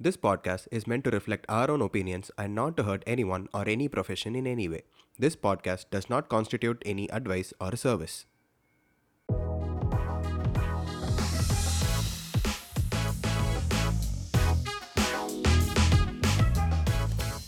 This 0.00 0.16
podcast 0.18 0.68
is 0.70 0.86
meant 0.86 1.04
to 1.04 1.10
reflect 1.10 1.46
our 1.48 1.70
own 1.70 1.80
opinions 1.80 2.30
and 2.36 2.54
not 2.54 2.76
to 2.76 2.82
hurt 2.82 3.02
anyone 3.06 3.48
or 3.54 3.66
any 3.66 3.88
profession 3.88 4.36
in 4.36 4.46
any 4.46 4.68
way. 4.68 4.82
This 5.18 5.36
podcast 5.36 5.90
does 5.90 6.10
not 6.10 6.28
constitute 6.28 6.82
any 6.84 7.10
advice 7.10 7.54
or 7.58 7.74
service. 7.76 8.26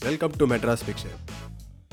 Welcome 0.02 0.34
to 0.40 0.44
Madras 0.52 0.84
picture 0.88 1.16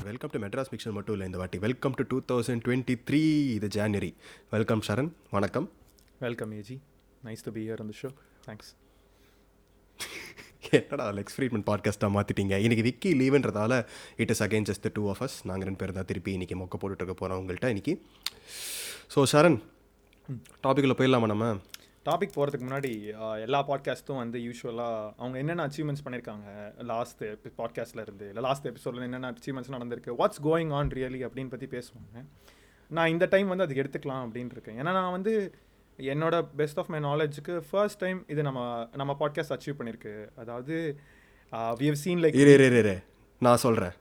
welcome 0.05 0.31
to 0.33 0.39
Madras 0.43 0.71
picture 0.73 0.95
மட்டும் 0.97 1.15
இல்லை 1.15 1.25
இந்த 1.29 1.39
வாட்டி 1.41 1.57
welcome 1.65 1.95
to 1.99 2.03
two 2.11 2.17
thousand 2.31 2.63
twenty 2.65 2.95
three 3.07 3.21
இது 3.57 3.69
January 3.77 4.11
welcome 4.55 4.85
Sharan 4.89 5.11
வணக்கம் 5.37 5.67
Welcome, 6.21 6.51
AG. 6.57 6.69
Nice 7.23 7.41
to 7.41 7.51
be 7.51 7.61
here 7.67 7.77
on 7.83 7.87
the 7.87 7.97
show. 8.01 8.11
Thanks. 8.45 8.67
என்னடா 10.71 11.11
Lex 11.11 11.35
Fridman 11.37 11.67
பாட்காஸ்ட்டாக 11.69 12.11
மாற்றிட்டீங்க 12.15 12.55
இன்றைக்கி 12.57 12.81
Vicky 12.81 13.13
லீவுன்றதால 13.13 13.85
it 14.15 14.29
is 14.29 14.43
again 14.43 14.61
just 14.61 14.87
two 14.93 15.09
of 15.09 15.21
us 15.23 15.35
நாங்கள் 15.43 15.67
ரெண்டு 15.67 15.77
பேர் 15.77 15.91
தான் 15.91 16.05
திருப்பி 16.05 16.35
இன்றைக்கி 16.37 16.55
மொக்க 16.55 16.77
போட்டுட்டு 16.81 17.03
இருக்க 17.03 17.13
போகிறோம் 17.13 17.39
உங்கள்கிட்ட 17.41 17.69
இன்றைக்கி 17.69 17.93
ஸோ 19.15 19.23
ஷரண் 19.31 19.57
டாப்பிக்கில் 20.63 20.97
போயிடலாமா 20.99 21.25
நம்ம? 21.25 21.57
டாபிக் 22.05 22.33
போகிறதுக்கு 22.35 22.65
முன்னாடி 22.69 22.89
எல்லா 23.41 23.67
பாட்காஸ்ட்டும் 23.67 24.15
வந்து 24.15 24.39
யூஸ்வலாக 24.39 25.13
அவங்க 25.17 25.37
என்னென்ன 25.37 25.67
அச்சீவ்மெண்ட்ஸ் 25.67 26.03
பண்ணியிருக்காங்க 26.05 26.47
லாஸ்ட் 26.83 27.23
பாட்காஸ்ட்டில் 27.57 28.01
இருந்து 28.01 28.27
இல்லை 28.27 28.43
லாஸ்ட் 28.43 28.65
எபிசோடில் 28.65 29.01
என்னென்ன 29.01 29.31
அச்சீவ்மெண்ட்ஸ் 29.31 29.73
நடந்திருக்கு? 29.75 30.11
வாட்ஸ் 30.19 30.41
கோயிங் 30.43 30.73
ஆன் 30.73 30.89
ரியலி 30.89 31.21
அப்படின்னு 31.27 31.49
பற்றி 31.49 31.65
பேசுவாங்க. 31.65 32.25
நான் 32.87 33.09
இந்த 33.09 33.25
டைம் 33.25 33.47
வந்து 33.47 33.63
அதுக்கு 33.63 33.83
எடுத்துக்கலாம் 33.83 34.23
அப்படின்னு 34.25 34.51
இருக்கேன். 34.51 34.77
ஏன்னா 34.77 34.93
நான் 34.99 35.11
வந்து 35.11 35.55
என்னோட 35.99 36.41
பெஸ்ட் 36.55 36.77
ஆஃப் 36.77 36.89
மை 36.89 36.99
நாலேஜுக்கு 36.99 37.63
ஃபர்ஸ்ட் 37.69 37.99
டைம் 37.99 38.25
இது 38.27 38.41
நம்ம 38.41 38.89
நம்ம 38.95 39.15
பாட்காஸ்ட் 39.19 39.53
அச்சீவ் 39.55 39.77
பண்ணியிருக்கு 39.79 40.29
அதாவது 40.35 40.97
வி 41.51 41.85
ஹவ் 41.85 41.93
சீன் 41.93 42.19
லைக் 42.19 42.35
இரு 42.35 42.79
இரு 42.79 42.95
நான் 43.39 43.57
சொல்கிறேன் 43.57 43.91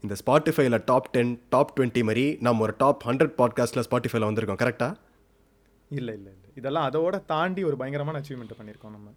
இந்த 0.00 0.14
ஸ்பாட்டிஃபைல 0.26 0.84
டாப் 0.84 1.10
டென் 1.10 1.42
டாப் 1.48 1.80
டுவெண்ட்டி 1.80 2.02
மாதிரி 2.02 2.36
நம்ம 2.40 2.62
ஒரு 2.62 2.74
டாப் 2.78 3.06
ஹண்ட்ரட் 3.06 3.34
பாட்காஸ்ட்டில் 3.38 3.86
ஸ்பாட்டிஃபைல 3.90 4.28
வந்திருக்கோம் 4.30 4.62
கரெக்டாக 4.64 4.94
இல்லை 5.90 6.14
இல்லை 6.14 6.32
இல்லை. 6.32 6.50
இதெல்லாம் 6.54 6.90
அதோட 6.90 7.24
தாண்டி 7.24 7.64
ஒரு 7.64 7.76
பயங்கரமான 7.76 8.20
அச்சீவ்மெண்ட் 8.20 8.58
பண்ணியிருக்கோம் 8.58 8.90
நம்ம. 8.90 9.08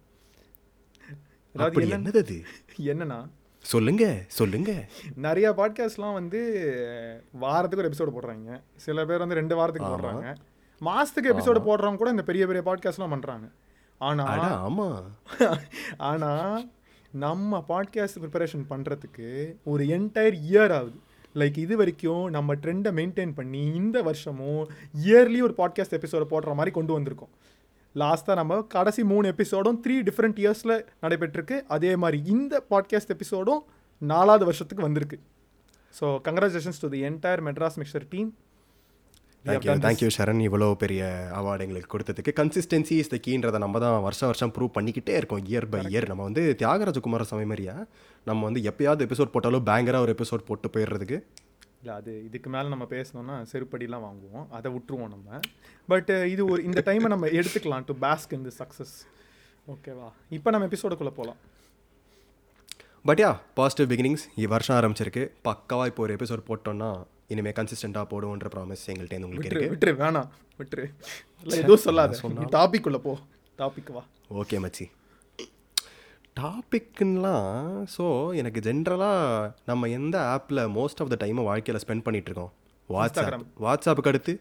அதாவது 1.54 1.86
என்னது 1.86 2.18
அது? 2.18 2.42
என்னன்னா 2.78 3.28
சொல்லுங்க 3.58 4.24
சொல்லுங்க. 4.26 4.88
நிறைய 5.14 5.50
பாட்காஸ்ட்லாம் 5.50 6.12
வந்து 6.12 6.40
வாரத்துக்கு 7.30 7.82
ஒரு 7.82 7.90
எபிசோடு 7.90 8.14
போடுறாங்க. 8.16 8.60
சில 8.76 9.04
பேர் 9.04 9.18
வந்து 9.18 9.34
ரெண்டு 9.34 9.56
வாரத்துக்கு 9.56 9.90
போடுறாங்க. 9.90 10.34
மாசத்துக்கு 10.88 11.32
எபிசோடு 11.32 11.60
போடுறவங்க 11.66 11.96
கூட 11.96 12.10
இந்த 12.10 12.22
பெரிய 12.22 12.46
பெரிய 12.46 12.62
பாட்காஸ்ட்லாம் 12.66 13.14
பண்றாங்க. 13.14 13.46
ஆனா 13.98 14.24
அட 14.24 14.44
ஆமாம் 14.66 15.00
ஆனா 16.10 16.30
நம்ம 17.12 17.60
பாட்காஸ்ட் 17.68 18.20
ப்ரிப்பரேஷன் 18.22 18.64
பண்றதுக்கு 18.68 19.28
ஒரு 19.64 19.84
என்டையர் 19.96 20.36
இயர் 20.50 20.72
ஆகுது. 20.78 20.98
லைக் 21.34 21.58
இது 21.58 21.74
வரைக்கும் 21.76 22.24
நம்ம 22.30 22.54
ட்ரெண்டை 22.54 22.90
மெயின்டைன் 22.98 23.34
பண்ணி 23.34 23.62
இந்த 23.74 23.98
வருஷமும் 24.02 24.62
இயர்லி 25.04 25.40
ஒரு 25.42 25.54
பாட்காஸ்ட் 25.56 25.96
எபிசோட 25.98 26.24
போடுற 26.30 26.54
மாதிரி 26.54 26.72
கொண்டு 26.78 26.92
வந்திருக்கோம். 26.98 27.32
லாஸ்ட்டாக 27.94 28.34
நம்ம 28.34 28.60
கடைசி 28.76 29.02
மூணு 29.04 29.26
எபிசோடும் 29.34 29.78
த்ரீ 29.84 29.96
டிஃப்ரெண்ட் 30.08 30.40
இயர்ஸில் 30.42 30.76
நடைபெற்றிருக்கு. 31.02 31.56
அதே 31.66 31.92
மாதிரி 31.96 32.18
இந்த 32.26 32.62
பாட்காஸ்ட் 32.70 33.14
எபிசோடும் 33.16 33.62
நாலாவது 34.02 34.44
வருஷத்துக்கு 34.44 34.86
வந்திருக்கு. 34.88 35.18
So 35.94 36.06
congratulations 36.26 36.82
to 36.82 36.88
the 36.88 37.00
entire 37.10 37.42
Madras 37.48 37.78
mixer 37.82 38.06
team 38.08 38.30
thank you 39.44 39.74
thank you 39.84 40.08
Sharan 40.16 40.40
இவ்வளோ 40.46 40.66
பெரிய 40.80 41.02
அவார்டு 41.38 41.64
எங்களுக்கு 41.64 41.90
கொடுத்ததுக்கு. 41.92 42.32
கன்சிஸ்டன்சி 42.40 42.96
இஸ் 43.02 43.10
த 43.12 43.18
கீன்றதை 43.26 43.58
நம்ம 43.62 43.78
தான் 43.84 44.02
வருஷம் 44.06 44.28
வருஷம் 44.30 44.52
ப்ரூவ் 44.56 44.72
பண்ணிக்கிட்டே 44.78 45.14
இருக்கோம் 45.20 45.44
இயர் 45.50 45.66
பை 45.72 45.80
இயர் 45.92 46.06
நம்ம 46.10 46.22
வந்து 46.28 46.42
தியாகராஜ 46.62 47.00
குமாரசாமி 47.06 47.46
மாதிரியா? 47.50 47.74
நம்ம 48.28 48.44
வந்து 48.48 48.62
எப்பயாவது 48.70 49.04
எபிசோட் 49.06 49.32
போட்டாலும் 49.34 49.64
பேங்கராக 49.70 50.06
ஒரு 50.06 50.14
எபிசோட் 50.16 50.44
போட்டு 50.48 50.70
போயிடுறதுக்கு. 50.74 51.18
இல்லை 51.82 51.94
அது 52.00 52.12
இதுக்கு 52.26 52.48
மேலே 52.54 52.68
நம்ம 52.72 52.86
பேசணும்னா 52.90 53.36
செருப்படிலாம் 53.52 54.04
வாங்குவோம். 54.08 54.46
அதை 54.56 54.68
விட்டுருவோம் 54.74 55.12
நம்ம. 55.14 55.40
பட் 55.92 56.10
இது 56.32 56.42
ஒரு 56.52 56.60
இந்த 56.68 56.82
டைமை 56.88 57.08
நம்ம 57.14 57.30
எடுத்துக்கலாம் 57.38 57.86
டு 57.90 57.96
பேஸ்க் 58.04 58.36
இந்த 58.40 58.52
சக்ஸஸ் 58.58 58.94
ஓகேவா 59.68 60.10
இப்போ 60.38 60.50
நம்ம 60.56 60.68
எபிசோடுக்குள்ளே 60.70 61.14
போகலாம் 61.20 61.40
பட் 63.08 63.22
யா 63.24 63.32
பாசிட்டிவ் 63.58 63.88
பிகினிங்ஸ் 63.92 64.26
வருஷம் 64.54 64.76
ஆரம்பிச்சிருக்கு. 64.80 65.24
பக்காவாக 65.48 65.90
இப்போ 65.92 66.02
ஒரு 66.06 66.14
எபிசோட் 66.18 66.44
போட்டோம்னா 66.50 66.90
இனிமேல் 67.34 67.56
கன்சிஸ்டண்ட்டாக 67.58 68.06
போடுவோன்ற 68.12 68.48
ப்ராமிஸ் 68.54 68.86
எங்கள்கிட்ட 68.92 69.26
உங்களுக்கு 69.26 69.50
இருக்கு. 69.50 69.72
விட்டுரு 69.74 69.92
வேணாம் 70.02 70.30
விட்டுரு. 70.60 70.86
இல்லை 71.44 71.58
எதுவும் 71.64 71.84
சொல்லாத. 71.88 72.18
நீ 72.38 72.46
டாபிக் 72.58 72.88
உள்ள 72.90 73.00
போ. 73.06 73.12
டாபிக் 73.62 73.92
வா. 73.96 74.02
ஓகே 74.42 74.58
மச்சி. 74.64 74.86
டாபிக்லாம் 76.40 77.48
ஸோ 77.94 78.04
எனக்கு 78.40 78.60
ஜென்ரலாக 78.66 79.52
நம்ம 79.70 79.88
எந்த 79.98 80.16
ஆப்பில் 80.34 80.62
மோஸ்ட் 80.78 81.00
ஆஃப் 81.04 81.10
த 81.12 81.16
டைமை 81.24 81.44
வாழ்க்கையில் 81.50 81.82
ஸ்பெண்ட் 81.84 82.04
பண்ணிட்டு 82.06 82.30
இருக்கோம்? 82.30 82.52
வாட்ஸ்அப் 82.90 83.46
வாட்ஸ்அப்புக்கு 83.64 84.12
அடுத்து? 84.12 84.34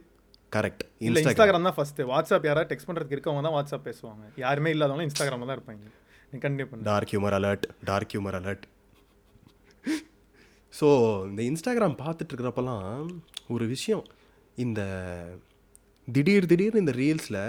கரெக்ட் 0.55 0.83
இல்லை 1.07 1.21
இன்ஸ்டாகிராம் 1.23 1.67
தான் 1.69 1.77
ஃபஸ்ட்டு 1.79 2.07
வாட்ஸ்அப் 2.11 2.45
யாராவது 2.49 2.69
டெக்ஸ்ட் 2.71 2.87
பண்ணுறதுக்கு 2.89 3.17
இருக்கவங்க 3.17 3.43
தான் 3.47 3.55
வாட்ஸ்அப் 3.57 3.87
பேசுவாங்க. 3.89 4.23
யாருமே 4.45 4.71
இல்லாதவங்க 4.75 5.05
இன்ஸ்டாகிராமில் 5.07 5.49
தான் 5.51 5.57
இருப்பாங்க. 5.59 5.83
நீ 6.31 6.39
கண்டினியூ 6.45 6.67
பண்ணு. 6.69 6.87
Dark 6.91 7.11
humour 7.13 7.37
alert 7.39 7.65
dark 7.89 8.13
humour 8.15 8.37
alert 8.41 8.65
so 10.79 10.87
இந்த 11.29 11.41
இன்ஸ்டாகிராம் 11.49 11.97
பார்த்துட்ருக்கிறப்பெல்லாம் 12.03 12.85
ஒரு 13.47 13.67
விஷயம். 13.67 14.03
இந்த 14.55 14.81
திடீர் 16.07 16.45
திடீர்னு 16.45 16.79
இந்த 16.79 16.91
ரீல்ஸில் 16.91 17.41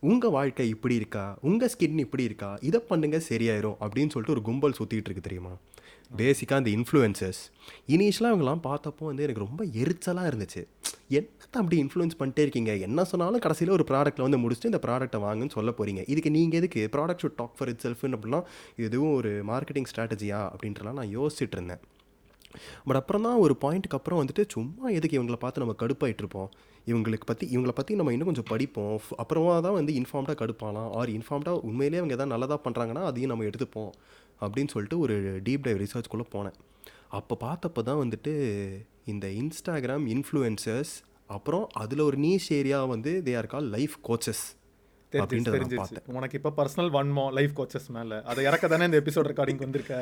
உங்கள் 0.00 0.30
வாழ்க்கை 0.30 0.68
இப்படி 0.68 0.94
இருக்கா? 0.94 1.38
உங்கள் 1.40 1.70
ஸ்கின் 1.72 2.02
இப்படி 2.04 2.24
இருக்கா? 2.24 2.58
இதை 2.68 2.80
பண்ணுங்க 2.80 3.16
சரியாயிரும். 3.28 3.78
அப்படின்னு 3.84 4.12
சொல்லிட்டு 4.14 4.36
ஒரு 4.36 4.42
கும்பல் 4.42 4.76
சுற்றிட்டு 4.78 5.08
இருக்கு 5.08 5.26
தெரியுமா? 5.28 5.52
பேசிக்காக 6.18 6.60
இந்த 6.62 6.70
இன்ஃப்ளூயன்சஸ் 6.76 7.40
இனிஷியலாக 7.94 8.32
அவங்களாம் 8.32 8.62
பார்த்தப்போ 8.68 9.04
வந்து 9.10 9.24
எனக்கு 9.26 9.44
ரொம்ப 9.46 9.64
எரிச்சலாக 9.82 10.30
இருந்துச்சு. 10.30 10.62
என்னத்தை 11.18 11.58
அப்படி 11.62 11.76
இன்ஃப்ளூயன்ஸ் 11.84 12.18
பண்ணிட்டே 12.20 12.44
இருக்கீங்க? 12.46 12.72
என்ன 12.86 13.04
சொன்னாலும் 13.04 13.44
கடைசியில் 13.46 13.76
ஒரு 13.76 13.84
ப்ராடக்ட்டில் 13.90 14.26
வந்து 14.26 14.40
முடிச்சுட்டு 14.44 14.70
இந்த 14.72 14.80
ப்ராடக்ட்டை 14.86 15.20
வாங்குன்னு 15.26 15.56
சொல்ல 15.58 15.70
போகிறீங்க 15.78 16.02
இதுக்கு 16.12 16.30
நீங்கள் 16.30 16.60
எதுக்கு? 16.60 16.82
Product 16.96 17.22
should 17.24 17.38
talk 17.42 17.56
for 17.58 17.68
it 17.68 17.84
செல்ஃப்னு 17.86 18.18
அப்படிலாம் 18.18 18.48
எதுவும் 18.86 19.14
ஒரு 19.14 19.32
மார்க்கெட்டிங் 19.52 19.90
ஸ்ட்ராட்டஜியா 19.92 20.40
அப்படின்றலாம் 20.54 20.98
நான் 21.00 21.14
யோசிச்சுட்டு 21.18 21.56
இருந்தேன். 21.58 21.82
பட் 22.84 22.96
அப்புறம் 22.96 23.22
தான் 23.22 23.36
ஒரு 23.36 23.56
பாயிண்ட்டுக்கு 23.60 23.98
அப்புறம் 23.98 24.20
வந்துட்டு 24.24 24.44
சும்மா 24.48 24.88
எதுக்கு 24.88 25.22
இவங்களை 25.22 25.38
பார்த்து 25.44 25.62
நம்ம 25.64 25.74
கடுப்பாயிட்டு 25.82 26.22
இருப்போம்? 26.24 26.50
இவங்களுக்கு 26.86 27.26
பற்றி 27.26 27.56
இவங்களை 27.56 27.68
பற்றி 27.68 27.94
நம்ம 27.94 28.12
இன்னும் 28.12 28.26
கொஞ்சம் 28.26 28.48
படிப்போம். 28.48 29.00
அப்புறமா 29.16 29.60
தான் 29.60 29.72
வந்து 29.72 29.92
இன்ஃபார்ம்டாக 29.92 30.36
கடுப்பாலாம். 30.42 30.90
ஆர் 30.90 31.10
இன்ஃபார்ம்டாக 31.10 31.60
உண்மையிலேயே 31.60 32.02
அவங்க 32.02 32.14
எதாவது 32.14 32.32
நல்லதாக 32.32 32.70
பண்ணுறாங்கன்னா 32.70 33.02
அதையும் 33.02 33.30
நம்ம 33.30 33.44
எடுத்துப்போம். 33.44 33.92
அப்படின்னு 34.40 34.68
சொல்லிட்டு 34.68 34.98
ஒரு 34.98 35.40
டீப் 35.44 35.64
டைவ் 35.66 35.82
ரிசர்ச்குள்ளே 35.84 36.26
போனேன். 36.36 36.56
அப்போ 37.08 37.36
பார்த்தப்போ 37.40 37.82
தான் 37.82 38.00
வந்துட்டு 38.04 38.32
இந்த 39.04 39.26
இன்ஸ்டாகிராம் 39.26 40.06
இன்ஃப்ளூயன்சர்ஸ் 40.14 40.94
அப்புறம் 41.26 41.66
அதில் 41.72 42.00
ஒரு 42.00 42.16
நீஷ் 42.18 42.48
ஏரியா 42.48 42.84
வந்து 42.84 43.22
they 43.24 43.36
are 43.36 43.46
call 43.46 43.68
life 43.68 43.94
coaches 44.08 44.44
அப்படின்றத 45.22 45.58
உனக்கு 46.18 46.38
இப்போ 46.38 46.50
பர்சனல் 46.58 46.90
வன்மோ 46.96 47.24
லைஃப் 47.38 47.54
கோச்சஸ் 47.58 47.88
மேலே. 47.96 48.16
அதை 48.30 48.40
இறக்க 48.48 48.68
தானே 48.72 48.88
இந்த 48.88 48.98
எபிசோட் 49.02 49.28
ரெக்கார்டிங் 49.30 49.62
வந்திருக்க? 49.64 49.94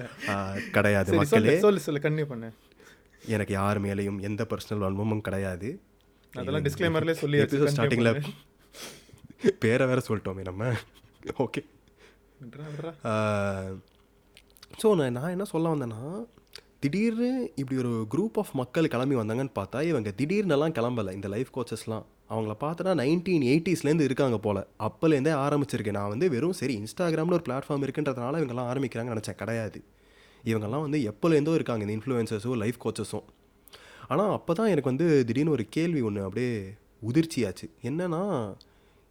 கிடையாது 0.76 1.18
மக்களே. 1.20 1.54
சொல்லு 1.66 1.84
சொல்லு 1.86 2.02
கண்டினியூ 2.06 2.28
பண்ணு. 2.32 2.48
எனக்கு 3.34 3.52
யார் 3.58 3.80
மேலேயும் 3.84 4.18
எந்த 4.28 4.42
பர்சனல் 4.52 4.82
வன்மமும் 4.86 5.24
கிடையாது. 5.28 5.70
அதெல்லாம் 6.32 6.66
டிஸ்க்ளைமர்லேயே 6.66 7.18
சொல்லி 7.22 7.38
எபிசோட் 7.44 7.72
ஸ்டார்டிங்கில் 7.74 8.12
பேரை 9.64 9.86
வேற 9.92 10.00
சொல்லிட்டோமே 10.08 10.44
நம்ம. 10.50 10.72
ஓகே 11.46 11.62
ஸோ 14.80 14.88
நான் 15.00 15.16
நான் 15.18 15.32
என்ன 15.34 15.44
சொல்ல 15.52 15.72
வந்தேன்னா 15.74 16.02
திடீர்னு 16.82 17.30
இப்படி 17.60 17.76
ஒரு 17.82 17.92
குரூப் 18.14 18.36
ஆஃப் 18.42 18.52
மக்கள் 18.60 18.92
கிளம்பி 18.94 19.16
வந்தாங்கன்னு 19.20 19.54
பார்த்தா 19.60 19.78
இவங்க 19.90 20.10
திடீர்னுலாம் 20.18 20.74
கிளம்பலை 20.78 21.12
இந்த 21.18 21.28
லைஃப் 21.34 21.50
கோச்சஸ்லாம் 21.56 22.04
அவங்கள 22.30 22.54
பார்த்தனா 22.60 22.92
நைன்டீன் 23.00 23.44
எயிட்டிஸ்லேருந்து 23.50 24.06
இருக்காங்க 24.08 24.38
போல். 24.38 24.60
அப்போலேருந்தே 24.78 25.32
ஆரம்பிச்சிருக்கேன் 25.44 25.96
நான் 25.98 26.08
வந்து 26.08 26.28
வெறும் 26.30 26.52
சரி 26.52 26.74
இன்ஸ்டாகிராமில் 26.76 27.36
ஒரு 27.38 27.44
பிளாட்ஃபார்ம் 27.48 27.84
இருக்குன்றதுனால 27.86 28.40
இவங்கெல்லாம் 28.40 28.70
ஆரம்பிக்கிறாங்கன்னு 28.72 29.14
நினச்சேன். 29.14 29.40
கிடையாது. 29.42 29.80
இவங்கெல்லாம் 30.44 30.84
வந்து 30.86 30.98
எப்போலேருந்தோ 31.10 31.54
இருக்காங்க 31.54 31.84
இந்த 31.86 31.94
இன்ஃப்ளூயன்சஸும் 31.98 32.56
லைஃப் 32.56 32.78
கோச்சஸும் 32.84 33.26
ஆனால் 34.08 34.32
அப்போ 34.32 34.52
தான் 34.54 34.66
எனக்கு 34.66 34.90
வந்து 34.90 35.24
திடீர்னு 35.24 35.50
ஒரு 35.50 35.64
கேள்வி 35.68 36.00
ஒன்று 36.00 36.22
அப்படியே 36.22 36.50
உதிர்ச்சியாச்சு. 37.02 37.66
என்னன்னா 37.82 38.20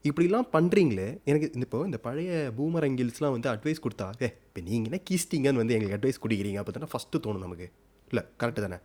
இப்படிலாம் 0.05 0.47
பண்ணுறீங்களே 0.53 1.07
எனக்கு 1.23 1.47
இந்த 1.53 1.65
இப்போ 1.67 1.79
இந்த 1.85 1.97
பழைய 1.97 2.51
பூமர் 2.57 2.85
அங்கில்ஸ்லாம் 2.87 3.35
வந்து 3.35 3.49
அட்வைஸ் 3.49 3.83
கொடுத்தா 3.85 4.07
ஏ 4.21 4.27
இப்போ 4.47 4.61
நீங்கள் 4.61 4.91
என்ன 4.91 4.99
கீஸ்டிங்கன்னு 5.09 5.61
வந்து 5.61 5.75
எங்களுக்கு 5.75 5.97
அட்வைஸ் 5.99 6.23
குடிக்கிறீங்க. 6.25 6.55
அப்போ 6.55 6.71
தானே 6.71 6.89
ஃபஸ்ட்டு 6.93 7.23
தோணும் 7.25 7.45
நமக்கு. 7.47 7.67
இல்லை 8.07 8.23
கரெக்டு 8.39 8.61
தானே? 8.65 8.77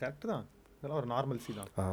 கரெக்டு 0.00 0.26
தான். 0.26 0.44
இதெல்லாம் 0.78 1.00
ஒரு 1.00 1.08
நார்மல்சி 1.14 1.54
தான். 1.54 1.70
ஆ. 1.78 1.86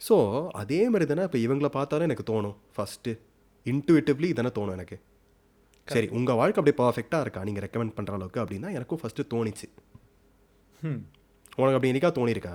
ஸோ 0.00 0.16
அதே 0.60 0.80
மாதிரி 0.92 1.06
தானே 1.10 1.22
இப்போ 1.28 1.38
இவங்கள 1.46 1.68
பார்த்தாலும் 1.76 2.06
எனக்கு 2.08 2.26
தோணும். 2.32 2.56
ஃபஸ்ட்டு 2.76 3.12
இன்ட்டுவிட்டிவ்லி 3.66 4.28
தானே 4.38 4.50
தோணும் 4.58 4.76
எனக்கு. 4.78 4.96
சரி 5.88 6.08
உங்கள் 6.18 6.38
வாழ்க்கை 6.40 6.58
அப்படியே 6.60 6.76
பர்ஃபெக்டாக 6.80 7.24
இருக்கா? 7.24 7.40
நீங்கள் 7.48 7.64
ரெக்கமெண்ட் 7.66 7.94
பண்ணுற 7.96 8.14
அளவுக்கு 8.18 8.40
அப்படின்னா 8.42 8.70
எனக்கும் 8.78 9.00
ஃபஸ்ட்டு 9.02 9.26
தோணிச்சு. 9.34 9.66
ம் 10.82 11.02
உனக்கு 11.60 11.76
அப்படி 11.76 11.90
என்னைக்கா 11.92 12.10
தோணியிருக்கா 12.18 12.54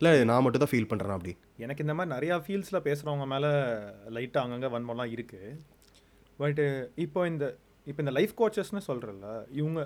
இல்லை 0.00 0.12
நான் 0.30 0.42
மட்டும் 0.44 0.62
தான் 0.62 0.70
ஃபீல் 0.72 0.88
பண்ணுறேன் 0.90 1.16
அப்படி? 1.16 1.32
எனக்கு 1.64 1.84
இந்த 1.84 1.94
மாதிரி 1.96 2.12
நிறையா 2.14 2.36
ஃபீல்ட்ஸில் 2.44 2.84
பேசுகிறவங்க 2.86 3.26
மேலே 3.32 3.50
லைட்டாக 4.16 4.44
அங்கங்கே 4.46 4.70
வன்மம்லாம் 4.74 5.12
இருக்குது 5.16 5.50
பட்டு 6.38 6.64
இப்போ 7.04 7.20
இந்த 7.32 7.44
இப்போ 7.86 8.00
இந்த 8.04 8.14
லைஃப் 8.18 8.34
கோச்சஸ்னு 8.40 8.82
சொல்கிறல்ல 8.88 9.28
இவங்க 9.60 9.80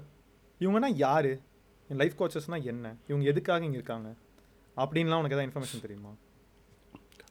இவங்கன்னா 0.61 0.91
யார்? 1.05 1.31
லைஃப் 1.91 2.17
கோச்சஸ்னால் 2.21 2.69
என்ன? 2.73 2.87
இவங்க 3.11 3.25
எதுக்காக 3.33 3.67
இங்கே 3.69 3.79
இருக்காங்க? 3.81 4.09
அப்படின்லாம் 4.83 5.21
உனக்கு 5.21 5.37
எதாவது 5.37 5.49
இன்ஃபர்மேஷன் 5.49 5.85
தெரியுமா? 5.87 6.12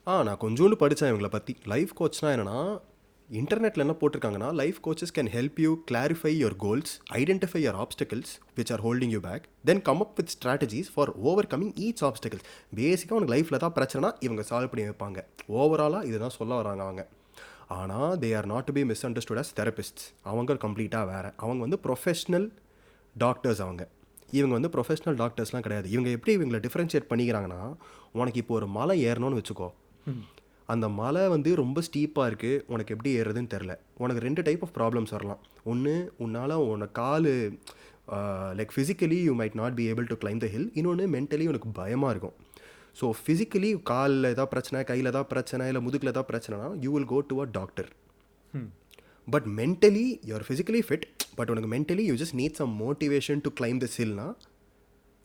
ஆ 0.07 0.23
நான் 0.23 0.39
கொஞ்சோண்டு 0.41 0.71
படித்தேன் 0.71 1.11
இவங்களை 1.13 1.27
பற்றி 1.27 1.55
லைஃப் 1.65 1.91
கோச்னா 1.99 2.29
என்னென்னா 2.33 2.79
இன்டர்நெட்டில் 3.29 3.83
என்ன 3.83 3.93
போட்டிருக்காங்கன்னா 3.99 4.53
life 4.53 4.77
coaches 4.87 5.13
can 5.15 5.29
help 5.35 5.59
you 5.59 5.77
clarify 5.91 6.31
your 6.41 6.55
goals 6.55 6.91
identify 7.13 7.61
your 7.63 7.77
obstacles 7.83 8.33
which 8.57 8.71
are 8.73 8.83
holding 8.83 9.13
you 9.15 9.19
back 9.19 9.45
then 9.63 9.81
come 9.81 10.01
up 10.01 10.11
with 10.15 10.31
strategies 10.35 10.89
for 10.95 11.11
overcoming 11.47 11.71
each 11.85 12.03
obstacles 12.09 12.45
பேசிக்காக 12.75 13.17
உனக்கு 13.19 13.33
லைஃப்பில் 13.35 13.61
தான் 13.63 13.73
பிரச்சனைனா 13.73 14.11
இவங்க 14.19 14.43
சால்வ் 14.49 14.71
பண்ணி 14.73 14.85
வைப்பாங்க. 14.89 15.21
ஓவராலாக 15.49 16.03
இதுதான் 16.03 16.35
சொல்ல 16.39 16.55
வராங்க 16.55 16.83
அவங்க. 16.83 17.07
ஆனால் 17.67 18.17
they 18.17 18.29
are 18.37 18.45
not 18.45 18.63
to 18.63 18.73
be 18.73 18.85
misunderstood 19.05 19.41
as 19.43 19.53
therapists 19.59 20.05
அவங்க 20.23 20.53
கம்ப்ளீட்டாக 20.65 21.07
வேறு. 21.13 21.31
அவங்க 21.37 21.61
வந்து 21.65 21.79
ப்ரொஃபஷ்னல் 21.87 22.47
டாக்டர்ஸ் 23.15 23.61
அவங்க. 23.61 23.89
இவங்க 24.31 24.53
வந்து 24.59 24.71
ப்ரொஃபஷ்னல் 24.75 25.17
டாக்டர்ஸ்லாம் 25.23 25.65
கிடையாது. 25.67 25.89
இவங்க 25.89 26.09
எப்படி 26.09 26.37
இவங்களை 26.37 26.61
டிஃப்ரென்ஷியேட் 26.67 27.09
பண்ணிக்கிறாங்கன்னா 27.09 27.75
உனக்கு 28.11 28.39
இப்போ 28.43 28.55
ஒரு 28.55 28.67
மலை 28.77 29.05
ஏறணும்னு 29.05 29.41
வச்சுக்கோ. 29.41 29.69
அந்த 30.69 30.85
மலை 30.99 31.23
வந்து 31.33 31.49
ரொம்ப 31.61 31.79
ஸ்டீப்பாக 31.87 32.29
இருக்குது 32.29 32.61
உனக்கு 32.73 32.93
எப்படி 32.95 33.11
ஏறுறதுன்னு 33.19 33.51
தெரில 33.53 33.73
உனக்கு 34.03 34.23
ரெண்டு 34.27 34.41
டைப் 34.47 34.63
ஆஃப் 34.65 34.73
ப்ராப்ளம்ஸ் 34.77 35.13
வரலாம். 35.15 35.41
ஒன்று 35.71 35.93
உன்னால் 36.23 36.53
உன்னோட 36.63 36.87
கால் 37.01 37.29
like 38.59 38.73
physically 38.75 39.19
you 39.27 39.33
might 39.41 39.57
not 39.61 39.77
be 39.79 39.85
able 39.91 40.07
to 40.11 40.17
climb 40.23 40.39
the 40.45 40.49
hill 40.55 40.69
இன்னொன்று 40.79 41.05
மென்டலி 41.15 41.45
உனக்கு 41.51 41.69
பயமாக 41.81 42.13
இருக்கும். 42.15 42.35
ஸோ 42.99 43.05
ஃபிசிக்கலி 43.21 43.69
காலில் 43.91 44.27
ஏதாவது 44.33 44.51
பிரச்சனை 44.53 44.81
கையில் 44.89 45.09
ஏதாவது 45.11 45.29
பிரச்சனை 45.33 45.63
இல்லை 45.71 45.81
முதுகில் 45.85 46.11
ஏதாவது 46.11 46.29
பிரச்சனைனா 46.31 46.67
you 46.83 46.91
will 46.95 47.09
go 47.13 47.17
to 47.31 47.37
a 47.43 47.47
doctor 47.57 47.89
but 49.27 49.47
mentally 49.59 50.05
you are 50.29 50.45
physically 50.47 50.81
fit 50.87 51.05
but 51.37 51.51
உனக்கு 51.53 51.69
mentally 51.75 52.03
you 52.09 52.15
just 52.21 52.37
need 52.41 52.57
some 52.61 52.73
motivation 52.83 53.41
to 53.45 53.51
climb 53.59 53.79
the 53.83 53.89
ஹில்னா 53.95 54.27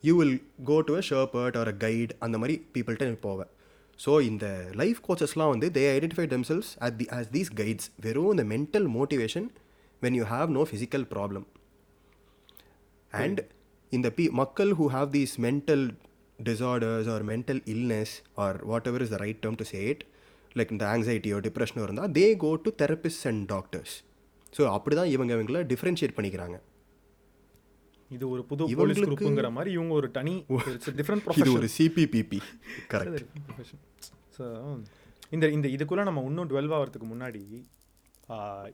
you 0.04 0.14
will 0.20 0.36
go 0.70 0.76
to 0.88 0.94
a 1.00 1.02
sherpa 1.10 1.58
or 1.62 1.70
a 1.74 1.76
guide 1.84 2.12
அந்த 2.26 2.36
மாதிரி 2.42 2.56
பீப்புள்கிட்ட 2.74 3.18
போவேன் 3.28 3.50
so 4.04 4.12
இந்த 4.22 4.46
life 4.74 5.00
கோச்சஸ்லாம் 5.06 5.52
வந்து 5.54 5.68
they 5.76 5.82
identify 5.96 6.26
themselves 6.34 6.68
at 6.86 6.94
the 7.00 7.06
as 7.18 7.26
these 7.34 7.50
guides 7.60 7.88
வெறும் 8.00 8.30
இந்த 8.34 8.44
mental 8.52 8.86
motivation 8.98 9.48
when 10.02 10.16
you 10.20 10.24
have 10.24 10.50
no 10.50 10.62
physical 10.70 11.06
problem 11.14 11.46
and 13.12 13.40
இந்த 13.92 14.10
பி 14.10 14.28
மக்கள் 14.42 14.72
who 14.72 14.86
have 14.96 15.10
these 15.10 15.34
mental 15.40 15.84
disorders 16.38 17.08
or 17.08 17.22
mental 17.22 17.62
illness 17.66 18.14
or 18.34 18.58
whatever 18.86 19.02
is 19.02 19.12
the 19.14 19.16
right 19.16 19.42
term 19.44 19.58
to 19.62 19.64
say 19.64 19.80
it 19.92 20.04
like 20.56 20.72
இந்த 20.76 20.84
ஆங்ஸைட்டியோ 20.94 21.38
டிப்ரெஷனோ 21.48 21.82
இருந்தால் 21.82 22.12
they 22.12 22.36
go 22.36 22.52
to 22.64 22.72
therapist 22.84 23.26
and 23.26 23.44
doctors 23.46 23.94
so 24.52 24.62
அப்படி 24.76 24.96
தான் 24.96 25.10
இவங்க 25.16 25.32
இவங்களை 25.36 25.60
டிஃப்ரென்ஷியேட் 25.72 26.16
பண்ணிக்கிறாங்க. 26.16 26.56
இது 28.10 28.30
ஒரு 28.30 28.44
புது 28.44 28.76
போலீஸ் 28.76 29.00
குரூப்புங்கிற 29.00 29.52
மாதிரி 29.52 29.72
இவங்க 29.72 29.92
ஒரு 29.92 30.10
தனி 30.10 30.44
டிஃப்ரெண்ட் 30.98 31.22
இது 31.22 31.26
ப்ரொஃபஷன் 31.26 31.54
ஒரு 31.54 31.68
சிபிபிபி 31.68 32.40
கரெக்ட் 32.90 33.26
ப்ரொஃபஷன் 33.48 33.82
ஸோ 34.38 34.44
இந்த 35.30 35.48
இந்த 35.48 35.68
இதுக்குள்ளே 35.68 36.04
நம்ம 36.04 36.22
இன்னும் 36.22 36.48
டுவெல்வ் 36.48 36.74
ஆகிறதுக்கு 36.74 37.06
முன்னாடி 37.06 37.64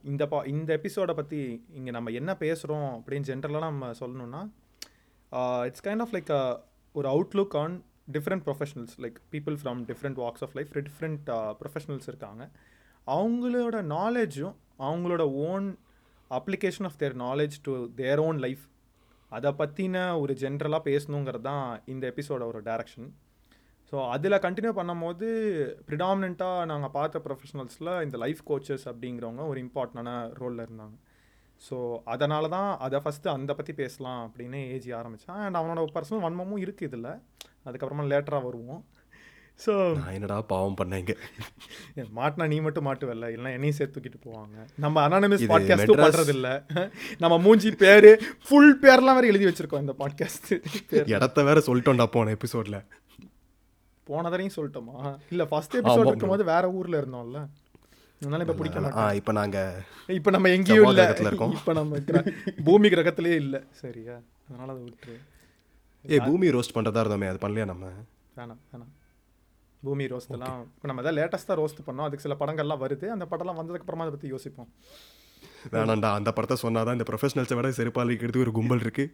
இந்த 0.02 0.26
பா 0.26 0.44
இந்த 0.44 0.72
எபிசோடை 0.72 1.14
பற்றி 1.14 1.64
இங்கே 1.74 1.90
நம்ம 1.90 2.10
என்ன 2.10 2.36
பேசுகிறோம் 2.40 2.88
அப்படின்னு 2.92 3.20
ஜென்ரலாக 3.20 3.60
நம்ம 3.60 3.90
சொல்லணும்னா 4.00 4.48
இட்ஸ் 5.66 5.84
கைண்ட் 5.84 6.00
ஆஃப் 6.00 6.14
லைக் 6.14 6.32
ஒரு 6.92 7.08
outlook 7.08 7.56
on 7.56 7.84
different 8.12 8.44
professionals 8.44 8.96
like 9.00 9.20
people 9.30 9.56
from 9.62 9.80
different 9.88 10.14
walks 10.14 10.42
of 10.42 10.54
life 10.54 10.72
different 10.78 11.22
professionals 11.60 12.08
இருக்காங்க. 12.08 12.50
அவங்களோட 13.06 13.76
நாலேஜும் 13.86 14.54
அவங்களோட 14.78 15.20
own 15.20 15.76
application 16.30 16.84
of 16.84 16.96
their 16.96 17.16
knowledge 17.16 17.56
to 17.62 17.90
their 17.94 18.18
own 18.18 18.38
life 18.38 18.64
அதை 19.32 19.50
பற்றின 19.52 20.18
ஒரு 20.20 20.34
ஜென்ரலாக 20.34 20.82
பேசணுங்கிறது 20.90 21.46
தான் 21.50 21.80
இந்த 21.84 22.12
எபிசோட 22.12 22.42
ஒரு 22.46 22.60
டேரக்ஷன் 22.62 23.08
ஸோ 23.92 23.96
அதில் 24.12 24.42
கண்டினியூ 24.44 24.70
பண்ணும்போது 24.78 25.26
ப்ரிடாமினண்ட்டாக 25.88 26.64
நாங்கள் 26.64 26.90
பார்த்த 26.90 27.20
ப்ரொஃபஷனல்ஸில் 27.26 27.90
இந்த 28.02 28.16
லைஃப் 28.16 28.40
கோச்சஸ் 28.50 28.86
அப்படிங்கிறவங்க 28.90 29.42
ஒரு 29.46 29.58
இம்பார்ட்டண்டான 29.64 30.14
ரோலில் 30.40 30.64
இருந்தாங்க. 30.66 30.96
ஸோ 31.62 31.76
அதனால 32.04 32.48
தான் 32.48 32.78
அதை 32.78 32.98
ஃபஸ்ட்டு 33.04 33.32
அந்த 33.34 33.54
பற்றி 33.54 33.72
பேசலாம் 33.72 34.20
அப்படின்னு 34.26 34.58
ஏஜி 34.74 34.90
ஆரம்பித்தான் 35.00 35.42
அண்ட் 35.44 35.58
அவனோட 35.60 35.84
பர்சனல் 35.96 36.24
வன்மமும் 36.24 36.62
இருக்குது 36.64 36.88
இதில். 36.90 37.12
அதுக்கப்புறமா 37.66 38.06
லேட்டராக 38.12 38.46
வருவோம். 38.48 38.82
ஸோ 39.60 39.72
நான் 39.96 40.12
என்னடா 40.12 40.40
பாவம் 40.44 40.76
பண்ணேங்க? 40.76 41.12
மாட்டினா 42.16 42.46
நீ 42.46 42.60
மட்டும் 42.60 42.86
மாட்டுவல்ல. 42.86 43.26
இல்லைன்னா 43.28 43.52
என்னையும் 43.52 43.72
சேர்த்து 43.72 43.96
தூக்கிட்டு 43.96 44.20
போவாங்க. 44.26 44.56
நம்ம 44.76 45.08
அனானமஸ் 45.08 45.44
மெட்ராஸ்- 45.44 45.92
பண்ணுறது 45.96 46.28
இல்ல 46.28 46.48
நம்ம 47.18 47.38
மூஞ்சி 47.38 47.70
பேர் 47.74 48.08
ஃபுல் 48.46 48.78
பேர்லாம் 48.82 49.16
வேறு 49.16 49.26
எழுதி 49.26 49.46
வச்சிருக்கோம் 49.46 49.80
இந்த 49.80 49.94
பாட்காஸ்ட் 49.98 50.50
இடத்த 51.12 51.42
வேற 51.42 51.60
சொல்லிட்டோம்டா 51.66 52.06
போன 52.08 52.34
எபிசோட்ல 52.34 52.78
போன 54.06 54.24
தடவையும் 54.24 54.56
சொல்லிட்டோமா? 54.56 54.96
இல்ல 55.30 55.44
ஃபர்ஸ்ட் 55.44 55.76
எபிசோட் 55.76 56.06
இருக்கும்போது 56.06 56.44
வேற 56.44 56.70
ஊர்ல 56.70 57.00
இருந்தோம்ல. 57.00 57.40
அதனால 58.20 58.42
இப்ப 58.42 58.54
பிடிக்க 58.54 59.14
இப்போ 59.14 59.32
நாங்க 59.32 59.58
இப்ப 60.10 60.30
நம்ம 60.30 60.48
எங்கேயும் 60.48 60.86
இல்ல. 60.88 61.06
இருக்கோம். 61.22 61.54
இப்ப 61.54 61.72
நம்ம 61.72 61.98
பூமி 62.64 62.88
கிரகத்திலே 62.88 63.32
இல்ல. 63.36 63.56
சரியா? 63.74 64.14
அதனால 64.48 64.68
அதை 64.72 64.82
விட்டுரு. 64.84 65.16
ஏ 66.04 66.18
பூமி 66.20 66.50
ரோஸ்ட் 66.50 66.74
பண்றதா 66.74 67.02
இருந்தோமே 67.04 67.28
அது 67.28 67.42
பண்ணலையா 67.42 67.66
நம்ம? 67.66 67.86
வேணாம் 68.36 68.60
வேணாம். 68.70 68.92
பூமி 69.88 70.04
ரோஸ்ட் 70.12 70.34
எல்லாம். 70.36 70.60
இப்போ 70.76 70.88
நம்ம 70.90 71.02
தான் 71.06 71.16
லேட்டஸ்ட்டாக 71.18 71.56
ரோஸ்ட் 71.60 71.84
பண்ணோம். 71.86 72.06
அதுக்கு 72.08 72.26
சில 72.26 72.36
படங்கள்லாம் 72.42 72.82
வருது. 72.84 73.06
அந்த 73.14 73.26
படம்லாம் 73.32 73.60
வந்ததுக்கு 73.60 73.86
அப்புறமா 73.86 74.04
அதை 74.06 74.14
பற்றி 74.16 74.32
யோசிப்போம். 74.34 74.70
வேணாம்டா 75.74 76.10
அந்த 76.18 76.30
படத்தை 76.36 76.56
சொன்னாதான் 76.62 76.96
இந்த 76.96 77.06
ப்ரொஃபஷனல்ஸை 77.08 77.56
விட 77.58 77.68
செருப்பாளிக்கிறது 77.78 78.42
ஒரு 78.44 78.52
கும்பல் 78.58 78.82
இருக்கு. 78.84 79.04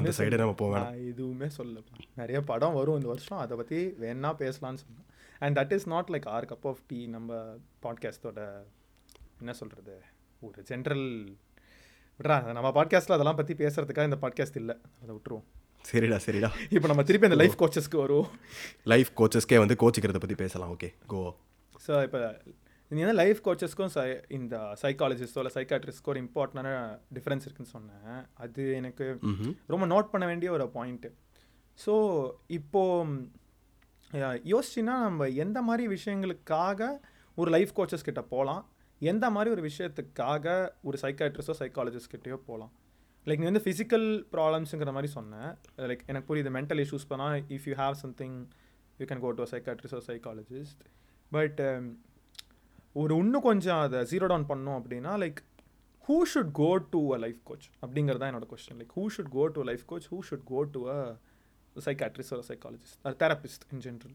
அந்த 0.00 0.12
சைடே 0.18 0.38
நம்ம 0.42 0.56
போவேன் 0.62 0.88
எதுவுமே 1.10 1.48
சொல்லப்பா 1.58 2.02
நிறைய 2.20 2.38
படம் 2.50 2.76
வரும் 2.78 2.98
இந்த 2.98 3.08
வருஷம். 3.12 3.40
அதை 3.44 3.56
பற்றி 3.60 3.78
வேணா 4.02 4.32
பேசலாம்னு 4.42 4.82
சொன்னேன். 4.84 5.06
And 5.44 5.56
that 5.58 5.74
is 5.76 5.88
not 5.94 6.10
like 6.14 6.28
our 6.36 6.48
cup 6.52 6.66
of 6.70 6.82
tea 6.90 7.00
நம்ம 7.16 7.40
பாட்காஸ்டோட 7.86 8.40
என்ன 9.42 9.54
சொல்கிறது 9.60 9.96
ஒரு 10.48 10.60
ஜென்ரல் 10.70 11.06
விட்றா. 12.20 12.36
நம்ம 12.56 12.68
பாட்காஸ்ட்டில் 12.78 13.16
அதெல்லாம் 13.16 13.38
பற்றி 13.40 13.54
பேசுறதுக்காக 13.62 14.10
இந்த 14.10 14.18
பாட்காஸ்ட் 14.24 14.60
இல்லை. 14.62 14.76
அதை 15.02 15.10
விட்டுருவோம். 15.16 15.46
சரிடா 15.88 16.18
சரிடா. 16.26 16.48
இப்போ 16.76 16.86
நம்ம 16.90 17.02
திருப்பி 17.08 17.28
அந்த 17.28 17.38
லைஃப் 17.40 17.56
கோச்சஸ்க்கு 17.62 17.98
வருவோம். 18.02 18.28
லைஃப் 18.92 19.10
கோச்சஸ்க்கே 19.18 19.58
வந்து 19.62 19.76
கோச்சிக்கிறத 19.82 20.20
பற்றி 20.22 20.36
பேசலாம். 20.44 20.70
ஓகே 20.76 20.88
கோ 21.12 21.20
ஸோ 21.86 21.92
இப்போ 22.06 22.20
நீ 22.90 22.98
வந்து 23.02 23.18
லைஃப் 23.20 23.40
கோச்சஸ்க்கும் 23.46 23.92
சை 23.94 24.02
இந்த 24.38 24.56
சைக்காலஜிஸ்டோ 24.82 25.40
இல்லை 25.42 25.52
சைக்காட்ரிஸ்ட்க்கோ 25.56 26.12
ஒரு 26.12 26.20
இம்பார்ட்டண்டான 26.24 26.70
டிஃப்ரென்ஸ் 27.16 27.46
இருக்குன்னு 27.46 27.72
சொன்னேன் 27.76 28.20
அது 28.44 28.64
எனக்கு. 28.80 29.06
ரொம்ப 29.74 29.86
நோட் 29.94 30.12
பண்ண 30.12 30.24
வேண்டிய 30.30 30.50
ஒரு 30.56 30.66
பாயிண்ட்டு 30.76 31.10
ஸோ 31.78 31.94
இப்போது 32.58 34.22
யோசிச்சின்னா 34.52 34.96
நம்ம 35.06 35.28
எந்த 35.44 35.58
மாதிரி 35.68 35.84
விஷயங்களுக்காக 35.96 36.90
ஒரு 37.38 37.50
லைஃப் 37.56 37.74
கோச்சஸ் 37.78 38.08
கிட்ட 38.08 38.22
போகலாம் 38.32 38.62
எந்த 39.00 39.26
மாதிரி 39.30 39.50
ஒரு 39.54 39.62
விஷயத்துக்காக 39.68 40.44
ஒரு 40.88 40.98
சைக்காட்ரிஸ்டோ 41.02 41.56
சைக்காலஜிஸ்ட் 41.62 42.12
கிட்டயோ 42.14 42.38
போகலாம் 42.48 42.72
லைக் 43.26 43.40
நீ 43.40 43.44
வந்து 43.44 43.62
ஃபிசிக்கல் 43.64 44.06
ப்ராப்ளம்ஸுங்கிற 44.32 44.92
மாதிரி 44.92 45.10
சொன்னேன் 45.12 45.48
லைக் 45.90 46.04
எனக்கு 46.06 46.28
புரியுது 46.30 46.50
மென்டல் 46.56 46.82
இஷ்யூஸ் 46.84 47.08
பண்ணால் 47.10 47.36
if 47.56 47.66
you 47.70 47.74
have 47.74 47.96
something 48.02 48.36
you 48.98 49.06
can 49.06 49.22
go 49.24 49.30
to 49.32 49.46
psychiatrist 49.52 50.06
psychologist 50.08 50.82
but 51.32 51.60
ஒரு 52.96 53.14
இன்னும் 53.16 53.42
கொஞ்சம் 53.42 53.80
அதை 53.80 54.00
ஜீரோ 54.12 54.26
டவுன் 54.26 54.48
பண்ணோம் 54.48 54.78
அப்படின்னா 54.80 55.14
like 55.24 55.40
who 56.04 56.16
should 56.32 56.52
go 56.52 56.70
to 56.90 57.00
a 57.14 57.18
life 57.18 57.40
coach 57.44 57.66
அப்படிங்கிறது 57.82 58.18
தான் 58.18 58.30
என்னோட 58.32 58.46
question 58.52 58.78
like 58.80 58.92
who 58.96 59.04
should 59.16 59.32
go 59.32 59.44
to 59.48 59.62
life 59.62 59.84
coach 59.86 60.06
who 60.12 60.18
should 60.28 60.44
go 60.44 60.60
to 60.74 60.82
a 60.88 60.98
psychiatrist 61.76 62.32
ஒரு 62.32 62.44
சைக்காலஜிஸ்ட் 62.48 62.98
ஒரு 63.04 63.16
தெரபிஸ்ட் 63.20 63.64
இன் 63.72 63.82
ஜென்ரல் 63.86 64.14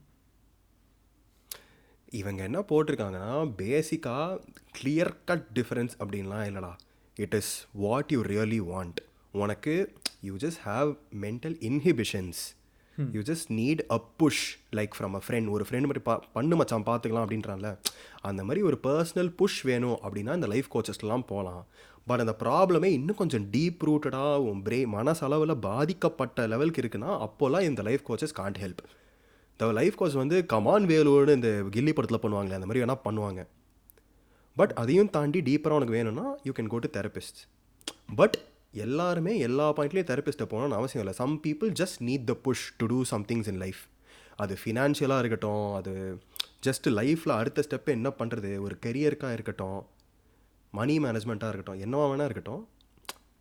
இவங்க 2.11 2.43
என்ன 2.43 2.59
போட்டிருக்காங்கன்னா 2.69 3.27
பேசிக்காக 3.57 4.39
கிளியர் 4.79 5.13
கட் 5.25 5.45
டிஃப்ரென்ஸ் 5.53 5.93
அப்படின்லாம் 5.99 6.45
இல்லைடா. 6.45 6.71
It 7.15 7.33
is 7.33 7.67
what 7.73 8.05
you 8.09 8.21
really 8.21 8.59
want 8.59 8.99
உனக்கு 9.31 9.93
you 10.21 10.33
just 10.35 10.61
have 10.65 10.95
mental 11.21 11.55
inhibitions 11.69 12.41
you 13.11 13.21
just 13.21 13.49
need 13.49 13.81
a 13.89 13.99
push 14.17 14.59
like 14.71 14.89
from 14.99 15.13
a 15.13 15.21
friend 15.27 15.49
ஒரு 15.49 15.65
ஃப்ரெண்ட் 15.69 15.81
மாதிரி 15.81 15.99
பா 15.99 16.23
பண்ணு 16.33 16.55
மச்சான் 16.55 16.83
பார்த்துக்கலாம் 16.83 17.25
அப்படின்றான்ல. 17.25 17.77
அந்த 18.21 18.43
மாதிரி 18.43 18.61
ஒரு 18.65 18.79
பர்சனல் 18.83 19.29
புஷ் 19.35 19.61
வேணும் 19.61 19.99
அப்படின்னா 20.03 20.33
இந்த 20.33 20.47
லைஃப் 20.47 20.67
கோச்சஸ்லாம் 20.73 21.23
போகலாம் 21.27 21.67
பட் 22.05 22.19
அந்த 22.19 22.35
ப்ராப்ளமே 22.39 22.83
இன்னும் 22.83 23.15
கொஞ்சம் 23.15 23.45
டீப் 23.51 23.81
ரூட்டடாக 23.85 24.35
உன் 24.35 24.61
பிரே 24.61 24.85
மனசளவில் 24.85 25.57
பாதிக்கப்பட்ட 25.57 26.47
லெவலுக்கு 26.47 26.81
இருக்குன்னா 26.81 27.27
அப்போல்லாம் 27.27 27.61
இந்த 27.61 27.81
லைஃப் 27.81 28.11
கோச்சஸ் 28.11 28.37
காண்ட் 28.39 28.59
ஹெல்ப் 28.61 28.83
இந்த 29.51 29.71
லைஃப் 29.71 29.95
கோச் 29.95 30.11
வந்து 30.11 30.45
கமான் 30.45 30.85
வேலோடு 30.85 31.33
இந்த 31.33 31.49
கில்லி 31.69 31.93
படத்தில் 31.93 32.21
பண்ணுவாங்களே 32.21 32.57
அந்த 32.59 32.65
மாதிரி 32.65 32.83
வேணால் 32.83 33.03
பண்ணுவாங்க. 33.03 33.47
பட் 34.55 34.71
அதையும் 34.71 35.09
தாண்டி 35.09 35.41
டீப்பராக 35.41 35.69
உனக்கு 35.69 35.93
வேணும்னா 35.93 36.35
you 36.43 36.51
can 36.51 36.67
go 36.67 36.77
to 36.77 36.99
therapist 36.99 37.39
but 38.15 38.37
எல்லாருமே 38.71 39.37
எல்லா 39.37 39.73
பாயிண்ட்லேயும் 39.73 40.09
தெரபிஸ்ட்டை 40.11 40.45
போகணும்னு 40.49 40.73
அவசியம் 40.73 41.07
இல்லை. 41.07 41.13
Some 41.13 41.41
people 41.47 41.73
just 41.79 42.07
need 42.07 42.23
the 42.23 42.33
push 42.33 42.73
to 42.77 42.85
do 42.85 43.03
somethings 43.11 43.47
in 43.47 43.57
life 43.57 43.77
அது 44.35 44.57
ஃபினான்ஷியலாக 44.65 45.17
இருக்கட்டும் 45.17 45.73
அது 45.73 46.19
ஜஸ்ட் 46.65 46.87
லைஃப்பில் 46.87 47.29
அடுத்த 47.29 47.63
ஸ்டெப்பு 47.69 47.85
என்ன 47.85 48.09
பண்ணுறது 48.09 48.59
ஒரு 48.59 48.77
கெரியருக்காக 48.85 49.33
இருக்கட்டும் 49.33 49.85
மணி 50.71 50.99
மேனேஜ்மெண்ட்டாக 50.99 51.49
இருக்கட்டும் 51.49 51.79
என்னவா 51.79 52.11
வேணா 52.11 52.23
இருக்கட்டும். 52.23 52.67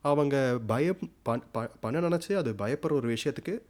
அவங்க 0.00 0.58
பயம் 0.66 0.96
பண் 1.22 1.42
ப- 1.52 1.70
பண்ண 1.80 2.08
நினச்சி 2.08 2.34
அது 2.34 2.52
பயப்படுற 2.52 2.92
ஒரு 2.92 3.12
விஷயத்துக்கு 3.12 3.60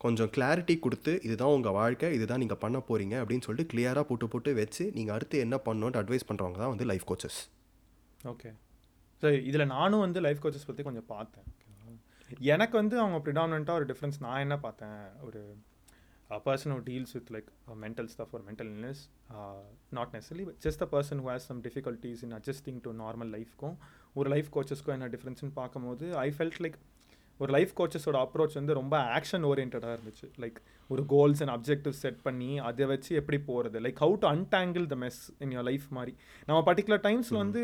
கொஞ்சம் 0.00 0.30
கிளாரிட்டி 0.36 0.74
கொடுத்து 0.78 1.12
இதுதான் 1.22 1.54
உங்கள் 1.56 1.72
வாழ்க்கை 1.72 2.08
இதுதான் 2.12 2.42
நீங்கள் 2.44 2.60
பண்ண 2.64 2.78
போகிறீங்க 2.88 3.14
அப்படின்னு 3.22 3.46
சொல்லிட்டு 3.46 3.70
கிளியராக 3.72 4.04
போட்டு 4.10 4.28
போட்டு 4.28 4.50
வச்சு 4.54 4.84
நீங்கள் 4.94 5.14
அடுத்து 5.14 5.38
என்ன 5.38 5.56
பண்ணணுன்ட்டு 5.66 6.00
அட்வைஸ் 6.02 6.28
பண்ணுறவங்க 6.28 6.58
தான் 6.58 6.72
வந்து 6.74 6.88
லைஃப் 6.92 7.06
கோச்சஸ் 7.10 7.38
ஓகே 8.32 8.50
சரி 9.22 9.38
இதில் 9.44 9.70
நானும் 9.76 10.04
வந்து 10.06 10.20
லைஃப் 10.20 10.42
கோச்சஸ் 10.44 10.68
பற்றி 10.68 10.82
கொஞ்சம் 10.82 11.08
பார்த்தேன். 11.14 11.46
எனக்கு 12.54 12.74
வந்து 12.76 12.96
அவங்க 13.00 13.18
ப்ரிடாமினண்ட்டாக 13.26 13.78
ஒரு 13.80 13.86
டிஃப்ரென்ஸ் 13.86 14.18
நான் 14.20 14.42
என்ன 14.44 14.56
பார்த்தேன்? 14.58 14.96
ஒரு 15.20 15.40
person 16.30 16.72
who 16.74 16.80
deals 16.88 17.14
with 17.16 17.30
like 17.34 17.48
mental 17.84 18.08
stuff 18.14 18.32
ஒரு 18.34 18.44
mental 18.48 18.70
illness 18.74 19.02
not 19.90 20.12
necessarily 20.16 20.44
just 20.66 20.82
a 20.82 20.88
person 20.94 21.20
who 21.24 21.28
has 21.30 21.46
some 21.46 21.62
difficulties 21.62 22.22
in 22.26 22.34
adjusting 22.38 22.80
to 22.86 22.92
normal 23.02 23.30
லைஃப்க்கும் 23.36 23.76
ஒரு 24.14 24.30
லைஃப் 24.30 24.50
கோச்சஸ்க்கும் 24.56 24.96
என்ன 24.96 25.08
டிஃப்ரென்ஸ்னு 25.08 25.52
பார்க்கும்போது 25.54 26.06
ஐ 26.16 26.28
ஃபெல்ட் 26.30 26.60
லைக் 26.60 26.78
ஒரு 27.38 27.52
லைஃப் 27.56 27.72
கோச்சஸோட 27.80 28.16
அப்ரோச் 28.24 28.54
வந்து 28.54 28.74
ரொம்ப 28.80 28.96
ஆக்ஷன் 29.18 29.44
ஓரியன்டாக 29.50 29.96
இருந்துச்சு. 29.96 30.26
லைக் 30.44 30.58
ஒரு 30.88 31.02
கோல்ஸ் 31.06 31.42
அண்ட் 31.44 31.52
அப்ஜெக்டிவ் 31.56 31.96
செட் 32.02 32.22
பண்ணி 32.22 32.58
அதை 32.68 32.86
வச்சு 32.92 33.10
எப்படி 33.16 33.38
போகிறது 33.50 33.80
like 33.80 33.98
how 34.04 34.14
to 34.22 34.28
untangle 34.28 34.86
the 34.92 34.96
mess 35.04 35.20
in 35.38 35.52
your 35.56 35.66
life 35.70 35.86
மாதிரி. 35.98 36.14
நம்ம 36.46 36.72
பர்டிகுலர் 36.72 37.04
டைம்ஸில் 37.08 37.42
வந்து 37.44 37.62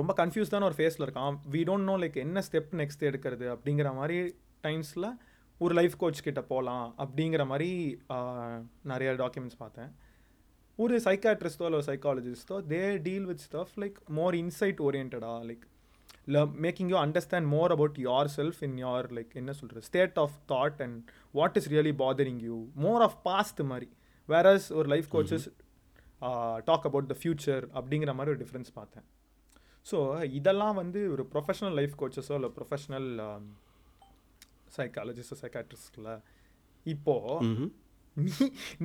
ரொம்ப 0.00 0.12
கன்ஃபியூஸ்டான 0.18 0.66
ஒரு 0.70 0.76
ஃபேஸில் 0.78 1.04
இருக்கான். 1.06 1.36
வி 1.52 1.60
டோன்ட் 1.70 1.88
நோ 1.90 1.96
லைக் 2.02 2.16
என்ன 2.26 2.42
ஸ்டெப் 2.48 2.70
நெக்ஸ்ட் 2.80 3.06
எடுக்கிறது 3.08 3.46
அப்படிங்கிற 3.54 3.94
மாதிரி 3.94 4.18
டைம்ஸில் 4.66 5.08
ஒரு 5.58 5.74
லைஃப் 5.74 5.96
கோச் 5.98 6.20
கிட்ட 6.26 6.42
போகலாம் 6.42 6.94
அப்படிங்கிற 7.04 7.46
மாதிரி 7.46 7.70
நிறைய 8.82 9.12
டாக்குமெண்ட்ஸ் 9.22 9.60
பார்த்தேன். 9.64 9.90
ஒரு 10.76 11.00
சைக்காட்ரிஸ்டோ 11.04 11.66
இல்லை 11.68 11.82
சைக்காலஜிஸ்டோ 11.88 12.56
they 12.72 12.82
deal 13.06 13.26
with 13.30 13.42
stuff 13.48 13.74
like 13.82 13.98
more 14.18 14.34
insight 14.34 14.80
oriented 14.86 15.32
like 15.48 15.64
making 16.64 16.90
you 16.92 16.98
understand 17.04 17.48
more 17.54 17.72
about 17.76 17.98
yourself 18.38 18.60
in 18.66 18.76
your 18.84 19.06
like 19.18 19.32
என்ன 19.40 19.52
சொல்கிறது 19.60 19.86
state 19.90 20.18
of 20.24 20.36
thought 20.52 20.80
and 20.86 20.98
what 21.38 21.56
is 21.60 21.68
really 21.74 21.94
bothering 22.04 22.40
you 22.48 22.58
more 22.86 23.04
of 23.06 23.16
past 23.28 23.62
மாதிரி. 23.72 23.88
Whereas 24.28 24.68
ஒரு 24.80 24.88
life 24.94 25.08
coaches 25.14 25.46
talk 26.70 26.86
about 26.90 27.10
the 27.12 27.16
future 27.20 27.64
அப்படிங்கிற 27.78 28.14
மாதிரி 28.18 28.32
ஒரு 28.34 28.40
difference 28.44 28.70
பார்த்தேன். 28.80 29.06
So 29.90 29.98
இதெல்லாம் 30.38 30.76
வந்து 30.82 31.02
ஒரு 31.14 31.22
ப்ரொஃபஷனல் 31.34 31.76
லைஃப் 31.80 31.94
கோச்சஸோ 32.00 32.34
இல்லை 32.38 32.50
ப்ரொஃபஷனல் 32.58 33.08
சைக்காலஜிஸ்டோ 34.78 35.38
சைக்காட்ரிஸ்டில் 35.44 36.10
இப்போது 36.86 37.68
நீ 38.16 38.32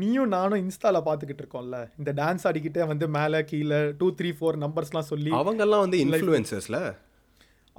நீயும் 0.01 0.31
நானும் 0.35 0.61
இன்ஸ்டால 0.63 0.97
பார்த்துக்கிட்டு 1.07 1.43
இருக்கோம்ல. 1.43 1.77
இந்த 1.99 2.11
டான்ஸ் 2.19 2.45
ஆடிக்கிட்டே 2.49 2.83
வந்து 2.91 3.05
மேலே 3.17 3.39
கீழே 3.51 3.79
டூ 4.01 4.07
த்ரீ 4.19 4.29
ஃபோர் 4.37 4.57
நம்பர்ஸ்லாம் 4.65 5.09
சொல்லி 5.11 5.31
அவங்கெல்லாம் 5.41 5.83
வந்து 5.85 5.99
இன்ஃப்ளூயன்சஸில் 6.05 6.79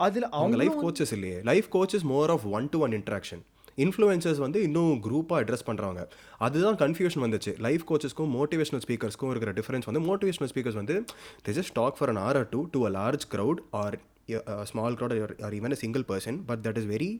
அதில் 0.04 0.28
அவங்க 0.38 0.56
லைஃப் 0.56 0.78
கோச்சஸ் 0.84 1.12
இல்லையே 1.12 1.40
life 1.42 1.68
coaches 1.76 2.02
more 2.02 2.30
of 2.30 2.44
one 2.44 2.68
to 2.70 2.78
one 2.78 2.90
interaction 2.90 3.42
influencers 3.76 4.38
வந்து 4.38 4.62
இன்னும் 4.62 4.92
குரூப்பாக 5.04 5.40
அட்ரஸ் 5.42 5.64
பண்ணுறாங்க 5.66 6.00
அதுதான் 6.38 6.76
கன்ஃபியூஷன் 6.76 7.22
வந்துச்சு. 7.24 7.58
லைஃப் 7.60 7.92
கோச்சஸ்க்கும் 7.92 8.34
மோட்டிவேஷனல் 8.36 8.82
ஸ்பீக்கர்ஸ்க்கும் 8.86 9.30
இருக்கிற 9.30 9.52
டிஃபரன்ஸ் 9.52 9.88
வந்து 9.90 10.16
மோட்டிவேஷனல் 10.16 10.48
ஸ்பீக்கர்ஸ் 10.54 10.74
வந்து 10.74 11.04
they 11.44 11.52
just 11.52 11.72
talk 11.78 11.94
for 11.96 12.08
an 12.08 12.16
hour 12.16 12.34
or 12.34 12.46
two 12.52 12.64
to 12.70 12.86
a 12.86 12.90
large 12.90 13.24
crowd 13.34 13.58
or 13.72 13.90
a, 14.28 14.60
a 14.60 14.64
small 14.72 14.92
crowd 14.98 15.12
or, 15.18 15.30
or 15.40 15.52
even 15.52 15.72
a 15.72 15.78
single 15.84 16.04
person 16.12 16.40
but 16.48 16.58
that 16.62 16.76
is 16.80 16.86
very 16.94 17.10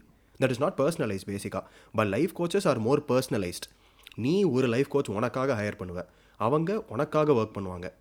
that 0.41 0.53
is 0.55 0.61
not 0.65 0.73
personalized 0.77 1.27
பேசிக்காக 1.27 1.63
but 1.93 2.07
life 2.07 2.43
coaches 2.43 2.69
are 2.69 2.79
more 2.79 3.05
personalized. 3.09 3.67
நீ 4.15 4.45
ஒரு 4.45 4.67
life 4.67 4.91
coach 4.91 5.11
உனக்காக 5.11 5.55
higher 5.55 5.83
பண்ணுவ. 5.83 6.05
அவங்க 6.37 6.85
உனக்காக 6.89 7.33
work 7.33 7.57
பண்ணுவாங்க. 7.59 7.93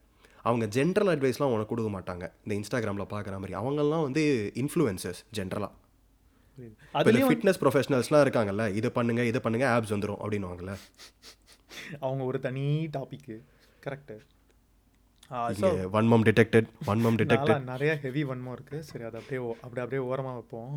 அவங்க 0.50 0.66
general 0.78 1.12
அட்வைஸ்லாம் 1.14 1.54
உனக்கு 1.56 1.72
கொடுக்க 1.74 1.92
மாட்டாங்க. 1.96 2.26
இந்த 2.44 2.54
இன்ஸ்டாகிராமில் 2.60 3.12
பார்க்குற 3.16 3.38
மாதிரி. 3.42 3.56
அவங்கெல்லாம் 3.62 4.06
வந்து 4.08 4.24
இன்ஃப்ளூயன்சஸ் 4.64 5.22
ஜென்ரலாக 5.40 5.74
அதுலேயும் 7.00 7.30
ஃபிட்னஸ் 7.32 7.60
ப்ரொஃபஷனல்ஸ்லாம் 7.62 8.24
இருக்காங்கல்ல 8.26 8.66
இதை 8.80 8.90
பண்ணுங்க 8.98 9.24
இதை 9.32 9.40
பண்ணுங்க 9.46 9.66
ஆப்ஸ் 9.76 9.94
வந்துடும் 9.96 10.22
அப்படின்னுவாங்கல்ல. 10.24 10.74
அவங்க 12.06 12.24
ஒரு 12.32 12.40
தனி 12.48 12.66
டாபிக்கு 12.96 13.38
கரெக்டு 13.86 14.16
இங்கே 15.54 15.70
ஒன் 15.98 16.08
மம் 16.10 16.24
டிடெக்டட் 16.28 16.68
ஒன் 16.92 17.02
மம் 17.06 17.18
டிடெக்டட் 17.22 17.64
நிறைய 17.72 17.92
ஹெவி 18.04 18.24
வன்மம் 18.32 18.56
இருக்கு. 18.58 18.78
சரி 18.90 19.06
அதை 19.08 19.18
அப்படியே 19.22 19.40
அப்படி 19.64 19.82
அப்படியே 19.84 20.02
ஓரமாக 20.10 20.34
வைப்போம். 20.38 20.74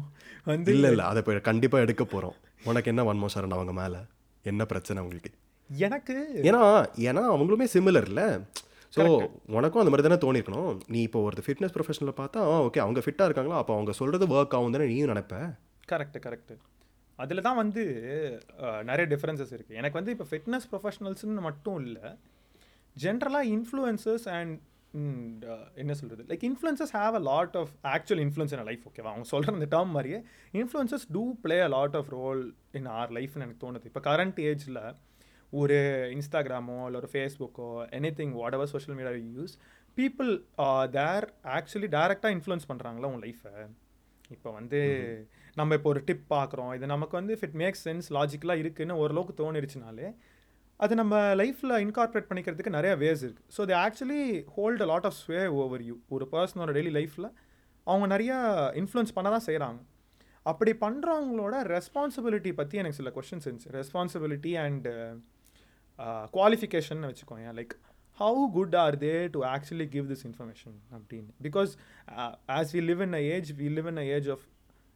வந்து 0.50 0.72
இல்லை 0.76 0.90
இல்லை 0.94 1.04
அதை 1.10 1.20
இப்போ 1.22 1.34
கண்டிப்பாக 1.48 1.84
எடுக்க 1.86 2.04
போகிறோம் 2.04 2.36
உனக்கு 2.70 2.90
என்ன 2.92 3.04
ஒன் 3.10 3.20
சரண் 3.34 3.56
அவங்க 3.56 3.74
மேலே? 3.80 4.00
என்ன 4.44 4.64
பிரச்சனை 4.72 5.02
உங்களுக்கு? 5.04 5.30
எனக்கு 5.70 6.16
ஏன்னா 6.48 6.62
ஏன்னா 7.08 7.24
அவங்களுமே 7.32 7.66
சிமிலர்ல 7.74 8.22
ஸோ 8.96 9.02
உனக்கும் 9.56 9.80
அந்த 9.82 9.90
மாதிரி 9.92 10.06
தானே 10.06 10.20
தோணிருக்கணும். 10.24 10.70
நீ 10.94 11.00
இப்போ 11.08 11.20
ஒரு 11.28 11.44
ஃபிட்னஸ் 11.46 11.74
ப்ரொஃபஷனில் 11.76 12.18
பார்த்தா 12.20 12.46
ஓகே 12.68 12.82
அவங்க 12.84 13.00
ஃபிட்டாக 13.06 13.28
இருக்காங்களா? 13.28 13.58
அப்போ 13.62 13.74
அவங்க 13.76 13.92
சொல்கிறது 14.00 14.26
ஒர்க் 14.36 14.56
ஆகும் 14.58 14.76
தானே 14.76 14.88
நீயும் 14.92 15.12
நினைப்ப? 15.12 15.36
கரெக்டு 15.92 16.20
கரெக்டு 16.26 16.56
அதில் 17.18 17.46
தான் 17.46 17.60
வந்து 17.60 17.82
நிறைய 18.88 19.04
டிஃப்ரென்சஸ் 19.12 19.52
இருக்குது 19.56 19.78
எனக்கு 19.80 19.98
வந்து 19.98 20.12
இப்போ 20.14 20.26
ஃபிட்னஸ் 20.30 20.66
ப்ரொஃபஷனல்ஸ்னு 20.72 21.44
மட்டும் 21.48 21.78
இல்லை 21.86 22.08
ஜென்ரலாக 22.96 23.52
இன்ஃப்ளூயன்சஸ் 23.56 24.26
அண்ட் 24.38 24.56
என்ன 25.82 25.92
சொல்கிறது 25.98 26.22
like 26.30 26.44
influences 26.48 26.92
have 26.98 27.16
a 27.18 27.22
lot 27.30 27.56
of 27.60 27.72
actual 27.94 28.22
influence 28.24 28.54
in 28.56 28.62
life 28.68 28.84
ஓகேவா 28.90 29.10
அவங்க 29.12 29.28
சொல்கிற 29.32 29.54
அந்த 29.58 29.68
டேர்ம் 29.74 29.92
மாதிரியே 29.96 30.18
influences 30.60 31.04
do 31.16 31.24
play 31.44 31.56
a 31.66 31.68
lot 31.76 31.96
of 32.00 32.10
role 32.18 32.42
in 32.80 32.88
our 33.00 33.10
லைஃப்னு 33.18 33.44
எனக்கு 33.46 33.62
தோணுது. 33.64 33.86
இப்போ 33.90 34.02
கரண்ட் 34.08 34.38
ஏஜில் 34.50 34.80
ஒரு 35.52 35.76
இன்ஸ்டாகிராமோ 36.12 36.78
இல்லை 36.86 36.98
ஒரு 37.00 37.10
ஃபேஸ்புக்கோ 37.12 37.68
anything 38.10 38.32
whatever 38.54 38.68
social 38.68 38.96
media 38.98 39.12
use 39.30 39.54
people 39.96 40.30
their 40.90 41.26
actually 41.50 41.88
டேரெக்டாக 41.96 42.34
இன்ஃப்ளூயன்ஸ் 42.36 42.68
பண்ணுறாங்களா 42.68 43.10
உன் 43.12 43.22
லைஃப்பை 43.22 43.54
இப்போ 44.30 44.50
வந்து 44.50 44.80
நம்ம 45.56 45.74
இப்போ 45.74 45.88
ஒரு 45.88 46.04
டிப் 46.04 46.26
பார்க்குறோம் 46.30 46.72
இது 46.74 46.86
நமக்கு 46.86 47.16
வந்து 47.16 47.34
இஃப் 47.36 47.44
இட் 47.44 47.56
மேக்ஸ் 47.56 47.84
சென்ஸ் 47.84 48.08
லாஜிக்கலாக 48.12 48.58
இருக்குன்னு 48.58 48.98
ஓரளவுக்கு 48.98 49.34
தோணிருச்சுனாலே 49.42 50.08
அது 50.80 50.94
நம்ம 50.94 51.34
லைஃப்பில் 51.34 51.80
இன்கார்பரேட் 51.80 52.28
பண்ணிக்கிறதுக்கு 52.28 52.70
நிறைய 52.70 52.94
வேஸ் 52.96 53.22
இருக்குது 53.22 53.48
so 53.56 53.62
they 53.64 53.76
actually 53.76 54.44
hold 54.56 54.82
a 54.82 54.86
lot 54.86 55.04
of 55.04 55.18
sway 55.24 55.46
over 55.46 55.82
you 55.82 55.94
ஒரு 56.08 56.28
பர்சனோட 56.32 56.72
டெய்லி 56.72 56.90
லைஃப்பில் 56.90 57.28
அவங்க 57.86 58.06
நிறையா 58.06 58.36
இன்ஃப்ளூயன்ஸ் 58.74 59.14
பண்ண 59.14 59.30
தான் 59.30 59.46
செய்கிறாங்க 59.46 59.80
அப்படி 60.46 60.72
பண்ணுறவங்களோட 60.80 61.54
ரெஸ்பான்சிபிலிட்டி 61.68 62.52
பற்றி 62.52 62.78
எனக்கு 62.78 62.96
சில 62.96 63.10
கொஷின்ஸ் 63.10 63.46
இருந்துச்சு. 63.46 63.72
ரெஸ்பான்சிபிலிட்டி 63.72 64.52
அண்ட் 64.58 64.86
குவாலிஃபிகேஷன் 66.36 67.02
வச்சுக்கோங்க 67.08 67.52
like 67.60 67.74
how 68.18 68.44
good 68.56 68.76
are 68.82 68.96
they 69.04 69.12
to 69.34 69.40
actually 69.54 69.88
give 69.94 70.06
this 70.12 70.24
information 70.28 70.76
அப்படின்னு. 70.96 71.30
Because 71.46 71.72
as 72.58 72.72
we 72.76 72.82
live 72.90 73.02
in 73.06 73.16
a 73.20 73.22
age 73.34 73.50
we 73.60 73.68
live 73.78 73.88
in 73.92 74.00
a 74.04 74.06
age 74.16 74.28
of 74.34 74.44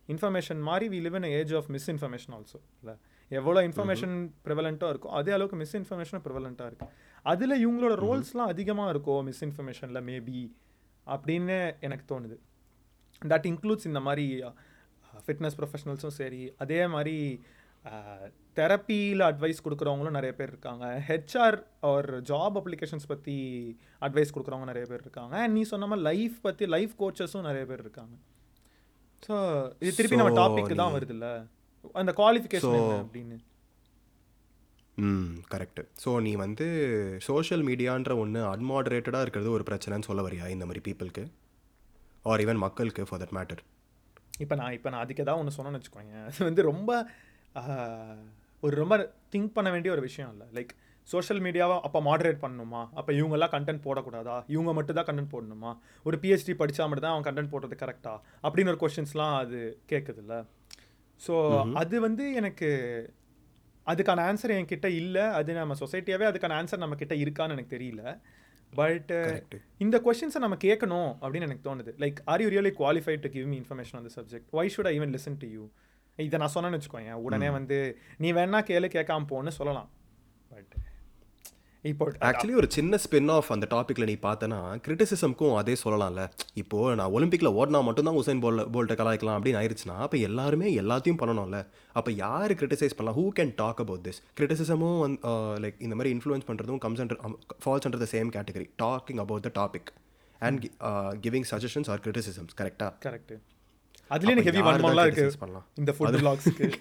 information 0.09 0.61
மாதிரி 0.68 0.87
we 0.94 1.00
live 1.06 1.16
in 1.21 1.28
a 1.28 1.32
age 1.38 1.52
of 1.59 1.68
misinformation 1.76 2.35
also 2.38 2.59
இல்லை? 2.82 2.94
எவ்வளோ 3.30 3.61
information 3.68 4.16
ப்ரிவலண்ட்டாக 4.47 4.92
இருக்கோ 4.94 5.11
அதே 5.21 5.32
அளவுக்கு 5.32 5.59
மிஸ்இன்ஃபர்மேஷனும் 5.62 6.25
ப்ரிவலண்ட்டாக 6.26 6.71
இருக்குது 6.71 6.90
அதில் 7.32 7.54
இவங்களோட 7.64 7.94
ரோல்ஸ்லாம் 8.06 8.50
அதிகமாக 8.54 8.92
இருக்கோ 8.94 9.14
மிஸ்இன்ஃபர்மேஷனில் 9.28 10.02
மேபி 10.11 10.40
அப்படின்னு 11.06 11.56
எனக்கு 11.87 12.04
தோணுது. 12.12 12.37
தட் 13.23 13.47
இன்க்ளூட்ஸ் 13.50 13.88
இந்த 13.90 14.00
மாதிரி 14.00 14.26
ஃபிட்னஸ் 15.26 15.56
ப்ரொஃபஷனல்ஸும் 15.59 16.16
சரி 16.21 16.42
அதே 16.59 16.87
மாதிரி 16.87 17.16
தெரப்பியில் 18.59 19.23
அட்வைஸ் 19.29 19.62
கொடுக்குறவங்களும் 19.67 20.17
நிறைய 20.19 20.33
பேர் 20.39 20.51
இருக்காங்க. 20.53 20.87
ஹெச்ஆர் 21.09 21.57
ஒரு 21.93 22.19
ஜாப் 22.31 22.57
அப்ளிகேஷன்ஸ் 22.61 23.09
பற்றி 23.12 23.37
அட்வைஸ் 24.07 24.35
கொடுக்குறவங்க 24.35 24.69
நிறைய 24.73 24.87
பேர் 24.91 25.05
இருக்காங்க. 25.07 25.35
And 25.45 25.55
நீ 25.57 25.62
சொன்ன 25.73 25.89
மாதிரி 25.93 26.07
லைஃப் 26.11 26.37
பற்றி 26.47 26.67
லைஃப் 26.77 26.93
கோச்சஸும் 27.03 27.49
நிறைய 27.51 27.65
பேர் 27.71 27.83
இருக்காங்க. 27.87 28.15
ஸோ 29.27 29.35
இது 29.85 29.97
திருப்பி 29.99 30.21
நம்ம 30.21 30.35
டாபிக் 30.43 30.81
தான் 30.83 30.95
வருதுல்ல. 30.97 31.27
அந்த 32.03 32.11
குவாலிஃபிகேஷன் 32.21 32.93
அப்படின்னு? 33.01 33.39
ம் 34.99 35.35
கரெக்டு 35.53 35.83
ஸோ 36.03 36.11
நீ 36.25 36.33
வந்து 36.45 36.67
சோஷியல் 37.27 37.62
மீடியான்ற 37.69 38.15
ஒன்று 38.23 38.41
அன்மாடரேட்டடாக 38.55 39.25
இருக்கிறது 39.25 39.51
ஒரு 39.57 39.65
பிரச்சனைன்னு 39.69 40.09
சொல்ல 40.09 40.23
வரியா 40.27 40.47
இந்த 40.55 40.65
மாதிரி 40.69 40.83
பீப்புளுக்கு 40.89 41.25
ஆர் 42.25 42.43
ஈவன் 42.45 42.61
மக்களுக்கு 42.65 43.05
ஃபார் 43.09 43.23
தட் 43.23 43.37
மேட்டர் 43.39 43.62
இப்போ 44.45 44.55
நான் 44.61 44.75
இப்போ 44.77 44.89
நான் 44.93 45.03
அதுக்கு 45.05 45.25
ஏதாவது 45.25 45.43
ஒன்று 45.43 45.57
சொன்னேன்னு 45.57 45.79
வச்சுக்கோங்க 45.81 46.19
அது 46.29 46.39
வந்து 46.49 46.62
ரொம்ப 46.73 46.91
ஒரு 48.62 48.75
ரொம்ப 48.82 48.97
திங்க் 49.35 49.54
பண்ண 49.56 49.68
வேண்டிய 49.75 49.92
ஒரு 49.94 50.02
விஷயம் 50.09 50.30
இல்லை. 50.35 50.47
லைக் 50.56 50.73
சோஷியல் 51.09 51.40
மீடியாவை 51.47 51.76
அப்போ 51.87 51.99
மாடரேட் 52.09 52.42
பண்ணணுமா 52.42 52.82
அப்போ 52.99 53.11
இவங்கெல்லாம் 53.18 53.52
கண்டென்ட் 53.54 53.82
போடக்கூடாதா? 53.87 54.37
இவங்க 54.54 54.73
மட்டும் 54.78 54.99
தான் 54.99 55.09
கண்டென்ட் 55.09 55.32
போடணுமா? 55.35 55.71
ஒரு 56.09 56.16
பிஹெச்டி 56.23 56.54
படித்தா 56.61 56.85
மட்டும் 56.88 57.06
தான் 57.06 57.14
அவன் 57.14 57.26
கண்டென்ட் 57.28 57.52
போடுறது 57.54 57.76
கரெக்டா 57.82 58.14
அப்படின்னு 58.44 58.73
ஒரு 58.75 58.80
கொஷின்ஸ்லாம் 58.82 59.35
அது 59.42 59.59
கேட்குதுல்ல. 59.92 60.37
ஸோ 61.21 61.35
அது 61.80 61.97
வந்து 62.06 62.26
எனக்கு 62.40 62.68
அதுக்கான 63.87 64.25
ஆன்சர் 64.30 64.54
என்கிட்ட 64.59 64.88
இல்லை. 65.00 65.25
அது 65.38 65.59
நம்ம 65.61 65.76
சொசைட்டியாவே 65.82 66.26
அதுக்கான 66.30 66.56
ஆன்சர் 66.61 66.85
நம்ம 66.85 66.97
கிட்ட 67.02 67.14
இருக்கான்னு 67.25 67.56
எனக்கு 67.56 67.75
தெரியல. 67.76 68.02
பட். 68.73 69.11
இந்த 69.85 69.97
கொஷின்ஸை 70.04 70.40
நம்ம 70.44 70.56
கேட்கணும் 70.66 71.11
அப்படின்னு 71.23 71.49
எனக்கு 71.49 71.66
தோணுது. 71.68 71.92
Like 72.02 72.21
are 72.32 72.42
you 72.44 72.50
really 72.56 72.73
qualified 72.82 73.25
to 73.26 73.30
give 73.37 73.49
me 73.52 73.56
information 73.62 73.99
on 73.99 74.06
the 74.09 74.12
subject 74.18 74.49
why 74.59 74.66
should 74.75 74.90
I 74.90 74.94
even 74.99 75.14
listen 75.16 75.38
to 75.42 75.49
you 75.56 75.64
இதை 76.19 76.38
நான் 76.40 76.54
சொன்னேன்னு 76.54 76.78
வச்சுக்கோங்க 76.78 77.12
உடனே 77.26 77.50
வந்து 77.59 77.76
நீ 78.25 78.31
வேணா 78.38 78.62
கேளு 78.71 78.88
கேட்காம 78.97 79.28
போன்னு 79.35 79.59
சொல்லலாம். 79.59 79.90
பட் 80.54 80.75
இப்போ 81.90 82.04
ஆக்சுவலி 82.26 82.57
ஒரு 82.59 82.69
சின்ன 82.75 82.99
ஸ்பின் 83.04 83.31
ஆஃப் 83.37 83.49
அந்த 83.54 83.66
டாப்பிக்கில் 83.73 84.09
நீ 84.11 84.14
பார்த்தனா 84.26 84.59
கிரிட்டிசிசம்க்கும் 84.85 85.54
அதே 85.61 85.75
சொல்லலாம்ல. 85.83 86.25
இப்போது 86.62 86.97
நான் 86.99 87.14
ஒலிம்பிக்கில் 87.16 87.50
ஓடினா 87.61 87.81
மட்டும்தான் 87.87 88.19
உசைன் 88.21 88.42
போல் 88.45 88.64
போல்ட்டை 88.75 88.97
கலாய்க்கலாம் 89.00 89.37
அப்படின்னு 89.38 89.61
ஆயிடுச்சுன்னா 89.61 89.97
அப்போ 90.07 90.19
எல்லாருமே 90.28 90.69
எல்லாத்தையும் 90.83 91.21
பண்ணணும்ல. 91.23 91.61
அப்போ 91.99 92.12
யார் 92.25 92.52
கிரிட்டிசைஸ் 92.61 92.97
பண்ணலாம்? 92.99 93.19
Who 93.21 93.25
can 93.38 93.52
talk 93.62 93.81
about 93.85 94.04
this 94.09 94.21
கிரிட்டிசிசமும் 94.40 95.16
like 95.64 95.81
இந்த 95.87 95.97
மாதிரி 96.00 96.12
இன்ஃப்ளூயன்ஸ் 96.16 96.49
பண்ணுறதும் 96.50 96.81
comes 96.85 97.02
under 97.04 97.21
falls 97.64 97.87
under 97.88 98.04
the 98.04 98.09
same 98.16 98.31
category 98.37 98.69
talking 98.85 99.23
about 99.25 99.47
the 99.49 99.52
topic 99.61 99.90
and 100.40 100.69
giving 101.26 101.49
suggestions 101.52 101.90
or 101.95 102.02
criticisms 102.07 102.54
கரெக்டாக 102.62 102.92
கரெக்ட் 103.09 103.35
அதுலயே 104.12 104.35
எனக்கு 104.35 104.50
ஹெவி 104.50 104.62
வன்மம்லாம் 104.66 105.07
இருக்கு? 105.09 105.25
இந்த 105.81 105.90
ஃபுட் 105.97 106.16
பிளாக்ஸ்க்கு 106.19 106.66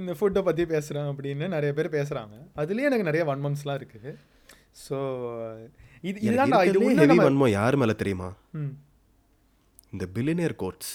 இந்த 0.00 0.12
ஃபுட்டை 0.18 0.40
பற்றி 0.46 0.64
பேசுகிறேன் 0.72 1.08
அப்படின்னு 1.10 1.46
நிறைய 1.54 1.70
பேர் 1.78 1.94
பேசுகிறாங்க 1.96 2.36
அதுலேயே 2.62 2.88
எனக்கு 2.90 3.08
நிறைய 3.08 3.22
வன்மம்ஸ்லாம் 3.30 3.78
இருக்குது 3.80 4.12
ஸோ 4.84 4.96
இது 6.04 6.16
இதுதான்டா 6.26 6.60
இது 6.70 6.80
ஹெவி 7.02 7.18
வன்மம் 7.20 7.52
யார் 7.54 7.78
மேலே 7.82 7.94
தெரியுமா? 8.02 8.28
இந்த 9.92 10.04
பில்லினியர் 10.14 10.56
கோட்ஸ் 10.62 10.92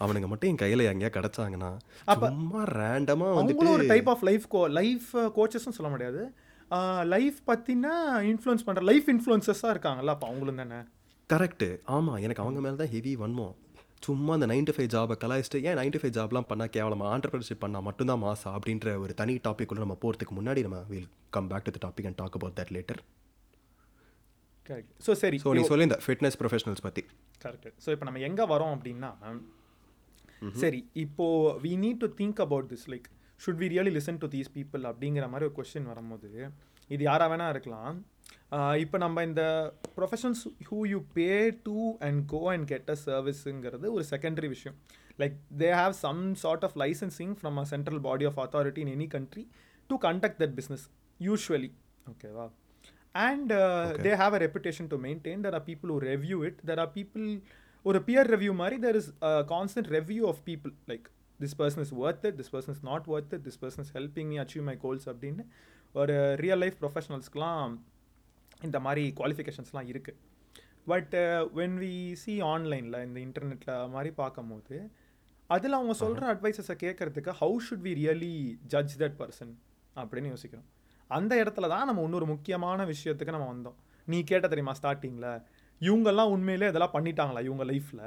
அவனுங்க 0.00 0.28
மட்டும் 0.30 0.50
என் 0.50 0.62
கையில் 0.62 0.88
எங்கேயா 0.90 1.10
கிடச்சாங்கன்னா 1.16 1.68
சும்மா 2.14 2.62
ரேண்டமாக 2.78 3.34
அவங்களும் 3.34 3.74
ஒரு 3.76 3.84
type 3.92 4.08
of 4.12 4.24
life 4.28 4.46
go 4.54 4.60
life 4.78 5.10
கோச்சஸும் 5.36 5.76
சொல்ல 5.76 5.90
முடியாது. 5.94 6.22
லைஃப் 7.12 7.38
பற்றின 7.48 7.86
இன்ஃப்ளூயன்ஸ் 8.30 8.64
பண்ணுற 8.66 8.82
லைஃப் 8.90 9.08
இன்ஃப்ளூயன்சஸாக 9.14 9.72
இருக்காங்கல்ல 9.74 10.14
அப்போ 10.14 10.26
அவங்களும் 10.30 10.60
தானே? 10.62 10.80
கரெக்டு 11.32 11.66
ஆமாம் 11.96 12.20
எனக்கு 12.24 12.42
அவங்க 12.44 12.60
மேலே 12.64 12.76
தான் 12.80 12.92
ஹெவி 12.94 13.12
வன்மம். 13.22 13.54
சும்மா 14.06 14.32
அந்த 14.36 14.46
நைன் 14.50 14.66
டு 14.68 14.72
ஃபைவ் 14.76 14.88
ஜாபை 14.94 15.14
கலாய்ச்சிட்டு 15.22 15.58
ஏன் 15.68 15.76
நைன் 15.80 15.92
டு 15.94 15.98
ஃபைவ் 16.02 16.14
ஜாப்லாம் 16.16 16.46
பண்ணால் 16.50 16.72
கேவலமா? 16.76 17.06
ஆண்டர்பிரினர்ஷிப் 17.14 17.62
பண்ணால் 17.64 17.84
மட்டும்தான் 17.88 18.22
மாசா 18.24 18.50
அப்படின்ற 18.56 18.94
ஒரு 19.02 19.12
தனி 19.20 19.34
டாபிக் 19.46 19.72
உள்ள 19.72 19.82
நம்ம 19.84 19.96
போகிறதுக்கு 20.02 20.34
முன்னாடி 20.38 20.62
நம்ம 20.66 20.78
will 20.92 21.06
come 21.36 21.48
back 21.52 21.66
to 21.66 21.72
the 21.76 21.80
topic 21.86 22.08
and 22.10 22.18
talk 22.22 22.36
about 22.38 22.56
that 22.60 22.72
later 22.76 23.00
correct 24.68 24.90
so 25.06 25.12
சரி 25.22 25.38
ஸோ 25.44 25.52
நீ 25.58 25.62
சொல்லி 25.70 25.86
இந்த 25.88 25.98
ஃபிட்னஸ் 26.04 26.38
ப்ரொஃபஷனல்ஸ் 26.40 26.84
பற்றி 26.86 27.02
கரெக்ட் 27.40 27.68
ஸோ 27.84 27.90
இப்போ 27.90 28.04
நம்ம 28.04 28.22
எங்கே 28.28 28.46
வரோம் 28.54 28.74
அப்படின்னா 28.76 29.10
சரி 30.62 30.80
இப்போ 31.04 31.26
we 31.64 31.72
need 31.84 32.02
to 32.04 32.10
think 32.20 32.40
about 32.40 32.68
this 32.72 32.86
like 32.92 33.08
should 33.40 33.60
we 33.62 33.68
really 33.74 33.92
listen 33.98 34.18
to 34.18 34.28
these 34.28 34.50
people 34.58 34.82
அப்படிங்கிற 34.90 35.26
மாதிரி 35.28 35.46
ஒரு 35.48 35.54
கொஸ்டின் 35.58 35.90
வரும்போது 35.92 36.30
இது 36.90 37.02
யாராக 37.04 37.28
வேணா 37.32 37.48
இருக்கலாம். 37.48 37.96
இப்போ 38.82 38.96
நம்ம 38.98 39.22
இந்த 39.28 39.42
professions 39.96 40.42
who 40.70 40.78
you 40.92 40.98
pay 41.14 41.28
to 41.66 41.76
and 42.06 42.20
go 42.32 42.40
and 42.54 42.66
get 42.72 42.90
a 42.94 42.96
சர்வீஸுங்கிறது 43.04 43.86
ஒரு 43.96 44.04
செகண்டரி 44.10 44.48
விஷயம் 44.48 44.76
like 45.18 45.36
they 45.62 45.70
have 45.80 45.94
some 46.06 46.20
sort 46.42 46.64
of 46.68 46.76
licensing 46.82 47.32
from 47.40 47.60
a 47.62 47.64
central 47.72 48.02
body 48.08 48.26
of 48.30 48.40
authority 48.44 48.82
in 48.86 48.92
any 48.96 49.08
country 49.16 49.44
to 49.90 49.96
conduct 50.06 50.40
that 50.42 50.56
business 50.60 50.84
usually 51.20 51.70
ஓகேவா 52.12 52.46
uh, 53.14 54.16
have 54.16 54.34
a 54.34 54.38
reputation 54.38 54.84
to 54.88 54.96
maintain 54.98 55.42
there 55.44 55.56
are 55.58 55.64
people 55.70 55.88
who 55.92 55.98
review 56.12 56.38
it 56.48 56.56
there 56.68 56.80
are 56.80 56.90
people 56.90 57.26
or 57.84 57.94
a 57.96 58.04
peer 58.08 58.24
review 58.34 58.54
mari 58.60 58.78
there 58.78 58.98
is 59.00 59.06
a 59.30 59.44
constant 59.44 59.86
review 59.96 60.24
of 60.30 60.36
people 60.44 60.72
like 60.90 61.06
this 61.40 61.54
person 61.54 61.80
is 61.86 61.92
worth 61.92 62.24
it 62.28 62.34
this 62.40 62.50
person 62.54 62.72
is 62.76 62.82
not 62.82 63.02
worth 63.06 63.32
it 63.36 63.42
this 63.48 63.58
person 63.64 63.80
is 63.86 63.90
helping 63.90 64.28
me 64.32 64.38
achieve 64.44 64.64
my 64.70 64.76
goals 64.76 65.04
அப்படின்னு 65.12 65.44
ஒரு 65.94 66.14
real 66.36 66.62
life 66.64 66.76
ப்ரொஃபஷனல்ஸ்க்குலாம் 66.82 67.72
இந்த 68.62 68.80
மாதிரி 68.80 69.12
குவாலிஃபிகேஷன்ஸ்லாம் 69.16 69.88
இருக்குது 69.92 70.18
but 70.86 71.14
when 71.54 71.76
we 71.82 72.12
see 72.12 72.40
ஆன்லைனில் 72.40 72.98
இந்த 73.04 73.18
இன்டர்நெட்டில் 73.20 73.88
மாதிரி 73.88 74.10
பார்க்கும்போது 74.14 74.76
அதில் 75.50 75.72
அவங்க 75.72 75.94
சொல்கிற 75.94 76.34
அட்வைசஸை 76.34 76.76
கேட்குறதுக்கு 76.84 77.32
how 77.40 77.56
should 77.66 77.84
we 77.86 77.92
really 77.94 78.58
judge 78.66 78.94
that 78.98 79.16
person 79.18 79.52
அப்படின்னு 79.96 80.28
யோசிக்கிறோம். 80.28 80.68
அந்த 81.10 81.44
இடத்துல 81.44 81.68
தான் 81.68 81.86
நம்ம 81.86 82.02
இன்னொரு 82.02 82.26
முக்கியமான 82.26 82.84
விஷயத்துக்கு 82.84 83.34
நம்ம 83.36 83.48
வந்தோம். 83.52 83.76
நீ 84.08 84.24
கேட்ட 84.24 84.48
தெரியுமா 84.48 84.74
ஸ்டார்டிங்கில் 84.82 85.30
இவங்கெல்லாம் 85.80 86.30
உண்மையிலே 86.30 86.68
இதெல்லாம் 86.68 86.94
பண்ணிட்டாங்களா 86.94 87.40
இவங்க 87.42 87.64
லைஃப்பில் 87.64 88.04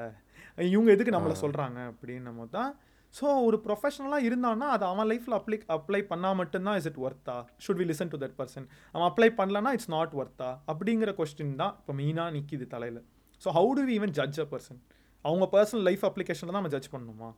இவங்க 0.57 0.89
எதுக்கு 0.91 1.15
நம்மளை 1.17 1.35
சொல்கிறாங்க 1.41 1.79
அப்படின்னும் 1.91 2.37
போது 2.37 2.49
தான் 2.49 2.71
ஸோ 3.17 3.27
ஒரு 3.47 3.57
ப்ரொஃபஷனலாக 3.65 4.27
இருந்தான்னா 4.27 4.67
அது 4.75 4.83
அவன் 4.91 5.07
லைஃப்பில் 5.11 5.35
அப்ளை 5.37 5.57
அப்ளை 5.75 6.01
பண்ணால் 6.11 6.37
மட்டும்தான் 6.39 6.77
இஸ் 6.79 6.87
இட் 6.89 6.99
ஒர்த்தா 7.05 7.35
should 7.65 7.79
we 7.81 7.85
listen 7.91 8.11
to 8.13 8.17
that 8.23 8.35
person 8.39 8.65
அவன் 8.95 9.07
அப்ளை 9.09 9.29
பண்ணலன்னா 9.39 9.71
இட்ஸ் 9.77 9.91
நாட் 9.95 10.15
ஒர்த்தா 10.21 10.49
அப்படிங்கிற 10.71 11.11
கொஸ்டின் 11.19 11.53
தான் 11.61 11.73
இப்போ 11.79 11.93
மெயினாக 11.99 12.33
நிற்கிது 12.37 12.67
தலையில். 12.73 12.99
So 13.41 13.49
how 13.57 13.71
do 13.77 13.83
we 13.89 13.93
even 13.99 14.13
judge 14.19 14.39
a 14.45 14.47
person 14.53 14.79
அவங்க 15.25 15.47
பர்சனல் 15.55 15.85
லைஃப் 15.89 16.03
அப்ளிகேஷனில் 16.09 16.53
தான் 16.53 16.61
நம்ம 16.61 16.73
ஜட்ஜ் 16.75 16.91
பண்ணணுமா? 16.95 17.29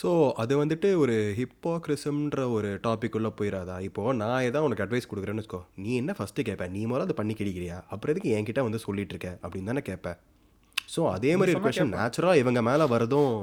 ஸோ 0.00 0.10
அது 0.42 0.52
வந்துட்டு 0.62 0.88
ஒரு 1.02 1.14
ஹிப்போக்ரிசம்ன்ற 1.38 2.42
ஒரு 2.56 2.68
டாபிக் 2.86 3.16
உள்ளே 3.18 3.30
போயிடாதா 3.38 3.76
இப்போது 3.88 4.18
நான் 4.20 4.44
ஏதாவது 4.48 4.66
உனக்கு 4.68 4.84
அட்வைஸ் 4.84 5.08
கொடுக்குறேன்னு 5.10 5.42
வச்சுக்கோ. 5.42 5.62
நீ 5.84 5.90
என்ன 6.02 6.12
ஃபஸ்ட்டு 6.18 6.46
கேட்பேன் 6.48 6.72
நீ 6.76 6.82
முதல்ல 6.90 7.08
அதை 7.08 7.16
பண்ணி 7.22 7.34
கிடைக்கிறியா 7.40 7.78
அப்புறம் 7.92 8.14
எதுக்கு 8.14 8.36
என்கிட்ட 8.38 8.62
வந்து 8.68 8.80
சொல்லிட்டு 8.86 9.14
இருக்க? 9.14 9.30
அப்படின்னு 9.44 9.70
தானே 9.72 9.82
கேட்பேன் 9.90 10.18
ஸோ 10.92 11.00
அதே 11.16 11.32
மாதிரி 11.36 11.54
ஒரு 11.56 11.64
கொஷின் 11.66 11.92
நேச்சுரலாக 11.96 12.40
இவங்க 12.42 12.62
மேலே 12.62 12.84
வரதும் 12.84 13.34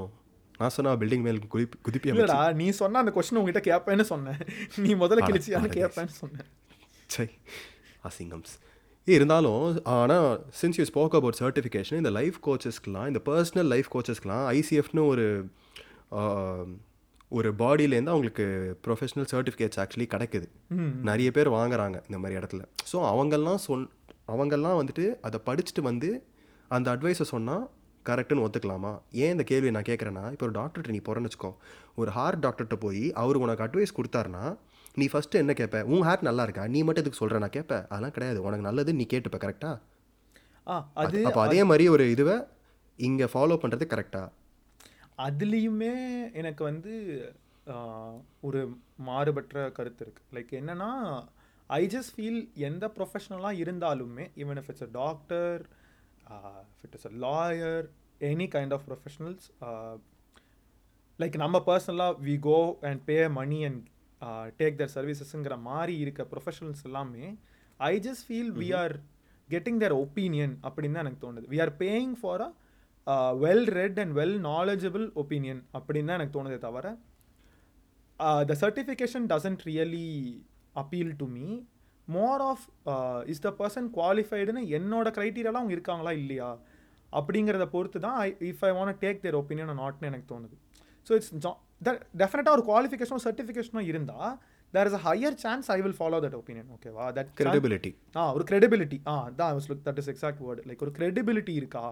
நான் 0.59 0.73
சொன்னா 0.75 0.91
பில்டிங் 1.01 1.25
மேல் 1.27 1.37
குதிப்பி 1.53 1.77
குதிப்பியா 1.87 2.13
இல்லடா 2.13 2.39
நீ 2.53 2.65
சொன்ன 2.79 2.99
அந்த 2.99 3.11
கொஸ்டின் 3.15 3.39
உங்ககிட்ட 3.41 3.61
கேட்பேன்னு 3.69 4.05
சொன்னேன். 4.13 4.39
நீ 4.85 4.89
முதல்ல 4.93 5.27
கிழிச்சியான்னு 5.29 5.69
கேட்பேன்னு 5.77 6.15
சொன்னேன். 6.21 6.47
சை 7.07 7.27
அசிங்கம்ஸ். 8.03 8.55
இருந்தாலும் 9.07 9.63
ஆனால் 9.93 10.27
since 10.61 10.79
you 10.79 10.85
spoke 10.85 11.15
about 11.19 11.37
certification 11.39 11.99
இந்த 12.01 12.11
லைஃப் 12.19 12.37
கோச்சஸ்க்கெலாம் 12.47 13.07
இந்த 13.07 13.21
பர்சனல் 13.29 13.69
லைஃப் 13.73 13.89
கோச்சஸ்க்கெலாம் 13.95 14.43
ஐசிஎஃப்னு 14.57 15.03
ஒரு 15.13 15.25
ஒரு 17.31 17.49
பாடியிலேருந்து 17.61 18.13
அவங்களுக்கு 18.13 18.45
ப்ரொஃபஷனல் 18.85 19.29
சர்டிஃபிகேட்ஸ் 19.33 19.79
ஆக்சுவலி 19.81 20.07
கிடைக்குது. 20.13 20.47
நிறைய 21.09 21.31
பேர் 21.31 21.49
வாங்குறாங்க 21.49 21.97
இந்த 22.09 22.17
மாதிரி 22.17 22.37
இடத்துல. 22.39 22.61
ஸோ 22.91 22.97
அவங்கெல்லாம் 23.13 23.61
சொன் 23.67 23.87
அவங்கெல்லாம் 24.27 24.79
வந்துட்டு 24.81 25.05
அதை 25.21 25.39
படிச்சுட்டு 25.45 25.81
வந்து 25.81 26.09
அந்த 26.71 26.87
அட்வைஸை 26.93 27.25
சொன்னால் 27.29 27.65
கரெக்டுன்னு 28.05 28.43
ஒத்துக்கலாமா? 28.45 28.91
ஏன் 29.19 29.31
இந்த 29.31 29.43
கேள்வி 29.49 29.71
நான் 29.71 29.87
கேட்குறேன்னா 29.87 30.23
இப்போ 30.33 30.45
ஒரு 30.45 30.55
டாக்டர்கிட்ட 30.55 30.95
நீ 30.95 31.01
போகிறேன்னு 31.01 31.29
வச்சுக்கோ 31.29 31.51
ஒரு 31.97 32.09
ஹார்ட் 32.11 32.43
டாக்டர்கிட்ட 32.45 32.77
போய் 32.83 33.03
அவர் 33.21 33.37
உனக்கு 33.37 33.65
அட்வைஸ் 33.65 33.97
கொடுத்தாருன்னா 33.97 34.43
நீ 34.97 35.05
ஃபஸ்ட்டு 35.11 35.41
என்ன 35.41 35.53
கேட்ப 35.53 35.81
உன் 35.91 36.05
ஹேர் 36.07 36.27
நல்லா 36.27 36.43
இருக்கா? 36.47 36.63
நீ 36.67 36.79
மட்டும் 36.81 37.03
எதுக்கு 37.03 37.19
சொல்கிற 37.19 37.39
நான் 37.39 37.55
கேட்பேன் 37.57 37.83
அதெல்லாம் 37.87 38.15
கிடையாது. 38.15 38.39
உனக்கு 38.47 38.67
நல்லது 38.67 38.91
நீ 38.93 39.05
கேட்டுப்ப 39.09 39.39
கரெக்டாக 39.39 39.75
ஆ? 40.67 40.75
அது 41.01 41.19
அப்போ 41.27 41.41
அதே 41.45 41.61
மாதிரி 41.67 41.85
ஒரு 41.89 42.05
இதுவை 42.13 42.35
இங்கே 42.99 43.27
ஃபாலோ 43.31 43.55
பண்ணுறது 43.61 43.85
கரெக்டாக 43.91 44.27
அதுலேயுமே 45.25 45.93
எனக்கு 46.39 46.63
வந்து 46.63 46.93
ஒரு 48.43 48.59
மாறுபட்ட 49.07 49.63
கருத்து 49.71 50.01
இருக்குது 50.05 50.29
லைக் 50.35 50.51
என்னன்னா 50.59 50.89
ஐ 51.69 51.81
ஜஸ்ட் 51.87 52.13
ஃபீல் 52.15 52.39
எந்த 52.67 52.85
ப்ரொஃபஷனலாக 52.95 53.61
இருந்தாலுமே 53.63 54.25
even 54.37 54.59
if 54.61 54.69
it's 54.71 54.87
a 54.87 54.91
doctor 54.99 55.59
if 56.29 56.83
it 56.83 56.95
is 56.95 57.07
a 57.07 57.09
lawyer 57.09 57.85
any 58.21 58.47
kind 58.47 58.73
of 58.73 58.85
professionals 58.87 59.45
like 61.19 61.37
நம்ம 61.37 61.59
பர்சனலாக 61.59 62.15
we 62.21 62.39
go 62.39 62.77
and 62.81 63.01
pay 63.05 63.27
money 63.27 63.63
and 63.65 63.83
take 64.57 64.77
their 64.77 64.93
சர்வீசஸ்ங்கிற 64.95 65.57
மாதிரி 65.61 65.95
இருக்க 65.97 66.23
ப்ரொஃபஷனல்ஸ் 66.23 66.83
எல்லாமே 66.85 67.37
I 67.79 67.99
just 67.99 68.25
feel 68.25 68.51
we 68.51 68.73
are 68.73 68.95
getting 69.49 69.79
their 69.79 69.93
opinion 69.95 70.57
அப்படின்னு 70.63 70.93
தான் 70.93 71.05
எனக்கு 71.05 71.27
தோணுது. 71.27 71.47
We 71.47 71.59
are 71.61 71.75
paying 71.77 72.15
for 72.21 72.41
a 72.41 72.49
well 73.33 73.67
read 73.69 73.99
and 73.99 74.13
well 74.13 74.37
knowledgeable 74.41 75.11
opinion 75.15 75.61
அப்படின்னு 75.73 76.05
தான் 76.05 76.19
எனக்கு 76.19 76.35
தோணுதே 76.39 76.57
தவிர 76.57 76.97
the 78.45 78.55
certification 78.61 79.25
doesn't 79.27 79.61
really 79.65 80.07
appeal 80.73 81.15
to 81.15 81.25
me 81.27 81.47
more 82.09 82.41
of 82.49 82.65
is 83.31 83.43
the 83.45 83.51
person 83.59 83.87
குவாலிஃபைடுன்னு 83.97 84.61
என்னோட 84.77 85.07
க்ரைட்டீரியாலாம் 85.17 85.61
அவங்க 85.61 85.75
இருக்காங்களா 85.77 86.11
இல்லையா? 86.21 86.49
அப்படிங்கிறத 87.13 87.65
பொறுத்து 87.75 87.99
தான் 88.05 88.17
I 88.25 88.29
if 88.51 88.63
I 88.67 88.71
want 88.77 88.99
take 89.03 89.23
their 89.25 89.37
opinion 89.41 89.79
நாட்னு 89.81 90.09
எனக்கு 90.11 90.27
தோணுது. 90.33 90.55
ஸோ 91.07 91.11
இட்ஸ் 91.17 91.31
டெஃபினட்டாக 92.21 92.55
ஒரு 92.57 92.63
குவாலிஃபிகேஷனோ 92.69 93.19
சர்டிஃபிகேஷனோ 93.25 93.83
இருந்தால் 93.91 94.33
there 94.73 94.87
is 94.89 94.97
a 94.97 95.03
higher 95.05 95.37
chance 95.43 95.67
I 95.75 95.79
will 95.83 95.97
follow 95.99 96.19
that 96.25 96.37
opinion 96.39 96.69
ஓகேவா 96.75 97.05
தட் 97.17 97.31
கிரெடிபிலிட்டி 97.39 97.91
ஆ 98.15 98.23
ஒரு 98.37 98.45
credibility. 98.51 98.99
ஆ 99.11 99.15
அதான் 99.27 99.61
look 99.69 99.85
that 99.87 100.01
is 100.03 100.09
exact 100.13 100.41
word 100.47 100.67
like 100.69 100.83
ஒரு 100.87 100.93
credibility 100.99 101.55
இருக்கா? 101.61 101.85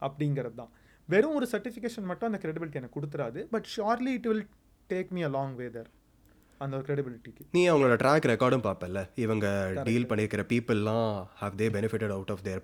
அப்படிங்கிறது 0.00 0.56
தான். 0.62 0.72
வெறும் 1.08 1.36
ஒரு 1.38 1.46
சர்டிஃபிகேஷன் 1.52 2.08
மட்டும் 2.10 2.28
அந்த 2.30 2.40
credibility 2.44 2.78
எனக்கு 2.80 2.96
கொடுத்துறாது 2.98 3.40
but 3.52 3.68
shortly 3.76 4.12
it 4.18 4.28
will 4.30 4.44
take 4.90 5.12
me 5.16 5.22
a 5.22 5.30
long 5.36 5.54
way 5.60 5.68
there 5.76 5.90
அந்த 6.60 6.74
ஒரு 6.76 6.84
credibilityக்கு. 6.88 7.42
நீ 7.50 7.62
அவங்களோட 7.70 7.96
ட்ராக் 8.02 8.28
ரெக்கார்டும் 8.30 8.64
பார்ப்பல 8.66 9.00
இவங்க 9.24 9.46
டீல் 9.88 10.08
பண்ணியிருக்கிற 10.10 10.42
பீப்புளெலாம் 10.52 11.10
have 11.40 11.56
they 11.56 11.68
benefited 11.76 12.14
out 12.16 12.32
of 12.34 12.42
their 12.42 12.62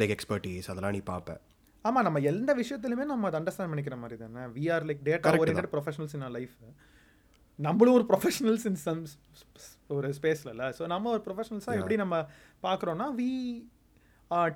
like 0.00 0.14
expertise 0.16 0.68
அதெல்லாம் 0.72 0.94
நீ 0.96 1.02
பார்ப்ப. 1.10 1.36
ஆமாம் 1.84 2.06
நம்ம 2.06 2.20
எந்த 2.30 2.50
விஷயத்துலையுமே 2.54 3.04
நம்ம 3.04 3.26
அதை 3.26 3.38
அண்டர்ஸ்டாண்ட் 3.40 3.72
பண்ணிக்கிற 3.72 3.96
மாதிரி 3.98 4.16
தானே? 4.18 4.44
We 4.56 4.64
are 4.74 4.86
like 4.88 5.02
data 5.08 5.32
oriented 5.42 5.72
professionals 5.74 6.14
in 6.18 6.26
life 6.36 6.54
நம்மளும் 7.58 7.96
ஒரு 7.98 8.06
ப்ரொஃபஷனல்ஸ் 8.10 8.64
இன் 8.70 8.80
சம் 8.84 9.02
ஒரு 9.96 10.08
ஸ்பேஸ்லல 10.18 10.64
ஸோ 10.78 10.84
நம்ம 10.86 11.10
ஒரு 11.10 11.22
ப்ரொஃபஷனல்ஸாக 11.26 11.78
எப்படி 11.80 11.96
நம்ம 11.96 12.14
பார்க்குறோன்னா 12.62 13.06
we 13.18 13.28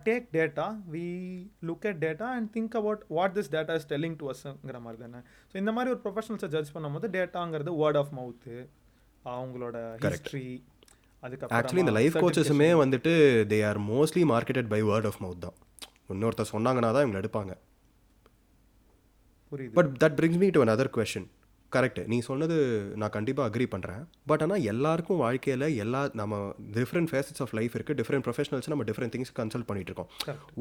take 0.07 0.27
data 0.37 0.67
we 0.95 1.05
look 1.69 1.87
at 1.91 2.01
data 2.05 2.29
and 2.37 2.49
think 2.57 2.75
about 2.81 3.03
what 3.19 3.35
this 3.39 3.51
data 3.57 3.75
is 3.81 3.89
telling 3.93 4.17
to 4.23 4.27
அஸ்ங்கிற 4.33 4.81
மாதிரி 4.87 4.99
தானே. 5.05 5.21
ஸோ 5.51 5.57
இந்த 5.63 5.73
மாதிரி 5.77 5.93
ஒரு 5.95 6.01
ப்ரொஃபஷனல்ஸை 6.07 6.51
ஜட்ஜ் 6.55 6.75
பண்ணும்போது 6.77 7.09
டேட்டாங்கிறது 7.19 7.73
வேர்ட் 7.83 8.01
ஆஃப் 8.03 8.13
மவுத்து 8.19 8.57
அவங்களோட 9.37 9.77
ஹிஸ்ட்ரி 10.05 10.49
ஆக்சுவலி 11.59 11.85
இந்த 11.85 11.97
லைஃப் 12.01 12.19
கோச்சஸுமே 12.25 12.69
வந்துட்டு 12.83 13.13
they 13.53 13.61
are 13.71 13.81
mostly 13.93 14.25
marketed 14.35 14.71
by 14.75 14.83
word 14.91 15.09
of 15.11 15.21
mouth 15.25 15.43
தான். 15.47 15.57
இன்னொருத்தர் 16.15 16.53
சொன்னாங்கன்னா 16.53 16.91
தான் 16.95 17.03
இவங்களை 17.05 17.21
எடுப்பாங்க. 17.23 17.53
புரியுது. 19.53 19.75
But 19.79 19.91
that 20.03 20.17
brings 20.19 20.41
me 20.43 20.49
to 20.57 20.63
another 20.67 20.89
question 20.97 21.29
correct 21.73 21.99
நீ 22.11 22.17
சொன்னது 22.27 22.55
நான் 23.01 23.13
கண்டிப்பாக 23.17 23.49
அக்ரி 23.49 23.67
பண்ணுறேன் 23.73 24.03
பட் 24.31 24.43
ஆனால் 24.45 24.63
எல்லாருக்கும் 24.73 25.21
வாழ்க்கையில் 25.25 25.65
எல்லா 25.85 26.01
நம்ம 26.21 26.37
டிஃப்ரெண்ட் 26.77 27.11
ஃபேசட்ஸ் 27.11 27.43
ஆஃப் 27.45 27.53
லைஃப் 27.59 27.75
இருக்குது 27.79 27.99
டிஃப்ரெண்ட் 28.01 28.25
ப்ரொஃபஷனல்ஸ் 28.27 28.71
நம்ம 28.73 28.85
டிஃப்ரெண்ட் 28.91 29.15
திங்ஸ் 29.15 29.35
கன்சல்ட் 29.41 29.69
பண்ணிட்டு 29.71 29.91
இருக்கோம். 29.91 30.11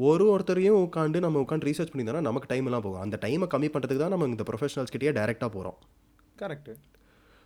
ஒரு 0.08 0.26
ஒருத்தரையும் 0.32 0.80
உட்காந்து 0.86 1.24
நம்ம 1.26 1.40
உட்காந்து 1.44 1.68
ரீசர்ச் 1.70 1.92
பண்ணியிருந்தோம்னா 1.92 2.28
நமக்கு 2.30 2.50
டைம் 2.52 2.68
எல்லாம் 2.70 2.84
போகும். 2.86 3.02
அந்த 3.06 3.18
டைமை 3.24 3.48
கம்மி 3.54 3.70
பண்ணுறதுக்கு 3.74 4.04
தான் 4.04 4.14
நம்ம 4.16 4.28
இந்த 4.34 4.46
ப்ரொஃபஷனல்ஸ் 4.50 4.94
கிட்டேயே 4.96 5.14
டேரெக்டாக 5.20 5.50
போகிறோம் 5.56 5.78
கரெக்ட் 6.42 6.70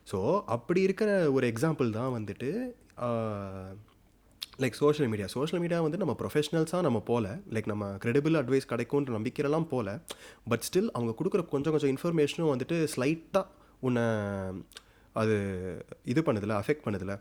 ஸோ 0.06 0.18
அப்படி 0.56 0.80
இருக்கிற 0.88 1.10
ஒரு 1.36 1.46
எக்ஸாம்பிள் 1.52 1.90
தான் 2.00 2.12
வந்துட்டு 2.18 2.50
like 4.52 4.76
social 4.78 5.10
media 5.10 5.26
social 5.34 5.62
media 5.62 5.78
வந்து 5.80 6.00
நம்ம 6.00 6.14
ப்ரொஃபஷனல்ஸாக 6.18 6.82
நம்ம 6.82 6.98
போல 7.06 7.26
லைக் 7.54 7.68
நம்ம 7.70 7.86
கிரெடிபிள் 8.02 8.38
அட்வைஸ் 8.40 8.70
கிடைக்கும்ன்ற 8.72 9.12
நம்பிக்கையெல்லாம் 9.16 9.68
போல 9.70 9.88
பட் 10.50 10.64
ஸ்டில் 10.68 10.90
அவங்க 10.94 11.12
கொடுக்குற 11.18 11.42
கொஞ்சம் 11.48 11.74
கொஞ்சம் 11.74 11.92
இன்ஃபர்மேஷனும் 11.94 12.52
வந்துட்டு 12.52 12.78
ஸ்லைட்டாக 12.92 13.44
உன்னை 13.82 14.04
அது 15.16 15.34
இது 16.04 16.20
பண்ணுதில்ல 16.22 16.56
அஃபெக்ட் 16.60 16.84
பண்ணுதில்ல 16.84 17.14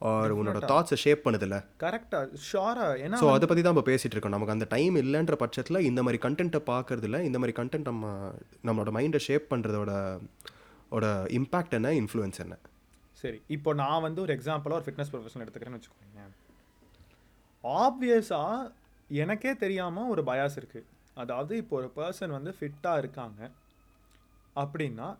ஆர் 0.00 0.32
உன்னோட 0.32 0.58
தாட்ஸை 0.70 0.96
ஷேப் 0.96 1.24
பண்ணுதில்ல 1.26 1.56
கரெக்டா 1.78 2.18
ஷோரா 2.48 2.86
ஏன்னா 3.04 3.18
ஸோ 3.22 3.28
அதை 3.34 3.46
பற்றி 3.46 3.62
தான் 3.62 3.74
இப்போ 3.74 3.84
பேசிகிட்டு 3.90 4.16
இருக்கோம். 4.16 4.34
நமக்கு 4.36 4.54
அந்த 4.56 4.66
டைம் 4.70 4.96
இல்லைன்ற 5.02 5.36
பட்சத்தில் 5.36 5.86
இந்த 5.86 6.00
மாதிரி 6.02 6.18
கண்டென்ட்டை 6.26 6.60
பார்க்கறதுல 6.66 7.20
இந்த 7.24 7.38
மாதிரி 7.38 7.54
கண்டென்ட் 7.60 7.90
நம்ம 7.90 8.10
நம்மளோட 8.64 8.92
மைண்டை 8.98 9.20
ஷேப் 9.28 9.46
பண்ணுறதோட 9.52 9.92
ஓட 10.92 11.06
இம்பேக்ட் 11.38 11.76
என்ன 11.78 11.92
இன்ஃப்ளூயன்ஸ் 12.00 12.40
என்ன? 12.44 12.56
சரி. 13.22 13.38
இப்போ 13.48 13.70
நான் 13.74 14.02
வந்து 14.02 14.20
ஒரு 14.20 14.32
எக்ஸாம்பிளாக 14.36 14.78
ஒரு 14.80 14.86
ஃபிட்னஸ் 14.86 15.12
ப்ரொஃபஷனல் 15.12 15.44
எடுத்துக்கிறேன்னு 15.44 15.78
வச்சுக்கோங்க 15.78 16.24
ஆப்வியஸாக 17.64 18.70
எனக்கே 19.08 19.56
தெரியாமல் 19.56 20.08
ஒரு 20.08 20.22
பயாஸ் 20.22 20.56
இருக்குது 20.60 20.86
அதாவது 21.14 21.56
இப்போ 21.56 21.76
ஒரு 21.76 21.90
பர்சன் 21.96 22.28
வந்து 22.28 22.54
ஃபிட்டாக 22.60 22.98
இருக்காங்க. 22.98 23.50
அப்படின்னா 24.56 25.16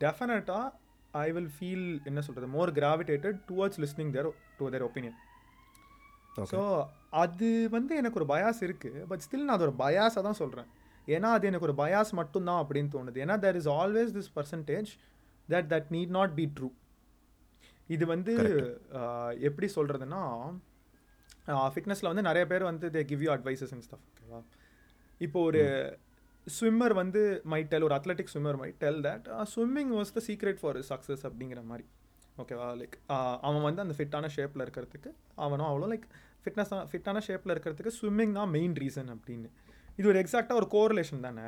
டெஃபினட்டாக 0.00 0.72
ஐ 1.12 1.32
வில் 1.32 1.52
ஃபீல் 1.58 2.00
என்ன 2.04 2.20
சொல்கிறது 2.20 2.52
more 2.52 2.70
gravitated 2.70 3.38
towards 3.50 3.80
listening 3.84 4.10
their 4.10 4.28
to 4.58 4.70
their 4.70 4.82
opinion 4.82 5.16
so 6.52 6.86
அது 7.10 7.68
வந்து 7.70 7.96
எனக்கு 7.96 8.18
ஒரு 8.20 8.28
பயாஸ் 8.34 8.60
இருக்குது 8.62 9.06
பட் 9.06 9.18
ஸ்டில் 9.18 9.44
நான் 9.44 9.56
அது 9.56 9.66
ஒரு 9.68 9.76
பயாஸாக 9.78 10.22
தான் 10.22 10.40
சொல்கிறேன் 10.42 10.68
ஏன்னா 11.08 11.28
அது 11.36 11.46
எனக்கு 11.46 11.66
ஒரு 11.70 11.74
பயாஸ் 11.74 12.10
மட்டும்தான் 12.12 12.64
அப்படின்னு 12.64 12.90
தோணுது. 12.94 13.16
ஏன்னா 13.16 13.38
there 13.38 13.56
is 13.56 13.68
always 13.68 14.12
this 14.18 14.30
percentage 14.36 14.90
that 15.48 15.68
that 15.74 15.88
need 15.90 16.08
not 16.08 16.34
be 16.34 16.52
true 16.58 16.68
இது 17.86 18.06
வந்து 18.06 18.34
எப்படி 19.40 19.68
சொல்கிறதுனா 19.74 20.22
ஃபிட்னஸில் 21.48 22.10
வந்து 22.10 22.22
நிறைய 22.22 22.46
பேர் 22.46 22.62
வந்து 22.62 22.90
they 22.96 23.02
give 23.04 23.22
you 23.22 23.30
advices 23.36 23.72
and 23.74 23.84
stuff 23.86 24.06
ஓகேவா 24.10 24.40
இப்போ 25.20 25.40
ஒரு 25.40 25.62
ஸ்விம்மர் 26.46 26.92
வந்து 26.92 27.42
மை 27.44 27.60
டெல் 27.62 27.82
ஒரு 27.82 27.94
athletic 27.98 28.30
swimmer 28.34 28.56
may 28.56 28.74
tell 28.78 29.00
that 29.06 29.26
swimming 29.54 29.92
was 29.98 30.12
the 30.18 30.22
secret 30.28 30.60
for 30.60 30.78
success 30.90 31.24
அப்படிங்கிற 31.28 31.62
மாதிரி 31.64 31.86
ஓகேவா 32.42 32.68
லைக் 32.80 32.96
அவன் 33.40 33.62
வந்து 33.62 33.82
அந்த 33.84 33.94
ஃபிட்டான 33.98 34.26
ஷேப்பில் 34.36 34.64
இருக்கிறதுக்கு 34.66 35.10
அவனும் 35.34 35.68
அவ்வளோ 35.70 35.88
லைக் 35.92 36.06
ஃபிட்னஸ் 36.42 36.72
ஃபிட்டான 36.90 37.22
ஷேப்பில் 37.28 37.52
இருக்கிறதுக்கு 37.54 37.92
ஸ்விம்மிங் 38.00 38.32
தான் 38.32 38.50
மெயின் 38.56 38.74
ரீசன் 38.82 39.10
அப்படின்னு. 39.14 39.48
இது 39.96 40.08
ஒரு 40.08 40.18
எக்ஸாக்டாக 40.22 40.60
ஒரு 40.60 40.68
கோரிலேஷன் 40.76 41.24
தானே? 41.26 41.46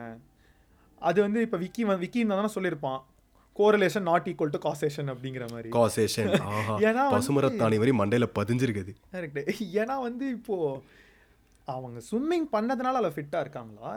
அது 1.09 1.19
வந்து 1.21 1.41
இப்போ 1.47 1.59
விக்கி 1.59 1.83
வந்து 1.83 2.05
விக்கி 2.07 2.27
தானே 2.27 2.51
சொல்லியிருப்பான். 2.57 3.01
Correlation 3.61 4.07
not 4.11 4.29
equal 4.33 4.55
to 4.57 4.61
causation 4.67 5.11
அப்படிங்கிற 5.13 5.45
மாதிரி. 5.53 5.71
காசேஷன் 5.77 6.31
ஏன்னா 6.89 7.05
பசுமரத்தாணி 7.15 7.79
மாதிரி 7.83 7.95
மண்டையில் 8.01 8.29
பதிஞ்சிருக்குது. 8.39 8.93
கரெக்டு 9.17 9.43
ஏன்னா 9.81 9.97
வந்து 10.09 10.27
இப்போ 10.37 10.57
அவங்க 11.69 11.99
ஸ்விம்மிங் 12.11 12.47
பண்ணதுனால 12.55 12.95
அவ்வளோ 13.01 13.13
ஃபிட்டாக 13.17 13.45
இருக்காங்களா? 13.47 13.91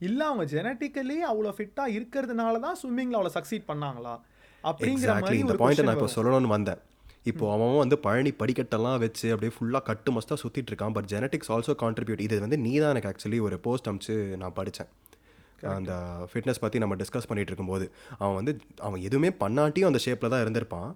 இல்லை 0.00 0.24
அவங்க 0.28 0.44
ஜெனட்டிக்கலி 0.54 1.18
அவ்வளோ 1.30 1.50
ஃபிட்டாக 1.58 1.94
இருக்கிறதுனால 1.98 2.60
தான் 2.64 2.78
ஸ்விம்மிங்கில் 2.80 3.18
அவ்வளோ 3.18 3.34
சக்சீட் 3.38 3.68
பண்ணாங்களா? 3.68 4.14
அப்படிங்கிற 4.64 5.12
மாதிரி 5.22 5.38
இந்த 5.42 5.54
question 5.60 5.86
நான் 5.88 5.98
இப்போ. 5.98 6.10
சொல்லணும்னு 6.16 6.54
வந்தேன். 6.56 6.80
இப்போ 7.30 7.44
அவன் 7.54 7.80
வந்து 7.82 7.96
பழனி 8.04 8.30
படிக்கட்டெல்லாம் 8.40 9.00
வச்சு 9.02 9.26
அப்படியே 9.34 9.52
ஃபுல்லாக 9.56 9.82
கட்டு 9.88 10.10
மஸ்தாக 10.14 10.38
சுற்றிட்டு 10.42 10.70
இருக்கான். 10.72 10.94
பட் 10.96 11.08
ஜெனட்டிக்ஸ் 11.12 11.50
ஆல்சோ 11.56 11.74
கான்ட்ரிபியூட் 11.82 12.24
இது 12.26 12.40
வந்து 12.44 12.58
நீ 12.66 12.72
தான் 12.82 12.92
எனக்கு 12.94 13.10
ஆக்சுவலி 13.12 13.40
ஒரு 13.48 13.58
போஸ்ட் 13.66 13.88
அமிச்சு 13.90 14.16
நான் 14.42 14.56
படித்தேன் 14.58 14.90
அந்த 15.76 15.92
ஃபிட்னஸ் 16.30 16.60
பற்றி 16.60 16.78
நம்ம 16.78 16.94
டிஸ்கஸ் 16.94 17.28
பண்ணிட்டு 17.28 17.50
இருக்கும்போது 17.52 17.86
அவன் 18.18 18.34
வந்து 18.34 18.52
அவன் 18.88 19.00
எதுவுமே 19.00 19.30
பண்ணாட்டியும் 19.42 19.90
அந்த 19.90 20.00
ஷேப்பில் 20.04 20.32
தான் 20.34 20.44
இருந்திருப்பான். 20.44 20.90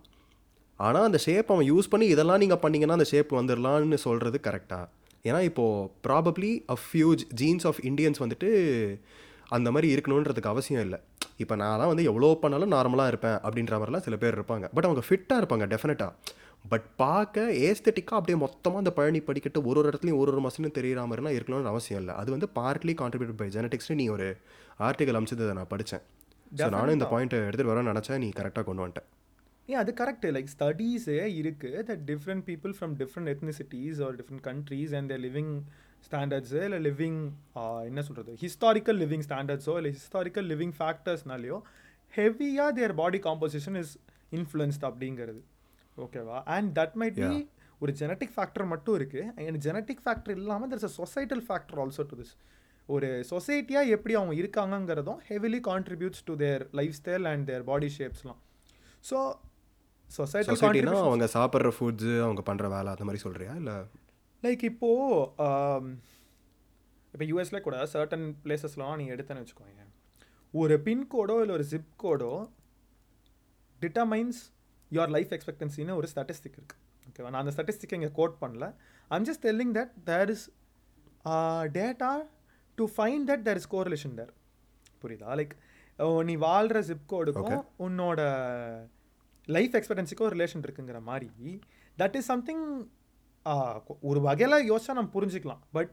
ஆனால் 0.80 1.06
அந்த 1.08 1.18
ஷேப் 1.18 1.52
அவன் 1.52 1.68
யூஸ் 1.72 1.90
பண்ணி 1.90 2.06
இதெல்லாம் 2.06 2.40
நீங்கள் 2.42 2.62
பண்ணீங்கன்னா 2.64 2.96
அந்த 2.98 3.08
ஷேப் 3.12 3.34
வந்துடலான்னு 3.34 3.98
சொல்கிறது 4.06 4.40
கரெக்டாக 4.46 4.86
ஏன்னா 5.28 5.40
இப்போது 5.40 5.88
probably 6.06 6.50
a 6.72 6.76
few 6.82 7.22
genes 7.40 7.66
of 7.66 7.80
Indians 7.90 8.20
வந்துட்டு 8.24 8.50
அந்த 9.48 9.68
மாதிரி 9.70 9.88
இருக்கணுன்றதுக்கு 9.94 10.52
அவசியம் 10.52 10.82
இல்லை. 10.82 10.98
இப்போ 11.42 11.54
நான்லாம் 11.56 11.90
வந்து 11.92 12.04
எவ்வளோ 12.04 12.28
பண்ணாலும் 12.42 12.72
நார்மலாக 12.72 13.06
இருப்பேன் 13.06 13.38
அப்படின்ற 13.46 13.74
மாதிரிலாம் 13.80 14.04
சில 14.06 14.16
பேர் 14.16 14.36
இருப்பாங்க. 14.38 14.66
பட் 14.74 14.84
அவங்க 14.84 15.02
ஃபிட்டாக 15.08 15.40
இருப்பாங்க 15.40 15.64
டெஃபினட்டாக 15.72 16.12
பட் 16.64 16.86
பார்க்க 17.02 17.42
ஏஸ்தட்டிக்காக 17.66 18.18
அப்படியே 18.20 18.38
மொத்தமாக 18.44 18.80
அந்த 18.82 18.92
பழனி 18.98 19.20
படிக்கட்டு 19.26 19.58
ஒரு 19.70 19.78
ஒரு 19.80 19.88
இடத்துலையும் 19.90 20.20
ஒரு 20.22 20.30
ஒரு 20.32 20.42
மசனும் 20.46 20.76
தெரியிற 20.78 21.02
மாதிரிலாம் 21.10 21.36
இருக்கணும்னு 21.36 21.72
அவசியம் 21.72 22.00
இல்லை. 22.02 22.14
அது 22.20 22.30
வந்து 22.34 22.48
பார்ட்லி 22.58 22.94
கான்ட்ரிபியூட் 23.00 23.38
பை 23.42 23.48
ஜெனடிக்ஸ்னு 23.56 23.98
நீ 24.00 24.06
ஒரு 24.16 24.26
ஆர்டிகல் 24.88 25.18
அமிச்சதை 25.18 25.52
நான் 25.58 25.72
படித்தேன் 25.74 26.04
ஸோ 26.60 26.68
நானும் 26.76 26.96
இந்த 26.96 27.08
பாயிண்ட்டை 27.12 27.38
எடுத்துகிட்டு 27.46 27.72
வரேன்னு 27.72 27.92
நினச்சேன். 27.92 28.20
நீ 28.24 28.28
கரெக்டாக 28.40 28.64
கொண்டு 28.68 28.82
வந்துட்டேன் 28.84 29.08
ஏன் 29.68 29.80
அது 29.82 29.92
கரெக்ட் 30.00 30.26
லைக் 30.34 30.50
ஸ்டடீஸே 30.56 31.20
இருக்கு 31.40 31.70
that 31.88 32.04
different 32.10 32.44
people 32.50 32.74
from 32.78 32.92
different 33.00 33.30
ethnicities 33.34 34.00
or 34.06 34.14
different 34.20 34.44
countries 34.50 34.92
and 34.98 35.10
their 35.12 35.22
living 35.28 35.54
standards 36.08 36.60
இல்லை 36.68 36.80
லிவிங் 36.88 37.20
என்ன 37.90 38.00
சொல்கிறது 38.08 38.32
ஹிஸ்டாரிக்கல் 38.44 38.98
லிவிங் 39.04 39.24
ஸ்டாண்டர்ட்ஸோ 39.28 39.74
இல்லை 39.80 39.92
ஹிஸ்டாரிக்கல் 39.98 40.48
லிவிங் 40.52 40.74
ஃபேக்டர்ஸ்னாலேயோ 40.78 41.58
ஹெவியாக 42.12 42.70
their 42.78 42.94
body 43.02 43.20
composition 43.26 43.78
is 43.82 43.94
influenced 44.38 44.86
அப்படிங்கிறது. 44.90 45.40
ஓகேவா 45.98 46.38
அண்ட் 46.46 46.70
தட் 46.78 46.96
மைட் 47.02 47.18
பி 47.24 47.38
ஒரு 47.80 47.92
ஜெனட்டிக் 47.92 48.34
ஃபேக்டர் 48.36 48.66
மட்டும் 48.66 48.96
இருக்குது 48.98 49.46
அண்ட் 49.46 49.60
ஜெனட்டிக் 49.66 50.02
ஃபேக்டர் 50.04 50.34
இல்லாமல் 50.34 50.70
there's 50.70 50.86
a 50.90 50.92
societal 50.98 51.42
factor 51.48 51.80
also 51.84 52.04
to 52.10 52.16
this 52.16 52.34
ஒரு 52.88 53.08
சொசைட்டியாக 53.30 53.94
எப்படி 53.96 54.14
அவங்க 54.14 54.34
இருக்காங்கங்கிறதும் 54.34 55.20
heavily 55.30 55.60
contributes 55.70 56.24
to 56.24 56.34
their 56.36 56.62
lifestyle 57.00 57.26
and 57.26 57.46
their 57.46 57.64
body 57.64 57.88
ஷேப்ஸ்லாம் 57.98 58.40
so 59.04 59.18
சொசைட்டினா 60.10 60.98
அவங்க 61.04 61.26
சாப்பிட்ற 61.34 61.70
ஃபுட்ஸு 61.78 62.12
அவங்க 62.20 62.42
பண்ணுற 62.46 62.66
வேலை 62.68 62.90
அந்த 62.90 63.04
மாதிரி 63.04 63.22
சொல்கிறியா 63.24 63.54
இல்லை 63.56 63.76
லைக் 64.42 64.62
இப்போது 64.64 65.96
இப்போ 67.14 67.24
யூஎஸ்ல 67.24 67.58
கூட 67.60 67.76
சர்டன் 67.92 68.26
பிளேசஸ்லாம் 68.44 68.96
நீ 68.96 69.04
எடுத்தேன்னு 69.10 69.42
வச்சுக்கோங்க 69.42 69.84
ஒரு 70.54 70.74
பின்கோடோ 70.86 71.36
இல்லை 71.40 71.54
ஒரு 71.54 71.64
ஜிப் 71.70 71.92
கோடோ 72.02 72.32
டிட்டர்மைன்ஸ் 73.80 74.40
யுவர் 74.94 75.12
லைஃப் 75.16 75.32
எக்ஸ்பெக்டன்சின்னு 75.36 75.96
ஒரு 76.00 76.08
ஸ்டாட்டிஸ்டிக் 76.12 76.56
இருக்குது 76.60 76.82
ஓகேவா 77.08 77.30
நான் 77.34 77.42
அந்த 77.44 77.52
ஸ்டாட்டிஸ்டிக் 77.56 77.94
இங்கே 77.98 78.10
கோட் 78.20 78.36
பண்ணல. 78.42 78.66
I'm 79.10 79.26
just 79.28 79.44
telling 79.46 79.72
that 79.78 79.92
there 80.10 80.30
is 80.34 80.44
data 81.78 82.10
to 82.78 82.86
find 82.96 83.26
that 83.30 83.44
there 83.48 83.60
is 83.62 83.70
correlation 83.76 84.14
there 84.20 84.32
புரியுதா? 85.02 85.30
லைக் 85.40 85.54
நீ 86.28 86.34
வாழ்கிற 86.48 86.80
ஜிப் 86.88 87.06
கோடுக்கும் 87.12 87.64
உன்னோட 87.86 88.20
லைஃப் 89.56 89.74
எக்ஸ்பெக்டன்சிக்கும் 89.78 90.32
ரிலேஷன் 90.34 90.64
இருக்குங்கிற 90.66 91.00
மாதிரி 91.10 91.52
தட் 91.98 92.16
இஸ் 92.20 92.28
சம்திங் 92.32 92.64
ஒரு 94.10 94.20
வகையில் 94.28 94.56
யோசிச்சா 94.70 94.94
நம்ம 94.98 95.10
புரிஞ்சுக்கலாம். 95.16 95.62
பட் 95.76 95.92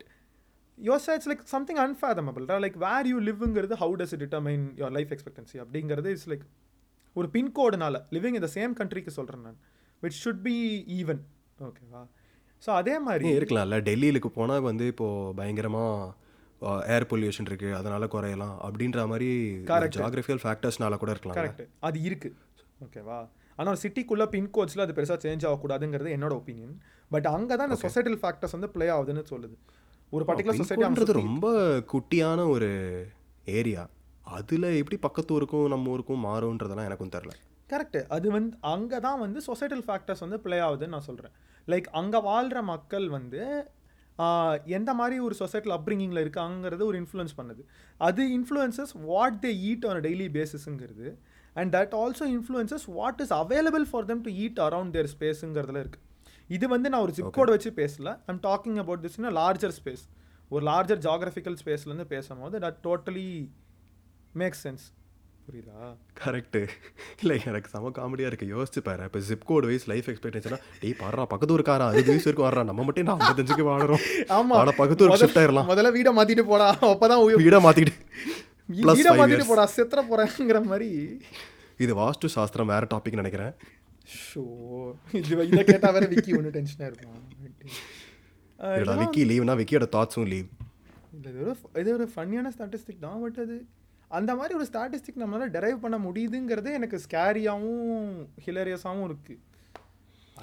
யோசிச்சா 0.78 1.14
it's 1.18 1.30
like 1.32 1.44
something 1.56 1.80
unfathomable 1.86 2.46
like 2.66 2.78
where 2.86 3.08
you 3.12 3.18
லிவ்ங்கிறது 3.30 3.76
how 3.84 3.96
does 4.02 4.16
determine 4.24 4.64
your 4.80 4.96
life 4.98 5.12
expectancy 5.16 5.58
அப்படிங்கிறது 5.64 6.12
இட்ஸ் 6.16 6.30
லைக் 6.32 6.46
ஒரு 7.16 7.28
பின்கோடுனால 7.36 8.02
லிவிங் 8.16 8.38
இந்த 8.40 8.50
சேம் 8.58 8.74
கண்ட்ரிக்கு 8.80 9.12
சொல்கிறேன் 9.18 9.46
நான். 9.48 9.60
விச் 10.04 10.20
ஷுட் 10.24 10.44
பி 10.48 10.56
ஈவன் 11.00 11.22
ஓகேவா 11.68 12.02
ஸோ 12.64 12.70
அதே 12.82 12.96
மாதிரி 13.06 13.30
இருக்கலாம்ல. 13.40 13.78
டெல்லியிலுக்கு 13.88 14.30
போனால் 14.40 14.68
வந்து 14.70 14.86
இப்போது 14.94 15.34
பயங்கரமாக 15.40 16.22
ஏர் 16.96 17.06
பொல்யூஷன் 17.12 17.48
இருக்குது 17.50 17.78
அதனால 17.80 18.04
குறையலாம். 18.16 18.56
அப்படின்ற 18.68 19.00
மாதிரி 19.12 19.30
ஜாகிரபியல் 20.00 20.42
ஃபேக்டர்ஸ்னால 20.44 20.98
கூட 21.02 21.12
இருக்கலாம் 21.16 21.40
கரெக்ட் 21.40 21.64
அது 21.88 21.98
இருக்கு. 22.10 22.30
ஓகேவா 22.86 23.20
ஆனால் 23.60 23.80
சிட்டிக்குள்ளே 23.82 24.26
பின்கோட்ஸில் 24.36 24.84
அது 24.86 24.94
பெருசாக 24.98 25.20
சேஞ்ச் 25.26 25.44
ஆகக்கூடாதுங்கிறது 25.50 26.14
என்னோட 26.18 26.34
ஒப்பீனியன் 26.40 26.76
பட் 27.12 27.28
அங்கே 27.36 27.56
தான் 27.60 27.68
இந்த 27.70 27.80
சொசைட்டல் 27.84 28.18
ஃபேக்டர்ஸ் 28.22 28.56
வந்து 28.58 28.70
ப்ளே 28.76 28.86
ஆகுதுன்னு 28.96 29.24
சொல்லுது. 29.34 29.56
ஒரு 30.14 30.24
பர்டிகுலர் 30.30 30.60
சொசைட்டி 30.62 30.82
பின்கோடுன்றது 30.82 31.20
ரொம்ப 31.24 31.48
குட்டியான 31.92 32.48
ஒரு 32.56 32.70
ஏரியா 33.60 33.84
அதில் 34.26 34.68
எப்படி 34.82 34.98
பக்கத்து 34.98 35.34
ஊருக்கும் 35.34 35.72
நம்ம 35.74 35.92
ஊருக்கும் 35.92 36.26
மாறும்ன்றதெல்லாம் 36.26 36.90
எனக்கும் 36.90 37.14
தெரில 37.16 37.34
கரெக்ட் 37.70 38.00
அது 38.08 38.28
வந்து 38.32 38.56
அங்கே 38.74 38.98
தான் 39.00 39.20
வந்து 39.20 39.40
சொசைட்டல் 39.48 39.84
ஃபேக்டர்ஸ் 39.88 40.24
வந்து 40.26 40.40
ப்ளே 40.40 40.58
ஆகுதுன்னு 40.68 40.96
நான் 40.96 41.08
சொல்கிறேன் 41.10 41.34
லைக் 41.68 41.88
அங்கே 42.02 42.20
வாழ்கிற 42.30 42.62
மக்கள் 42.74 43.08
வந்து 43.10 43.42
எந்த 44.78 44.92
மாதிரி 45.00 45.16
ஒரு 45.20 45.36
சொசைட்டியில் 45.40 45.76
அப்ரிங்கிங்கில் 45.78 46.24
இருக்காங்கிறது 46.24 46.84
ஒரு 46.90 46.98
இன்ஃப்ளூயன்ஸ் 47.02 47.36
பண்ணுது. 47.38 47.62
அது 48.02 48.24
influences 48.38 48.94
what 49.10 49.40
they 49.46 49.52
eat 49.70 49.86
on 49.90 50.02
daily 50.08 50.28
பேசிஸுங்கிறது 50.38 51.08
and 51.56 51.72
that 51.76 51.94
also 52.02 52.26
influences 52.36 52.86
what 52.98 53.22
is 53.26 53.34
available 53.42 53.86
for 53.92 54.08
them 54.12 54.22
to 54.28 54.34
eat 54.44 54.60
around 54.68 54.94
their 54.98 55.10
ஸ்பேஸுங்கிறதுல 55.16 55.82
இருக்கு. 55.86 56.00
இது 56.50 56.66
வந்து 56.76 56.88
நான் 56.94 57.04
ஒரு 57.08 57.14
ஜிப் 57.18 57.34
கோட் 57.38 57.54
வச்சு 57.56 57.72
பேசல. 57.82 58.10
I'm 58.30 58.42
talking 58.50 58.80
about 58.84 59.04
this 59.06 59.18
in 59.20 59.30
larger 59.42 59.76
space 59.80 60.06
ஒரு 60.52 60.64
லார்ஜர் 60.72 61.02
ஜாகிரபிக்கல் 61.08 61.58
ஸ்பேஸ்லேருந்து 61.62 62.08
பேசும்போது 62.16 62.56
தட் 62.66 62.80
டோட்டலி 62.88 63.28
மேக் 64.34 64.56
சென்ஸ் 64.64 64.86
புரியுதா? 65.46 65.80
கரெக்டு 66.24 66.60
இல்லை 67.22 67.42
எனக்கு 67.46 67.70
செம 67.70 67.90
காமெடியாக 67.90 68.30
இருக்குது 68.32 68.52
யோசிச்சு 68.54 68.80
பாரு. 68.84 69.04
இப்போ 69.04 69.20
ஜிப் 69.20 69.46
கோட் 69.46 69.66
வைஸ் 69.66 69.88
லைஃப் 69.88 70.06
எக்ஸ்பெக்டேஷனா 70.06 70.58
டேய் 70.80 70.96
பாடுறா 71.00 71.26
பக்கத்து 71.26 71.58
ஊருக்காரன் 71.58 71.88
அறுபது 71.88 72.06
வயசு 72.06 72.32
இருக்கும் 72.32 72.50
வர்றான் 72.50 72.64
நம்ம 72.64 72.84
மட்டும் 72.84 73.04
நான் 73.04 73.20
ஐம்பத்தஞ்சுக்கு 73.20 73.66
வாடுறோம்? 73.70 74.04
ஆமா. 74.22 74.54
ஆனா 74.54 74.72
பக்கத்து 74.78 75.08
ஊருக்கு 75.08 75.26
ஷிஃப்ட் 75.26 75.44
ஆயிடலாம் 75.44 75.70
முதல்ல 75.72 75.92
வீடை 75.92 76.12
மாத்திட்டு 76.18 76.42
போடா. 76.44 76.68
அப்பதான் 76.82 77.24
உயி- 77.26 77.42
வீடை 77.42 77.60
மாற்றிக்கிட்டு 77.64 77.98
ப்ளஸ் 78.82 79.00
வீடை 79.00 79.14
இயர்ஸ் 79.28 79.48
போடா. 79.48 79.70
செத்துற 79.76 80.02
போறேங்கிற 80.12 80.64
மாதிரி. 80.64 81.20
இது 81.78 81.96
வாஸ்து 81.98 82.26
சாஸ்திரம் 82.28 82.68
வேற 82.68 82.88
டாபிக் 82.94 83.14
நினைக்கிறேன். 83.14 83.54
ஷோ. 84.14 84.44
இது 85.12 85.48
இதை 85.48 85.64
கேட்டா 85.64 85.92
வேற 85.92 86.06
விக்கி 86.06 86.36
ஒன்று 86.38 86.50
டென்ஷனாக 86.50 86.94
இல்லடா 88.60 88.98
விக்கி 88.98 89.24
லீவ்னா 89.26 89.56
விக்கியோட 89.56 89.86
தாட்ஸும் 89.92 90.28
லீவ் 90.28 90.46
இது 91.18 91.42
ஒரு 91.42 91.56
இது 91.82 91.94
ஒரு 91.94 92.10
ஃபன்னியான 92.16 92.52
ஸ்டாட்டிஸ்டிக் 92.58 93.00
தான் 93.00 93.22
பட் 93.22 93.38
அது 93.38 93.56
அந்த 94.18 94.32
மாதிரி 94.40 94.54
ஒரு 94.60 94.66
ஸ்டாட்டிஸ்டிக் 94.70 95.22
நம்மளால 95.22 95.48
டெரைவ் 95.56 95.84
பண்ண 95.84 95.98
முடியுதுங்கிறது 96.06 96.70
எனக்கு 96.80 96.98
ஸ்கேரியாகவும் 97.06 98.08
ஹிலேரியஸாகவும் 98.46 99.06
இருக்கு. 99.10 99.36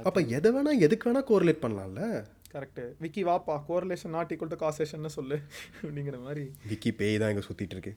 அப்போ 0.09 0.21
எதை 0.37 0.51
வேணா 0.55 0.73
எதுக்கு 0.87 1.07
வேணா 1.09 1.23
கோரிலேட் 1.31 1.65
பண்ணலாம்ல? 1.65 2.03
கரெக்டு 2.55 2.85
விக்கி 3.03 3.23
வாப்பா 3.29 3.55
correlation 3.69 4.15
not 4.17 4.33
equal 4.35 4.53
to 4.55 4.59
causation 4.65 5.15
சொல்லு. 5.19 5.37
அப்படிங்கிற 5.83 6.19
மாதிரி. 6.27 6.45
விக்கி 6.71 6.91
பேய் 7.01 7.21
தான் 7.23 7.33
இங்கே 7.33 7.45
சுற்றிட்டு 7.49 7.77
இருக்கு. 7.77 7.93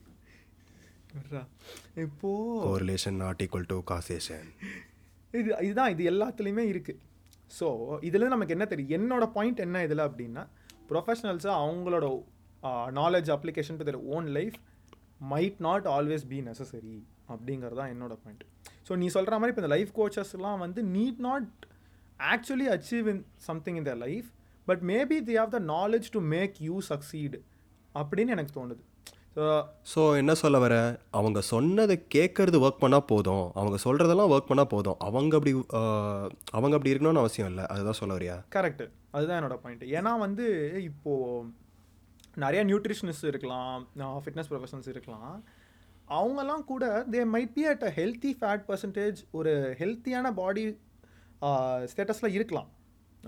இப்போ 2.04 2.30
correlation 2.68 3.18
not 3.24 3.42
equal 3.46 3.68
to 3.72 3.78
causation 3.90 4.48
இது 5.40 5.48
இதுதான் 5.66 5.92
இது 5.94 6.02
எல்லாத்துலேயுமே 6.12 6.64
இருக்குது 6.72 7.00
ஸோ 7.58 7.66
இதில் 8.08 8.32
நமக்கு 8.34 8.54
என்ன 8.56 8.66
தெரியும்? 8.72 8.94
என்னோட 8.98 9.24
பாயிண்ட் 9.36 9.64
என்ன 9.66 9.82
இதில் 9.86 10.04
அப்படின்னா 10.08 10.44
ப்ரொஃபஷனல்ஸை 10.90 11.52
அவங்களோட 11.62 12.06
knowledge 13.00 13.30
application 13.36 13.78
to 13.80 13.86
their 13.88 14.00
own 14.16 14.28
life 14.36 14.56
might 15.32 15.58
not 15.68 15.86
always 15.96 16.26
be 16.32 16.38
necessary 16.50 16.96
அப்படிங்கிறது 17.32 17.78
தான் 17.80 17.92
என்னோட 17.94 18.14
பாயிண்ட் 18.22 18.44
ஸோ 18.88 18.94
நீ 19.02 19.06
சொல்கிற 19.16 19.38
மாதிரி 19.38 19.52
இப்போ 19.52 19.62
இந்த 19.64 19.72
லைஃப் 19.76 19.92
கோச்சஸ்லாம் 19.98 20.62
வந்து 20.64 20.82
need 20.96 21.20
not 21.28 21.48
actually 22.32 22.68
achieve 22.76 23.06
in 23.12 23.22
something 23.48 23.78
in 23.80 23.88
the 23.90 23.94
life 24.06 24.28
but 24.68 24.82
maybe 24.92 25.18
they 25.28 25.36
have 25.40 25.52
the 25.56 25.60
knowledge 25.74 26.08
to 26.16 26.22
make 26.34 26.56
you 26.68 26.76
succeed 26.90 27.38
அப்படின்னு 27.94 28.34
எனக்கு 28.36 28.52
தோணுது. 28.58 28.82
ஸோ 29.36 29.44
ஸோ 29.92 30.02
என்ன 30.18 30.32
சொல்ல 30.42 30.56
வர? 30.64 30.74
அவங்க 31.18 31.40
சொன்னதை 31.52 31.96
கேட்கறது 32.14 32.56
ஒர்க் 32.64 32.82
பண்ணால் 32.82 33.08
போதும். 33.12 33.46
அவங்க 33.60 33.76
சொல்கிறதெல்லாம் 33.84 34.32
ஒர்க் 34.34 34.50
பண்ணால் 34.50 34.70
போதும். 34.74 34.98
அவங்க 35.08 35.32
அப்படி 35.38 35.52
அவங்க 36.56 36.74
அப்படி 36.76 36.92
இருக்கணும்னு 36.92 37.22
அவசியம் 37.24 37.50
இல்லை. 37.52 37.64
அதுதான் 37.72 37.98
சொல்ல 38.00 38.12
வரியா? 38.18 38.36
கரெக்டு 38.56 38.86
அதுதான் 39.16 39.38
என்னோட 39.40 39.56
பாயிண்ட் 39.64 39.84
ஏன்னா 39.96 40.12
வந்து 40.18 40.46
இப்போது 40.90 41.50
நிறைய 42.42 42.60
நியூட்ரிஷனிஸ்ட் 42.68 43.26
இருக்கலாம் 43.30 43.82
ஃபிட்னஸ் 44.24 44.50
ப்ரொஃபஷனல்ஸ் 44.52 44.90
இருக்கலாம். 44.92 45.34
அவங்கெல்லாம் 46.18 46.64
கூட 46.70 46.84
they 47.12 47.20
might 47.34 47.52
be 47.58 47.62
at 47.72 47.84
a 47.88 47.92
healthy 47.98 48.32
fat 48.38 48.64
percentage 48.70 49.20
ஒரு 49.38 49.52
ஹெல்த்தியான 49.80 50.32
பாடி 50.40 50.64
ஸ்டேட்டஸில் 51.92 52.34
இருக்கலாம். 52.36 52.68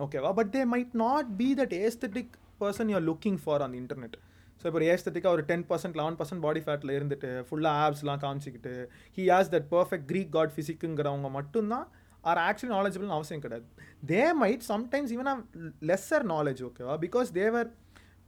ஓகேவா 0.05 0.31
but 0.39 0.51
they 0.57 0.63
might 0.73 0.95
not 1.05 1.29
be 1.41 1.49
that 1.61 1.75
aesthetic 1.85 2.33
person 2.63 2.91
you're 2.93 3.07
looking 3.11 3.39
for 3.45 3.65
அந்த 3.67 3.77
இன்டர்நெட் 3.83 4.17
ஸோ 4.61 4.65
இப்போ 4.69 4.79
ஒரு 4.81 4.87
ஏஸ்தட்டிக்காக 4.93 5.37
ஒரு 5.37 5.45
ten 5.51 5.65
percent 5.71 5.97
eleven 6.01 6.17
percent 6.21 6.43
body 6.45 6.61
ஃபேட்டில் 6.67 6.93
இருந்துட்டு 6.99 7.31
ஃபுல்லாக 7.49 7.87
ஆப்ஸ்லாம் 7.87 8.21
காமிச்சிக்கிட்டு 8.25 8.75
he 9.17 9.25
has 9.33 9.51
that 9.55 9.69
perfect 9.75 10.07
Greek 10.13 10.31
god 10.37 10.55
ஃபிசிக்குங்கிறவங்க 10.57 11.31
மட்டும்தான் 11.39 11.87
ஆர் 12.31 12.41
ஆக்சுவலி 12.47 12.73
நாலேஜபிள்னு 12.77 13.17
அவசியம் 13.17 13.43
கிடையாது. 13.45 13.67
They 14.13 14.23
might 14.43 14.65
sometimes 14.73 15.13
even 15.17 15.29
have 15.33 15.43
lesser 15.91 16.25
knowledge 16.35 16.63
ஓகேவா 16.69 16.95
because 17.05 17.29
they're 17.41 17.69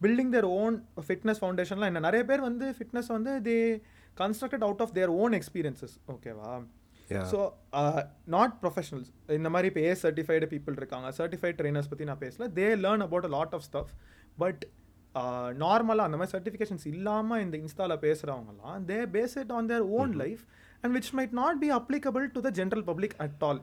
building 0.01 0.33
their 0.33 0.49
own 0.57 0.75
fitness 1.07 1.41
ஃபவுண்டேஷன்லாம் 1.43 1.91
என்ன? 1.93 2.01
நிறைய 2.01 2.25
பேர் 2.25 2.41
வந்து 2.41 2.67
ஃபிட்னஸ் 2.77 3.11
வந்து 3.17 3.33
they 3.49 3.57
constructed 4.17 4.67
out 4.67 4.83
of 4.87 4.93
their 4.93 5.13
own 5.23 5.37
experiences 5.41 5.97
ஓகேவா 6.15 6.53
Yeah. 7.09 7.23
ஸோ 7.31 7.39
நாட் 8.27 8.55
ப்ரொஃபஷனல்ஸ் 8.63 9.07
இந்த 9.37 9.49
மாதிரி 9.49 9.69
இப்போ 9.71 9.81
ஏ 9.81 9.93
சர்டிஃபைடு 10.03 10.47
பீப்புள் 10.51 10.75
இருக்காங்க. 10.77 11.09
சர்டிஃபைட் 11.19 11.57
ட்ரைனர்ஸ் 11.61 11.89
பற்றி 11.89 12.05
நான் 12.05 12.21
பேசல. 12.21 12.47
They 12.59 12.67
learn 12.83 13.05
about 13.07 13.27
a 13.29 13.33
lot 13.37 13.55
of 13.57 13.65
stuff 13.69 13.93
but 14.39 14.63
நார்மலாக 15.63 16.07
அந்த 16.09 16.19
மாதிரி 16.21 16.33
சர்டிஃபிகேஷன்ஸ் 16.35 16.85
இல்லாமல் 16.87 17.43
இந்த 17.45 17.57
இன்ஸ்டாவில் 17.59 18.03
பேசுகிறவங்கலாம் 18.03 18.85
they 18.91 18.99
base 19.15 19.37
it 19.43 19.53
on 19.53 19.69
their 19.73 19.87
own 19.99 20.13
life 20.23 20.43
and 20.83 20.93
which 20.97 21.11
might 21.19 21.35
not 21.41 21.61
be 21.65 21.71
applicable 21.79 22.27
to 22.37 22.43
the 22.47 22.53
general 22.61 22.85
public 22.91 23.17
at 23.19 23.45
all 23.49 23.61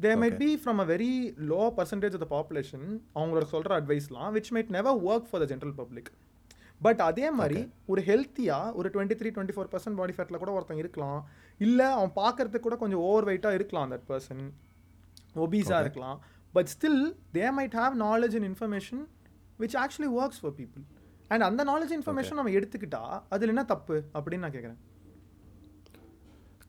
they 0.00 0.10
might 0.20 0.36
be 0.36 0.48
from 0.64 0.78
a 0.78 0.84
very 0.84 1.12
low 1.52 1.62
percentage 1.78 2.14
of 2.16 2.22
the 2.24 2.28
population 2.36 2.86
அவங்களோட 3.14 3.44
சொல்கிற 3.44 3.80
அட்வைஸ்லாம் 3.80 4.32
which 4.36 4.50
might 4.50 4.68
never 4.68 4.98
work 5.04 5.28
for 5.30 5.42
the 5.44 5.54
general 5.54 5.74
public 5.74 6.10
but 6.80 7.00
அதே 7.00 7.30
மாதிரி 7.30 7.70
ஒரு 7.86 8.02
ஹெல்த்தியாக 8.02 8.72
ஒரு 8.72 8.88
twenty 8.88 9.16
three 9.20 9.30
twenty 9.36 9.54
four 9.56 9.70
percent 9.72 9.94
body 9.94 10.12
ஃபேட்டில் 10.12 10.38
கூட 10.38 10.52
ஒருத்தன் 10.52 10.76
இருக்கலாம். 10.76 11.28
இல்லை 11.58 11.86
அவன் 11.86 12.12
பார்க்கறதுக்கு 12.16 12.60
கூட 12.60 12.76
கொஞ்சம் 12.76 13.00
ஓவர் 13.00 13.26
வெயிட்டாக 13.28 13.54
இருக்கலாம் 13.54 13.90
தட் 13.92 14.06
பர்சன் 14.08 14.42
ஒபீஸாக 15.34 15.80
இருக்கலாம். 15.80 16.20
But 16.52 16.70
still 16.74 17.02
they 17.34 17.44
might 17.58 17.76
have 17.80 17.94
knowledge 18.06 18.36
and 18.38 18.48
information 18.50 19.02
which 19.58 19.76
actually 19.82 20.10
works 20.20 20.40
for 20.40 20.56
people 20.56 20.84
and 21.28 21.42
அந்த 21.42 21.64
நாலேஜ் 21.64 21.92
இன்ஃபர்மேஷன் 21.98 22.38
நம்ம 22.40 22.50
எடுத்துக்கிட்டா 22.50 23.02
அதில் 23.28 23.48
என்ன 23.48 23.64
தப்பு? 23.64 24.02
அப்படின்னு 24.14 24.38
நான் 24.38 24.56
கேட்குறேன் 24.56 24.80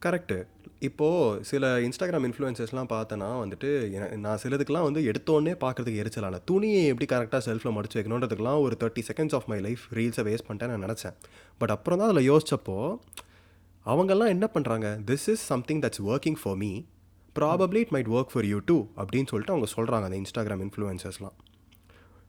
கரெக்டு 0.06 0.38
இப்போது 0.82 1.44
சில 1.44 1.65
இன்ஸ்டாகிராம் 1.80 2.26
இன்ஃப்ளூயன்சஸ்லாம் 2.28 2.89
பார்த்தேன்னா 2.91 3.28
வந்துட்டு 3.41 3.70
என- 3.91 4.17
நான் 4.17 4.39
சிலதுக்கெலாம் 4.44 4.88
வந்து 4.88 5.02
எடுத்தோடனே 5.04 5.54
பார்க்குறதுக்கு 5.62 6.02
எரிச்சலான 6.04 6.39
துணியை 6.46 6.86
எப்படி 6.86 7.08
கரெக்டாக 7.12 7.41
செல்ஃபில் 7.46 7.76
மடிச்சு 7.76 7.98
வைக்கணுன்றதுக்கெலாம் 7.98 8.62
ஒரு 8.62 8.78
thirty 8.80 9.04
seconds 9.10 9.36
of 9.36 9.48
my 9.48 9.60
life 9.60 9.84
ரீல்ஸை 9.94 10.24
waste 10.28 10.48
பண்ணிட்டேன் 10.48 10.72
நான் 10.74 10.84
நினச்சேன். 10.84 11.15
பட் 11.62 11.70
அப்புறம் 11.70 12.00
தான் 12.00 12.10
அதில் 12.10 12.30
யோசிச்சப்போ 12.32 12.78
அவங்கெல்லாம் 13.86 14.28
என்ன 14.28 14.50
பண்ணுறாங்க 14.54 14.88
this 15.06 15.30
is 15.30 15.46
something 15.46 15.82
that's 15.82 16.04
working 16.08 16.39
for 16.41 16.56
me 16.56 16.72
probably 17.36 17.80
it 17.80 17.91
might 17.91 18.10
work 18.12 18.32
for 18.32 18.46
you 18.46 18.60
too 18.65 18.78
அப்படின்னு 18.98 19.28
சொல்லிட்டு 19.28 19.54
அவங்க 19.54 19.70
சொல்கிறாங்க 19.76 20.04
அந்த 20.04 20.17
இன்ஸ்டாகிராம் 20.17 20.63
இன்ஃப்ளூயன்சஸ்லாம் 20.65 21.38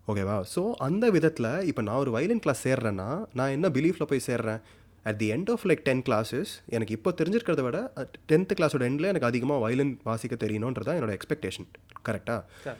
ஓகேவா 0.09 0.37
ஸோ 0.55 0.73
அந்த 0.81 1.11
விதத்தில் 1.11 1.63
இப்போ 1.65 1.83
நான் 1.83 1.97
ஒரு 1.97 2.11
வயலின் 2.11 2.39
கிளாஸ் 2.39 2.69
சேர்றேன்னா 2.69 3.09
நான் 3.33 3.51
என்ன 3.51 3.69
பிலீஃபில் 3.69 4.03
போய் 4.05 4.27
சேர்றேன்? 4.27 4.61
At 5.03 5.17
the 5.17 5.31
end 5.33 5.51
of 5.51 5.67
like 5.67 5.75
ten 5.75 6.03
classes 6.03 6.45
எனக்கு 6.67 6.95
இப்போ 6.95 7.15
தெரிஞ்சிருக்கிறத 7.23 7.63
விட 7.63 7.93
டென்த்து 8.29 8.53
கிளாஸோட 8.61 8.83
எண்டில் 8.83 9.03
எனக்கு 9.03 9.27
அதிகமாக 9.27 9.61
வயலின் 9.61 10.01
வாசிக்க 10.05 10.47
தெரியணுன்றதான் 10.47 10.99
என்னோட 10.99 11.19
எக்ஸ்பெக்டேஷன் 11.19 11.67
கரெக்டாக 12.09 12.45
கரெக்ட் 12.65 12.77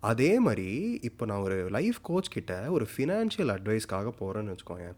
அதே 0.00 0.38
மாதிரி 0.38 0.98
இப்போ 1.02 1.26
நான் 1.26 1.38
ஒரு 1.38 1.68
லைஃப் 1.70 1.96
கோச் 2.02 2.28
கிட்ட 2.28 2.70
ஒரு 2.70 2.88
ஃபினான்ஷியல் 2.96 3.20
அட்வைஸ்க்காக 3.36 4.10
போகிறேன்னு 4.20 4.56
வச்சுக்கோங்க 4.56 4.94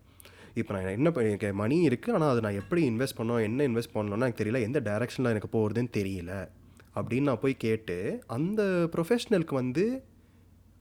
இப்போ 0.54 0.74
நான் 0.74 0.92
என்ன 0.92 1.10
எனக்கு 1.10 1.52
மணி 1.52 1.88
இருக்குது 1.88 2.12
ஆனால் 2.12 2.28
அதை 2.28 2.40
நான் 2.40 2.60
எப்படி 2.60 2.90
இன்வெஸ்ட் 2.90 3.16
பண்ணோம் 3.16 3.42
என்ன 3.42 3.68
இன்வெஸ்ட் 3.68 3.94
பண்ணணும்னு 3.94 4.12
எனக்கு 4.12 4.44
தெரியல 4.44 4.60
எந்த 4.60 4.80
டைரெக்ஷனில் 4.80 5.24
எனக்கு 5.24 5.58
போகிறதுன்னு 5.58 5.90
தெரியல. 5.96 6.48
அப்படின்னு 6.94 7.22
நான் 7.22 7.40
போய் 7.40 7.56
கேட்டு 7.56 8.22
அந்த 8.26 8.62
ப்ரொஃபஷ்னலுக்கு 8.62 9.54
வந்து 9.54 10.02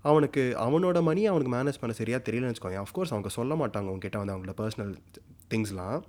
அவனுக்கு 0.01 0.55
அவனோட 0.59 1.01
மணி 1.01 1.27
அவனுக்கு 1.27 1.53
மேனேஜ் 1.53 1.79
பண்ண 1.79 1.95
சரியாக 1.95 2.31
தெரியலன்னு 2.31 2.55
வச்சுக்கோங்க 2.55 2.83
அஃப்கோர்ஸ் 2.83 3.05
அவங்க 3.05 3.29
சொல்ல 3.29 3.53
மாட்டாங்க 3.53 3.87
உங்ககிட்ட 3.87 4.17
வந்து 4.17 4.37
அவங்களோட 4.37 4.53
பர்சனல் 4.57 4.95
திங்ஸ்லாம் 5.51 5.99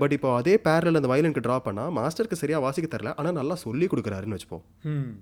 பட் 0.00 0.14
இப்போ 0.16 0.28
அதே 0.36 0.54
பேரில் 0.66 0.98
அந்த 1.00 1.10
வயலனுக்கு 1.12 1.44
ட்ரா 1.46 1.56
பண்ணால் 1.66 1.92
மாஸ்டருக்கு 1.98 2.40
சரியாக 2.42 2.64
வாசிக்க 2.66 2.88
தெரில 2.94 3.12
ஆனால் 3.18 3.36
நல்லா 3.40 3.54
சொல்லி 3.64 3.86
கொடுக்குறாருன்னு 3.86 4.36
வச்சுப்போம். 4.36 4.64
ம் 4.92 5.12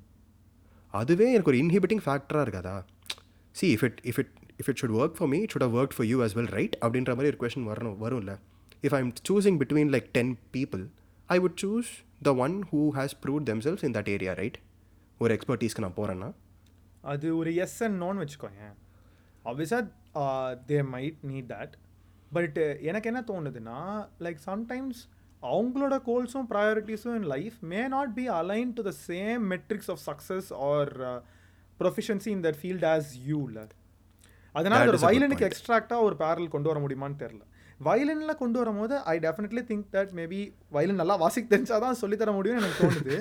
அதுவே 0.95 1.27
எனக்கு 1.33 1.53
ஒரு 1.53 1.61
இன்ஹிபிட்டிங் 1.63 2.05
ஃபேக்டராக 2.07 2.45
இருக்காதா? 2.47 2.77
See 3.57 3.67
if 3.77 3.85
it 3.89 4.01
if 4.11 4.21
it 4.23 4.33
if 4.61 4.69
it 4.71 4.81
should 4.83 4.97
work 5.01 5.17
for 5.19 5.31
me 5.33 5.39
it 5.45 5.53
should 5.55 5.67
have 5.67 5.77
work 5.81 5.95
for 5.97 6.09
you 6.13 6.19
as 6.27 6.33
well 6.39 6.51
right 6.59 6.75
அப்படின்ற 6.83 7.15
மாதிரி 7.17 7.31
ஒரு 7.33 7.41
கொஷின் 7.43 7.69
வரணும் 7.71 7.99
வரும்ல. 8.05 8.33
If 8.85 8.95
I 8.99 9.01
am 9.05 9.13
choosing 9.29 9.59
between 9.63 9.93
like 9.95 10.09
ten 10.19 10.33
people 10.57 10.83
I 11.29 11.39
would 11.39 11.59
choose 11.65 11.91
the 12.23 12.33
one 12.45 12.57
who 12.73 12.83
has 12.99 13.15
prove 13.25 13.43
themselves 13.51 13.85
in 13.89 13.95
that 13.97 14.09
area 14.17 14.35
right 14.41 14.59
ஒரு 15.21 15.35
எக்ஸ்பர்டீஸ்க்கு 15.37 15.85
நான் 15.87 15.99
போகிறேன்னா 15.99 16.31
அது 17.05 17.29
ஒரு 17.37 17.51
எஸ் 17.65 17.79
அண்ட் 17.83 17.99
நோன்னு 18.03 18.23
வச்சுக்கோங்க 18.25 18.63
ஆப்வியஸாக 19.45 19.83
they 20.71 20.79
might 20.95 21.21
need 21.31 21.49
that 21.53 21.75
but 22.33 22.59
எனக்கு 22.83 23.09
என்ன 23.11 23.21
தோணுதுன்னா 23.27 23.79
லைக் 24.21 24.41
சம்டைம்ஸ் 24.47 25.01
அவங்களோட 25.43 25.95
கோல்ஸும் 26.07 26.49
ப்ரையாரிட்டிஸும் 26.51 27.15
in 27.15 27.29
life 27.29 27.59
may 27.65 27.83
not 27.89 28.15
be 28.15 28.27
align 28.39 28.73
to 28.73 28.83
the 28.83 28.93
same 29.07 29.45
metrics 29.53 29.91
of 29.91 30.03
success 30.07 30.51
or 30.67 30.93
proficiency 31.81 32.31
in 32.31 32.45
that 32.45 32.59
field 32.61 32.87
as 32.87 33.11
you 33.25 33.39
இல்லை 33.49 33.65
அதனால 34.55 34.81
ஒரு 34.85 34.99
வயலனுக்கு. 35.07 35.49
எக்ஸ்ட்ராக்டாக 35.51 36.07
ஒரு 36.09 36.17
பேரல் 36.17 36.49
கொண்டு 36.49 36.71
வர 36.71 36.79
முடியுமான்னு 36.81 37.21
தெரில 37.21 37.43
வயலினில் 37.87 38.39
கொண்டு 38.41 38.59
வரும்போது 38.61 38.95
I 39.13 39.15
definitely 39.25 39.63
think 39.69 39.85
that 39.95 40.11
maybe 40.19 40.41
violin 40.75 41.01
நல்லா 41.03 41.15
வாசிக்க 41.23 41.47
தெரிஞ்சால் 41.53 41.85
தான் 41.85 41.99
சொல்லித்தர 42.01 42.33
முடியும்னு 42.39 42.61
எனக்கு 42.63 42.83
தோணுது. 42.85 43.17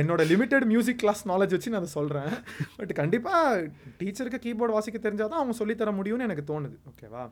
என்னோட 0.00 0.22
லிமிட்டெட் 0.30 0.66
மியூசிக் 0.72 1.00
கிளாஸ் 1.02 1.22
நாலேஜ் 1.32 1.54
வச்சு 1.56 1.72
நான் 1.74 1.82
அதை 1.82 1.90
சொல்கிறேன் 1.98 2.32
பட் 2.76 2.92
கண்டிப்பாக 3.00 3.68
டீச்சருக்கு 4.00 4.40
கீபோர்டு 4.46 4.76
வாசிக்க 4.76 5.00
தெரிஞ்சால் 5.06 5.32
தான் 5.34 5.42
அவங்க 5.42 5.56
சொல்லித்தர 5.60 5.92
முடியும்னு 6.00 6.26
எனக்கு 6.28 6.46
தோணுது. 6.52 6.76
ஓகேவா 6.92 7.24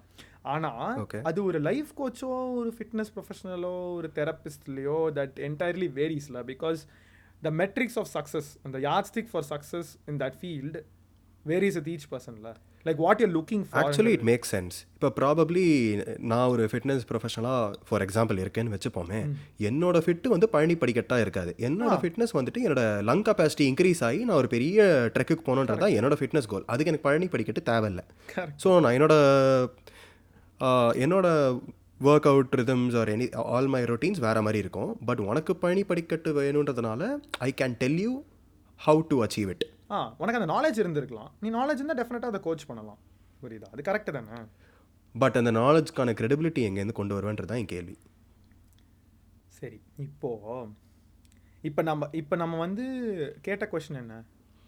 ஆனால். 0.55 1.07
அது 1.31 1.41
ஒரு 1.45 1.59
லைஃப் 1.69 1.91
கோச்சோ 2.01 2.31
ஒரு 2.61 2.73
ஃபிட்னஸ் 2.79 3.13
ப்ரொஃபஷனலோ 3.17 3.75
ஒரு 3.99 4.11
தெரபிஸ்ட்லையோ 4.21 4.99
that 5.19 5.37
entirely 5.49 5.89
வேரிஸ்ல 6.01 6.41
because 6.53 6.81
the 7.47 7.51
metrics 7.61 7.99
of 8.03 8.11
success 8.17 8.51
அந்த 8.67 8.79
yardstick 8.89 9.31
for 9.33 9.47
success 9.53 9.91
in 10.13 10.21
that 10.25 10.39
field 10.41 10.81
varies 11.47 11.79
with 11.81 11.91
each 11.95 12.09
பர்சன்ல 12.11 12.51
like 12.87 13.01
what 13.05 13.21
you're 13.23 13.33
looking 13.37 13.65
actually 13.81 14.13
it 14.17 14.25
make 14.31 14.47
sense 14.53 14.77
இப்போ 14.97 15.09
ப்ராபப்ளி 15.19 15.65
நான் 16.31 16.49
ஒரு 16.55 16.65
ஃபிட்னஸ் 16.71 17.05
ப்ரொஃபஷனலாக 17.11 17.79
ஃபார் 17.89 18.03
எக்ஸாம்பிள் 18.07 18.41
இருக்கேன்னு 18.45 18.75
வச்சுப்போமே 18.75 19.21
என்னோட 19.69 19.99
ஃபிட்டு 20.05 20.33
வந்து 20.35 20.49
பழனி 20.55 20.77
படிக்கட்டாக 20.83 21.25
இருக்காது. 21.25 21.53
என்னோட 21.69 21.95
ஃபிட்னஸ் 22.03 22.35
வந்துட்டு 22.39 22.63
என்னோட 22.67 22.85
லங் 23.11 23.25
கெப்பாசிட்டி 23.29 23.67
இன்க்ரீஸ் 23.73 24.03
ஆகி 24.09 24.21
நான் 24.29 24.41
ஒரு 24.43 24.51
பெரிய 24.55 24.87
ட்ரெக்குக்கு 25.17 25.47
போகணுன்றது 25.49 25.85
தான் 25.85 25.97
என்னோட 25.99 26.17
ஃபிட்னஸ் 26.21 26.51
கோல் 26.53 26.67
அதுக்கு 26.73 26.93
எனக்கு 26.93 27.09
பழனி 27.09 27.29
படிக்கட்டு 27.35 27.63
தேவையில்லை. 27.71 28.05
ஸோ 28.65 28.73
நான் 28.85 28.97
என்னோட 28.99 29.15
என்னோட 31.05 31.27
workout 32.33 32.55
rhythms 32.61 32.95
or 33.01 33.11
any 33.15 33.27
all 33.55 33.71
my 33.75 33.83
routines 33.91 34.21
வேறு 34.27 34.43
மாதிரி 34.47 34.61
இருக்கும். 34.65 34.91
பட் 35.09 35.21
உனக்கு 35.31 35.53
பழனி 35.63 35.85
படிக்கட்டு 35.91 36.31
வேணுன்றதுனால 36.41 37.11
I 37.49 37.51
can 37.61 37.77
tell 37.83 38.01
you 38.07 38.13
how 38.81 39.03
to 39.13 39.19
achieve 39.27 39.51
it 39.55 39.65
ah 39.97 39.99
உனக்கு 40.23 40.41
அந்த 40.41 40.51
நாலேஜ் 40.53 40.79
இருந்திருக்கலாம். 40.83 41.31
நீ 41.43 41.49
நாலேஜ் 41.59 41.81
இருந்தால் 41.81 42.01
டெஃபினட்டாக 42.01 42.33
அதை 42.33 42.41
கோச் 42.47 42.69
பண்ணலாம். 42.69 43.01
புரியுதா? 43.43 43.69
அது 43.75 43.83
கரெக்டு 43.89 44.13
தானே? 44.17 44.39
பட் 45.23 45.37
அந்த 45.41 45.51
நாலேஜ்க்கான 45.61 46.15
credibility 46.21 46.63
எங்கேருந்து 46.69 46.99
கொண்டு 47.01 47.17
வருவேன்றது 47.17 47.51
தான் 47.51 47.61
என் 47.63 47.73
கேள்வி. 47.73 47.97
சரி 49.59 49.81
இப்போ 50.07 50.31
இப்போ 51.69 51.83
நம்ம 51.89 52.09
இப்போ 52.21 52.37
நம்ம 52.43 52.59
வந்து 52.67 52.85
கேட்ட 53.47 53.65
கொஸ்டின் 53.73 54.01
என்ன? 54.05 54.15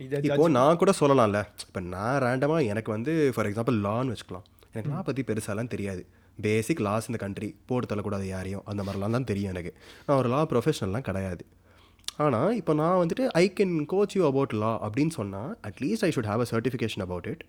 இதை 0.04 0.20
இப்போ 0.28 0.48
நான் 0.58 0.80
கூட 0.82 0.92
சொல்லலாம்ல. 1.00 1.40
இப்போ 1.66 1.80
நான் 1.94 2.20
ரேண்டமாக 2.26 2.68
எனக்கு 2.72 2.90
வந்து 2.96 3.12
ஃபார் 3.34 3.48
எக்ஸாம்பிள் 3.50 3.78
லான்னு 3.86 4.12
வச்சுக்கலாம். 4.14 4.46
எனக்கு 4.72 4.90
லா 4.92 5.00
பற்றி 5.08 5.22
பெருசாலாம் 5.30 5.72
தெரியாது. 5.74 6.02
பேசிக் 6.46 6.84
லாஸ் 6.86 7.08
இந்த 7.10 7.18
கண்ட்ரி 7.24 7.48
போட்டு 7.66 7.88
தள்ளக்கூடாது 7.90 8.26
யாரையும். 8.34 8.64
அந்த 8.70 8.82
மாதிரிலாம் 8.86 9.16
தான் 9.16 9.28
தெரியும் 9.32 9.52
எனக்கு. 9.54 9.72
நான் 10.06 10.18
ஒரு 10.22 10.28
லா 10.34 10.40
ப்ரொஃபஷனல்லாம் 10.52 11.06
கிடையாது. 11.08 11.44
ஆனால் 12.18 12.56
இப்போ 12.56 12.72
நான் 12.74 12.98
வந்துட்டு 13.00 13.24
I 13.34 13.52
can 13.56 13.84
coach 13.84 14.16
you 14.16 14.26
about 14.26 14.52
law 14.54 14.72
அப்படின்னு 14.82 15.08
சொன்னால் 15.10 15.52
at least 15.62 16.04
I 16.04 16.10
should 16.10 16.30
have 16.30 16.40
a 16.40 16.48
certification 16.50 17.02
about 17.02 17.26
it 17.26 17.42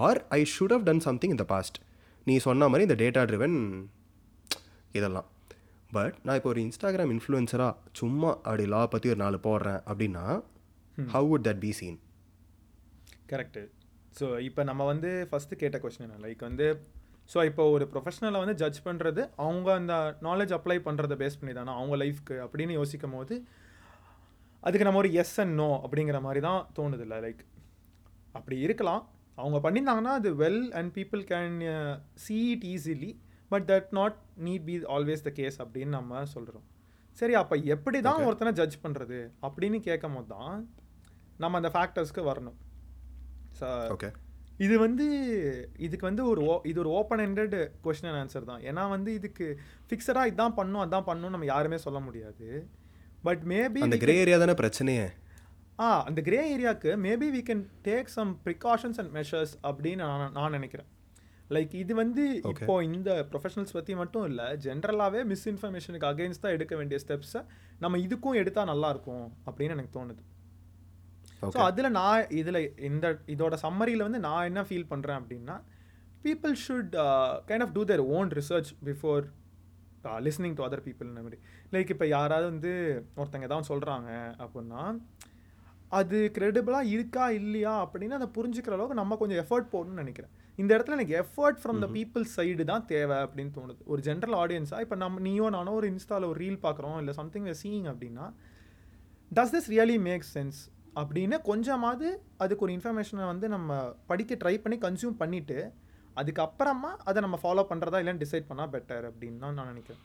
or 0.00 0.20
I 0.30 0.40
should 0.54 0.72
have 0.72 0.84
done 0.84 1.00
something 1.00 1.30
இந்த 1.30 1.44
பாஸ்ட் 1.44 1.78
நீ 2.26 2.36
சொன்ன 2.38 2.68
மாதிரி 2.68 2.86
இந்த 2.88 2.96
டேட்டா 3.02 3.22
ட்ரிவன் 3.28 3.56
இதெல்லாம். 4.94 5.28
பட் 5.90 6.16
நான் 6.24 6.36
இப்போ 6.36 6.48
ஒரு 6.48 6.60
இன்ஸ்டாகிராம் 6.62 7.12
இன்ஃப்ளூயன்சராக 7.14 7.72
சும்மா 7.92 8.30
அப்படி 8.42 8.64
லா 8.66 8.80
பற்றி 8.86 9.08
ஒரு 9.08 9.16
நாலு 9.16 9.38
போடுறேன் 9.44 9.80
அப்படின்னா 9.86 10.24
how 11.08 11.28
would 11.30 11.46
that 11.48 11.58
be 11.58 11.70
seen 11.72 11.98
correct 13.26 13.62
so 14.20 14.26
இப்போ 14.40 14.62
நம்ம 14.64 14.82
வந்து 14.84 15.10
ஃபஸ்ட்டு 15.30 15.58
கேட்ட 15.58 15.78
கொஸ்டின் 15.78 16.06
என்ன? 16.06 16.18
லைக் 16.24 16.42
வந்து 16.42 16.66
ஸோ 17.30 17.44
இப்போ 17.44 17.62
ஒரு 17.70 17.84
ப்ரொஃபஷனலை 17.92 18.40
வந்து 18.42 18.54
ஜட்ஜ் 18.54 18.80
பண்ணுறது 18.84 19.22
அவங்க 19.36 19.68
அந்த 19.74 19.94
நாலேஜ் 20.22 20.52
அப்ளை 20.58 20.76
பண்ணுறதை 20.80 21.16
பேஸ் 21.22 21.38
பண்ணி 21.40 21.54
தானே 21.54 21.72
அவங்க 21.72 21.96
லைஃப்க்கு 21.96 22.36
அப்படின்னு 22.44 22.72
யோசிக்கும் 22.72 23.16
போது 23.16 23.36
அதுக்கு 24.66 24.86
நம்ம 24.88 25.00
ஒரு 25.04 25.10
எஸ் 25.22 25.36
அண்ட் 25.44 25.56
நோ 25.62 25.68
அப்படிங்கிற 25.84 26.20
மாதிரி 26.28 26.40
தான் 26.48 26.60
தோணுதில்ல. 26.78 27.16
லைக் 27.26 27.42
அப்படி 28.38 28.56
இருக்கலாம். 28.66 29.02
அவங்க 29.42 29.58
பண்ணியிருந்தாங்கன்னா 29.64 30.12
அது 30.20 30.28
well 30.42 30.62
and 30.78 30.90
people 30.98 31.22
can 31.32 31.56
see 32.24 32.42
it 32.54 32.62
easily 32.74 33.10
but 33.50 33.66
that 33.70 33.90
not 33.98 34.16
need 34.46 34.64
be 34.68 34.76
always 34.94 35.24
the 35.26 35.32
case 35.40 35.58
அப்படின்னு 35.64 35.92
நம்ம 35.98 36.22
சொல்கிறோம் 36.34 36.64
சரி 37.18 37.34
அப்போ 37.40 37.56
எப்படி 37.74 37.98
தான் 38.06 38.22
ஒருத்தனை 38.28 38.52
ஜட்ஜ் 38.60 38.78
பண்ணுறது 38.84 39.18
அப்படின்னு 39.46 39.78
கேட்கும் 39.88 40.16
போது 40.16 40.28
தான் 40.36 40.56
நம்ம 41.42 41.58
அந்த 41.60 41.70
ஃபேக்டர்ஸ்க்கு 41.74 42.22
வரணும். 42.30 42.56
ஸோ 43.58 43.68
ஓகே 43.94 44.10
இது 44.64 44.74
வந்து 44.84 45.06
இதுக்கு 45.86 46.04
வந்து 46.08 46.22
ஒரு 46.32 46.40
ஓ 46.50 46.54
இது 46.70 46.78
ஒரு 46.82 46.90
open 46.98 47.22
ended 47.26 47.56
question 47.84 48.10
and 48.10 48.20
answer 48.22 48.48
தான். 48.50 48.62
ஏன்னா 48.68 48.82
வந்து 48.94 49.10
இதுக்கு 49.18 49.46
ஃபிக்ஸடாக 49.88 50.30
இதான் 50.32 50.56
பண்ணும் 50.60 50.84
அதான் 50.84 51.08
பண்ணும் 51.10 51.34
நம்ம 51.34 51.48
யாருமே 51.54 51.78
சொல்ல 51.86 52.00
முடியாது. 52.06 52.48
பட் 53.26 53.44
மேபி 53.52 53.80
அந்த 53.86 53.96
கிரே 54.02 54.14
ஏரியா 54.22 54.38
தானே 54.42 54.54
பிரச்சனையே? 54.62 55.06
ஆ 55.84 55.88
அந்த 56.08 56.20
கிரே 56.26 56.40
ஏரியாவுக்கு 56.52 56.90
maybe 57.06 57.26
we 57.36 57.42
can 57.48 57.60
take 57.88 58.10
some 58.16 58.30
precautions 58.46 58.98
and 59.02 59.12
measures 59.18 59.54
அப்படின்னு 59.68 60.02
நான் 60.02 60.32
நான் 60.38 60.54
நினைக்கிறேன். 60.58 60.88
லைக் 61.54 61.74
இது 61.80 61.92
வந்து 62.02 62.22
இப்போ 62.52 62.76
இந்த 62.88 63.10
ப்ரொஃபஷனல்ஸ் 63.32 63.74
பற்றி 63.76 63.92
மட்டும் 64.00 64.24
இல்லை 64.30 64.46
ஜென்ரலாகவே 64.64 65.20
மிஸ்இன்ஃபர்மேஷனுக்கு 65.32 66.08
அகேன்ஸ்ட் 66.12 66.44
தான் 66.44 66.54
எடுக்க 66.56 66.74
வேண்டிய 66.80 66.98
ஸ்டெப்ஸை 67.04 67.42
நம்ம 67.84 67.98
இதுக்கும் 68.06 68.38
எடுத்தால் 68.40 68.70
நல்லா 68.72 68.88
இருக்கும் 68.94 69.26
அப்படின்னு 69.46 69.74
எனக்கு 69.76 69.92
தோணுது. 69.98 70.22
ஸோ 71.54 71.58
அதில் 71.68 71.94
நான் 71.98 72.30
இதில் 72.40 72.60
இந்த 72.88 73.06
இதோட 73.34 73.54
சம்மரியில் 73.64 74.06
வந்து 74.06 74.20
நான் 74.28 74.46
என்ன 74.50 74.60
ஃபீல் 74.68 74.90
பண்ணுறேன் 74.92 75.18
அப்படின்னா 75.20 75.56
people 76.24 76.54
should 76.64 76.94
kind 77.48 77.64
of 77.66 77.74
do 77.76 77.84
their 77.90 78.02
own 78.18 78.30
research 78.38 78.70
before 78.88 79.24
listening 80.26 80.56
to 80.58 80.64
other 80.66 80.84
people 80.86 81.12
மாதிரி. 81.26 81.38
லைக் 81.74 81.92
இப்போ 81.94 82.06
யாராவது 82.16 82.46
வந்து 82.52 82.72
ஒருத்தங்க 83.20 83.48
ஏதாவது 83.48 83.70
சொல்கிறாங்க 83.72 84.10
அப்படின்னா 84.44 84.82
அது 85.98 86.18
கிரெடிபிளாக 86.36 86.90
இருக்கா 86.94 87.24
இல்லையா 87.40 87.74
அப்படின்னு 87.84 88.18
அதை 88.18 88.28
புரிஞ்சுக்கிற 88.36 88.74
அளவுக்கு 88.76 89.00
நம்ம 89.00 89.16
கொஞ்சம் 89.22 89.40
எஃபர்ட் 89.42 89.72
போடணும்னு 89.74 90.02
நினைக்கிறேன். 90.02 90.32
இந்த 90.58 90.70
இடத்துல 90.76 90.96
எனக்கு 90.98 91.16
effort 91.22 91.58
from 91.62 91.80
the 91.84 91.86
people 91.96 92.24
side 92.36 92.62
தான் 92.70 92.86
தேவை 92.92 93.16
அப்படின்னு 93.24 93.52
தோணுது. 93.58 93.80
ஒரு 93.92 94.00
ஜென்ரல் 94.08 94.36
ஆடியன்ஸாக 94.42 94.84
இப்போ 94.84 94.96
நம்ம 95.04 95.20
நீயோ 95.26 95.48
நானோ 95.56 95.74
ஒரு 95.80 95.88
இன்ஸ்டாவில் 95.92 96.28
ஒரு 96.32 96.38
ரீல் 96.44 96.60
பார்க்குறோம் 96.66 96.98
இல்லை 97.02 97.14
சம்திங் 97.20 97.48
சீயிங் 97.62 97.88
அப்படின்னா 97.92 98.26
does 99.30 99.54
this 99.54 99.68
really 99.74 99.98
make 100.08 100.26
sense 100.34 100.60
அப்படின்னு 101.00 101.36
கொஞ்சமாவது 101.50 102.08
அதுக்கு 102.42 102.64
ஒரு 102.66 102.72
இன்ஃபர்மேஷனை 102.76 103.24
வந்து 103.32 103.46
நம்ம 103.54 103.70
படிக்க 104.10 104.34
ட்ரை 104.42 104.54
பண்ணி 104.64 104.76
கன்சியூம் 104.86 105.16
பண்ணிவிட்டு 105.22 105.58
அதுக்கப்புறமா 106.20 106.90
அதை 107.08 107.18
நம்ம 107.24 107.38
ஃபாலோ 107.42 107.64
பண்ணுறதா 107.70 108.00
இல்லைன்னு 108.02 108.22
டிசைட் 108.24 108.48
பண்ணால் 108.50 108.72
பெட்டர் 108.74 109.06
அப்படின்னு 109.10 109.40
தான் 109.44 109.56
நான் 109.58 109.72
நினைக்கிறேன். 109.72 110.02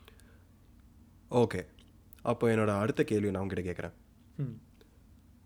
ஓகே 1.41 1.62
அப்போ 2.32 2.45
என்னோட 2.54 2.71
அடுத்த 2.84 3.02
கேள்வி 3.12 3.34
நான் 3.34 3.43
உங்ககிட்ட 3.43 3.65
கேட்குறேன். 3.67 3.95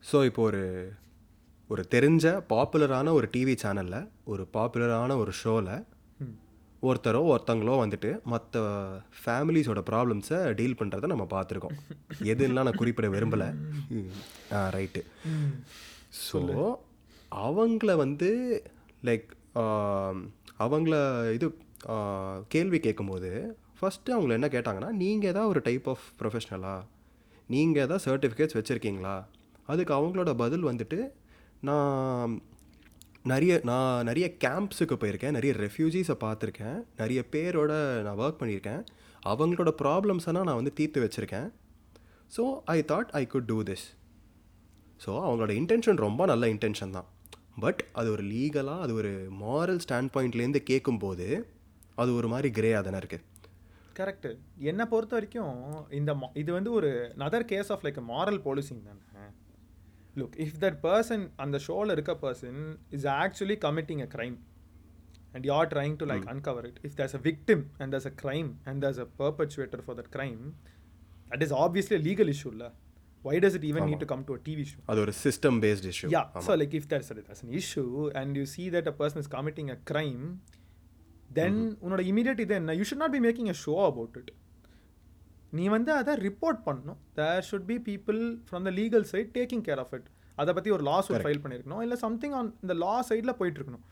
ஸோ 0.04 0.18
இப்போ 0.30 0.42
ஒரு 0.50 0.64
ஒரு 1.74 1.84
தெரிஞ்ச 1.94 2.26
பாப்புலரான 2.54 3.14
ஒரு 3.18 3.28
டிவி 3.36 3.54
சேனலில் 3.62 4.02
ஒரு 4.32 4.44
பாப்புலரான 4.56 5.16
ஒரு 5.22 5.32
ஷோவில் 5.42 5.76
ஒருத்தரோ 6.88 7.22
ஒருத்தங்களோ 7.34 7.76
வந்துட்டு 7.82 8.10
மற்ற 8.32 8.62
ஃபேமிலிஸோட 9.22 9.82
ப்ராப்ளம்ஸை 9.90 10.40
டீல் 10.60 10.78
பண்ணுறதை 10.82 11.08
நம்ம 11.12 11.26
பார்த்துருக்கோம். 11.34 11.78
எதுலாம் 12.32 12.68
நான் 12.68 12.82
குறிப்பிட 12.82 13.08
விரும்பலை. 13.16 13.48
ஆ 14.56 14.60
ரைட்டு 14.76 15.02
ஸோ 16.26 16.42
அவங்கள 17.48 17.92
வந்து 18.04 18.30
லைக் 19.10 19.30
அவங்கள 20.60 20.96
இது 21.38 21.48
கேள்வி 22.54 22.80
கேட்கும்போது 22.86 23.30
ஃபஸ்ட்டு 23.80 24.14
அவங்கள 24.16 24.36
என்ன 24.40 24.48
கேட்டாங்கன்னா 24.56 24.92
நீங்கள் 25.04 25.32
ஏதாவது 25.34 25.52
ஒரு 25.54 25.62
டைப் 25.68 25.88
ஆஃப் 25.94 26.06
ப்ரொஃபஷ்னலா 26.20 26.76
நீங்கள் 27.54 27.84
ஏதாவது 27.86 28.04
சர்டிஃபிகேட்ஸ் 28.08 28.58
வச்சுருக்கீங்களா? 28.58 29.16
அதுக்கு 29.72 29.94
அவங்களோட 29.98 30.32
பதில் 30.44 30.68
வந்துட்டு 30.70 31.00
நான் 31.70 32.34
நிறைய 33.32 33.54
நான் 33.70 34.06
நிறைய 34.10 34.26
கேம்ப்ஸுக்கு 34.44 34.96
போயிருக்கேன் 35.02 35.36
நிறைய 35.38 35.52
ரெஃப்யூஜிஸை 35.64 36.16
பார்த்துருக்கேன் 36.24 36.78
நிறைய 37.02 37.20
பேரோட 37.34 37.72
நான் 38.08 38.20
ஒர்க் 38.24 38.42
பண்ணியிருக்கேன். 38.42 38.82
அவங்களோட 39.32 39.72
ப்ராப்ளம்ஸெல்லாம் 39.82 40.48
நான் 40.50 40.60
வந்து 40.62 40.74
தீர்த்து 40.80 41.04
வச்சுருக்கேன். 41.06 41.48
So 42.36 42.44
I 42.76 42.78
thought 42.92 43.12
I 43.20 43.24
could 43.34 43.50
do 43.52 43.58
this 43.70 43.86
so 45.06 45.12
அவங்களோட 45.26 45.54
இன்டென்ஷன் 45.62 46.02
ரொம்ப 46.06 46.26
நல்ல 46.32 46.46
இன்டென்ஷன் 46.56 46.96
தான். 46.98 47.08
பட் 47.60 47.86
அது 47.92 48.12
ஒரு 48.12 48.24
லீகலாக 48.24 48.80
அது 48.80 48.94
ஒரு 48.94 49.12
மாரல் 49.42 49.80
ஸ்டாண்ட் 49.86 50.12
பாயிண்ட்லேருந்து 50.14 50.62
கேட்கும்போது 50.64 51.28
அது 51.96 52.14
ஒரு 52.14 52.28
மாதிரி 52.28 52.50
கிரேயாக 52.62 52.84
தானே 52.84 52.98
இருக்குது 52.98 53.26
கரெக்டு 53.96 54.32
என்னை 54.70 54.86
பொறுத்த 54.86 55.14
வரைக்கும் 55.16 55.54
இந்த 55.90 56.12
இது 56.34 56.52
வந்து 56.54 56.72
ஒரு 56.72 56.90
another 57.16 57.46
case 57.46 57.72
of 57.72 57.86
like 57.86 58.00
moral 58.10 58.40
policing 58.46 58.84
தானே. 58.84 59.30
லுக் 60.16 60.36
இஃப் 60.46 60.58
தட் 60.60 60.80
பர்சன் 60.84 61.24
அந்த 61.36 61.58
ஷோவில் 61.60 61.90
இருக்க 61.90 62.14
person 62.22 62.60
is 62.90 63.08
actually 63.22 63.58
committing 63.66 64.02
a 64.02 64.10
crime 64.18 64.36
and 65.34 65.46
you 65.46 65.54
are 65.54 65.68
trying 65.68 65.96
to 65.98 66.06
like 66.06 66.26
uncover 66.34 66.62
it. 66.66 66.76
If 66.84 66.94
there's 66.96 67.16
a 67.16 67.22
victim 67.22 67.60
and 67.78 67.94
there's 67.94 68.06
a 68.06 68.16
crime 68.22 68.50
and 68.66 68.84
there's 68.84 69.00
a 69.00 69.08
perpetuator 69.20 69.80
for 69.86 69.96
that 69.96 70.10
crime 70.10 70.44
that 71.32 71.42
is 71.42 71.52
obviously 71.64 71.96
a 71.96 72.04
legal 72.10 72.28
issue 72.28 72.54
la 72.54 72.70
why 73.26 73.36
does 73.44 73.54
it 73.60 73.64
even 73.70 73.84
need 73.90 74.00
to 74.04 74.08
come 74.12 74.24
to 74.30 74.34
a 74.40 74.42
tv 74.48 74.60
show? 74.72 74.82
அது 74.92 75.00
ஒரு 75.06 75.14
system 75.24 75.58
based 75.66 75.88
issue 75.92 76.10
yeah 76.16 76.26
so 76.48 76.54
like 76.62 76.74
if 76.80 76.88
there's, 76.92 77.10
a, 77.14 77.16
there's 77.28 77.44
an 77.48 77.52
issue 77.62 77.90
and 78.20 78.40
you 78.40 78.46
see 78.56 78.68
that 78.76 78.88
a 78.94 78.96
person 79.02 79.20
is 79.24 79.30
committing 79.36 79.70
a 79.76 79.80
crime 79.92 80.26
then 81.40 81.54
உன்னோட 81.84 82.02
immediate 82.12 82.42
இது 82.46 82.56
என்ன? 82.62 82.76
You 82.82 82.88
should 82.90 83.02
not 83.06 83.14
be 83.18 83.22
making 83.28 83.50
a 83.54 83.58
show 83.66 83.80
about 83.92 84.16
it. 84.22 84.30
நீ 85.58 85.66
வந்து 85.76 85.92
அதை 86.00 86.14
report 86.28 86.62
பண்ணணும். 86.68 87.00
There 87.20 87.44
should 87.50 87.68
be 87.72 87.78
people 87.90 88.20
from 88.48 88.66
the 88.68 88.72
legal 88.80 89.06
side 89.12 89.32
taking 89.38 89.64
care 89.68 89.82
of 89.84 89.94
it 89.98 90.08
அதை 90.42 90.52
பற்றி 90.56 90.70
ஒரு 90.78 90.84
லாஸ் 90.90 91.10
ஒரு 91.14 91.24
ஃபைல் 91.26 91.42
பண்ணியிருக்கணும் 91.44 91.84
இல்லை 91.86 91.98
சம்திங் 92.06 92.34
ஆன் 92.40 92.50
இந்த 92.64 92.74
லா 92.86 92.96
சைடில் 93.10 93.38
போயிட்டு 93.42 93.60
இருக்கணும். 93.60 93.86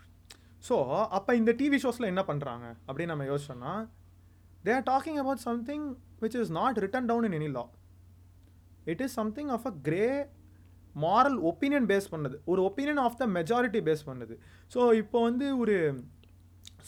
ஸோ 0.68 0.76
அப்போ 1.18 1.32
இந்த 1.41 1.51
டிவி 1.62 1.78
ஷோஸில் 1.84 2.10
என்ன 2.14 2.22
பண்ணுறாங்க 2.30 2.66
அப்படின்னு 2.88 3.12
நம்ம 3.14 3.28
யோசிச்சோம்னா 3.32 3.74
they 4.66 4.74
are 4.78 4.86
talking 4.91 5.20
about 5.24 5.43
something 5.49 5.86
which 6.24 6.38
is 6.41 6.53
not 6.60 6.78
written 6.86 7.08
down 7.12 7.28
in 7.30 7.38
any 7.39 7.49
law 7.58 7.64
it 8.92 9.04
is 9.06 9.16
something 9.20 9.52
of 9.56 9.68
a 9.72 9.74
grey 9.88 10.08
moral 11.04 11.38
opinion 11.50 11.88
base 11.92 12.12
பண்ணது. 12.14 12.36
ஒரு 12.52 12.62
opinion 12.70 13.02
of 13.06 13.18
the 13.22 13.28
majority 13.38 13.82
base 13.90 14.04
பண்ணது. 14.10 14.36
ஸோ 14.74 14.80
இப்போ 15.02 15.22
வந்து 15.28 15.46
ஒரு 15.64 15.76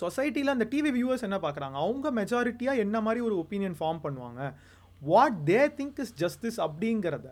சொசைட்டியில் 0.01 0.53
அந்த 0.53 0.65
டிவி 0.73 0.91
வியூவர்ஸ் 0.97 1.25
என்ன 1.27 1.37
பார்க்குறாங்க? 1.45 1.77
அவங்க 1.85 2.07
மெஜாரிட்டியாக 2.21 2.83
என்ன 2.85 2.97
மாதிரி 3.07 3.21
ஒரு 3.27 3.35
ஒப்பீனியன் 3.43 3.77
ஃபார்ம் 3.79 4.01
பண்ணுவாங்க? 4.05 4.41
What 5.01 5.37
they 5.51 5.61
think 5.79 5.99
is 6.03 6.13
justice 6.23 6.59
அப்படிங்கிறத 6.67 7.29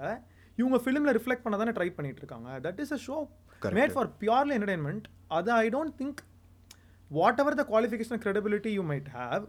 இவங்க 0.58 0.78
ஃபிலிமில் 0.86 1.16
ரிஃப்ளெக்ட் 1.18 1.46
பண்ண 1.46 1.58
தானே 1.62 1.74
ட்ரை 1.78 1.90
பண்ணிட்டு 1.98 2.22
இருக்காங்க. 2.24 2.50
That 2.66 2.80
is 2.84 2.94
a 2.98 3.00
show. 3.08 3.18
Made 3.80 3.94
for 3.96 4.10
purely 4.22 4.56
entertainment 4.60 5.06
அது 5.38 5.52
I 5.64 5.68
don't 5.76 5.96
think 6.02 6.22
whatever 7.44 7.60
the 7.60 7.66
qualification 7.72 8.22
credibility 8.24 8.72
you 8.78 8.84
might 8.92 9.10
have 9.20 9.46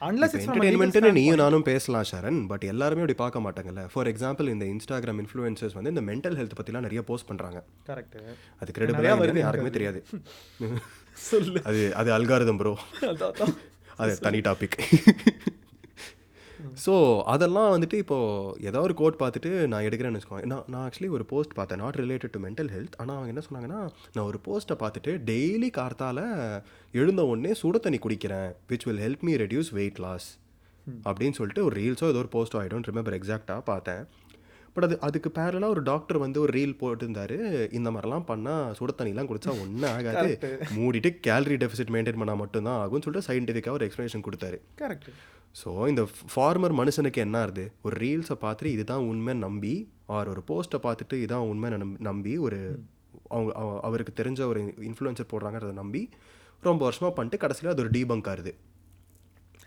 unless 0.00 0.34
it's 0.34 0.46
என்டர்டெயின்மெண்ட்னு 0.46 1.10
நீயும் 1.12 1.40
நானும் 1.40 1.64
பேசலாம் 1.64 2.06
ஷரண் 2.10 2.38
பட் 2.46 2.64
எல்லாருமே 2.64 3.02
அப்படி 3.02 3.16
பார்க்க 3.16 3.42
மாட்டாங்கல்ல. 3.44 3.82
ஃபார் 3.92 4.08
எக்ஸாம்பிள் 4.08 4.48
இந்த 4.48 4.64
இன்ஸ்டாகிராம் 4.66 5.20
இன்ஃப்ளூயன்சர்ஸ் 5.22 5.76
வந்து 5.78 5.90
இந்த 5.90 6.02
மென்டல் 6.02 6.36
ஹெல்த் 6.38 6.56
பற்றிலாம் 6.58 6.86
நிறைய 6.86 7.02
போஸ்ட் 7.02 7.28
பண்ணுறாங்க 7.30 7.58
கரெக்ட் 7.88 8.16
அது 8.60 8.74
கிரெடிபிளாக 8.78 9.18
வருது 9.22 9.40
யாருக்குமே 9.40 9.70
தெரியாது. 9.70 10.00
அது 11.68 11.80
அது 11.94 12.10
அல்காரதம் 12.12 12.58
ப்ரோ. 12.58 12.72
அது 13.98 14.12
தனி 14.18 14.40
டாபிக் 14.40 14.76
ஸோ 16.84 16.94
அதெல்லாம் 17.32 17.68
வந்துட்டு 17.74 17.96
இப்போது 18.02 18.64
ஏதோ 18.68 18.80
ஒரு 18.86 18.94
கோட் 19.00 19.18
பார்த்துட்டு 19.22 19.50
நான் 19.72 19.86
எடுக்கிறேன்னு 19.88 20.18
வச்சுக்கோங்க. 20.18 20.48
நான் 20.52 20.64
நான் 20.72 20.84
ஆக்சுவலி 20.86 21.10
ஒரு 21.16 21.24
போஸ்ட் 21.32 21.54
பார்த்தேன் 21.58 21.80
not 21.84 21.98
related 22.02 22.34
to 22.36 22.42
mental 22.46 22.70
health 22.74 22.96
ஆனால் 23.02 23.16
அவங்க 23.18 23.32
என்ன 23.32 23.44
சொன்னாங்கன்னா 23.48 23.80
நான் 24.14 24.26
ஒரு 24.30 24.40
போஸ்ட்டை 24.46 24.76
பார்த்துட்டு 24.82 25.14
டெய்லி 25.30 25.70
கார்த்தால 25.78 26.20
எழுந்த 27.00 27.24
உடனே 27.32 27.52
சுட 27.62 27.78
தண்ணி 27.86 28.00
குடிக்கிறேன். 28.06 28.50
Which 28.72 28.86
will 28.88 29.02
help 29.06 29.26
me 29.28 29.34
reduce 29.44 29.70
weight 29.80 30.00
loss 30.06 30.28
அப்படின்னு 31.08 31.38
சொல்லிட்டு 31.40 31.64
ஒரு 31.68 31.76
ரீல்ஸோ 31.80 32.08
ஏதோ 32.12 32.22
ஒரு 32.24 32.32
போஸ்ட்டோ 32.36 32.60
ஐ 32.64 32.68
டோன்ட் 32.72 32.90
ரிமெம்பர் 32.90 33.16
எக்ஸாக்டாக 33.20 33.62
பார்த்தேன். 33.70 34.02
பட் 34.74 34.84
அது 34.86 34.96
அதுக்கு 35.06 35.28
பேரலாக 35.38 35.74
ஒரு 35.74 35.82
டாக்டர் 35.88 36.18
வந்து 36.24 36.38
ஒரு 36.42 36.52
ரீல் 36.56 36.74
போட்டிருந்தாரு. 36.80 37.38
இந்த 37.78 37.88
மாதிரிலாம் 37.94 38.26
பண்ணால் 38.28 38.74
சுட 38.78 38.92
தண்ணிலாம் 38.98 39.28
குடிச்சா 39.30 39.52
ஒன்றும் 39.62 39.90
ஆகாது. 39.94 40.30
மூடிட்டு 40.76 41.10
கேலரி 41.26 41.56
டெபிசிட் 41.62 41.92
மெயின்டைன் 41.94 42.20
பண்ணால் 42.20 42.40
மட்டும்தான் 42.42 42.78
ஆகும்னு 42.82 43.06
சொல்லிட்டு 43.06 43.28
சயின்டிஃபிக்காக 43.28 43.78
ஒரு 43.78 43.86
எக்ஸ்ப்ளனேஷன் 43.88 44.24
கொடுத்தாரு. 44.26 44.58
கரெக்ட் 44.82 45.10
ஸோ 45.54 45.88
இந்த 45.88 46.02
ஃபார்மர் 46.32 46.74
மனுஷனுக்கு 46.76 47.18
என்ன 47.18 47.38
ஆகுது 47.38 47.72
ஒரு 47.82 47.96
ரீல்ஸை 47.96 48.36
பார்த்துட்டு 48.40 48.72
இதுதான் 48.72 49.06
உண்மை 49.06 49.34
நம்பி 49.38 49.74
ஆர் 50.08 50.28
ஒரு 50.28 50.42
போஸ்ட்டை 50.46 50.80
பார்த்துட்டு 50.82 51.16
இதான் 51.20 51.46
உண்மை 51.48 51.70
நம்- 51.74 52.00
நம்பி 52.02 52.38
ஒரு 52.38 52.58
அவங்க 53.28 53.52
அவ- 53.54 53.80
அவருக்கு 53.80 54.12
தெரிஞ்ச 54.16 54.40
ஒரு 54.46 54.60
இன்ஃப்ளூயன்சர் 54.82 55.30
போடுறாங்கிறத 55.32 55.72
நம்பி 55.74 56.02
ரொம்ப 56.62 56.84
வருஷமாக 56.84 57.14
பண்ணிட்டு 57.14 57.38
கடைசியில் 57.38 57.72
அது 57.72 57.82
ஒரு 57.82 57.90
டீபங்க் 57.90 58.28
ஆகுது 58.28 58.52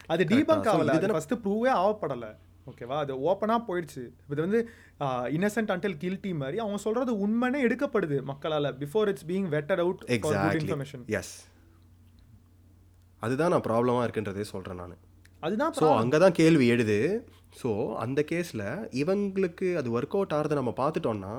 அது 0.07 0.23
டீபங்க் 0.25 0.67
ஆகல. 0.71 0.87
இதுதானே- 0.89 1.13
ஃபர்ஸ்ட் 1.13 1.35
ப்ரூவே 1.43 1.71
ஆகப்படல. 1.77 2.25
ஓகேவா 2.67 2.97
அது 2.97 3.13
ஓப்பனாக 3.23 3.61
போயிடுச்சு. 3.67 4.01
இது 4.29 4.41
வந்து 4.41 4.59
இன்னசென்ட் 5.31 5.71
அன்டில் 5.71 5.97
கில்ட்டி 5.97 6.35
மாதிரி 6.35 6.57
அவங்க 6.59 6.77
சொல்றது 6.79 7.11
உண்மைனே 7.19 7.59
எடுக்கப்படுது 7.65 8.17
மக்களால 8.25 8.71
before 8.79 9.07
it's 9.07 9.25
being 9.25 9.47
vetted 9.49 9.79
out 9.79 10.03
information 10.59 11.03
is 11.13 11.33
அதுதான் 13.21 13.51
நான் 13.51 13.61
ப்ராப்ளமாக 13.61 14.05
இருக்குன்றதே 14.05 14.45
சொல்கிறேன் 14.47 14.75
நான். 14.75 14.95
அதுதான் 15.45 15.73
ஸோ 15.79 15.87
அங்கே 16.01 16.17
தான் 16.23 16.37
கேள்வி 16.41 16.65
எழுது. 16.75 16.97
ஸோ 17.61 17.69
அந்த 18.03 18.19
கேஸில் 18.31 18.65
இவங்களுக்கு 19.01 19.67
அது 19.79 19.89
ஒர்க் 19.97 20.15
அவுட் 20.17 20.33
ஆகிறத 20.37 20.57
நம்ம 20.59 20.71
பார்த்துட்டோம்னா 20.81 21.33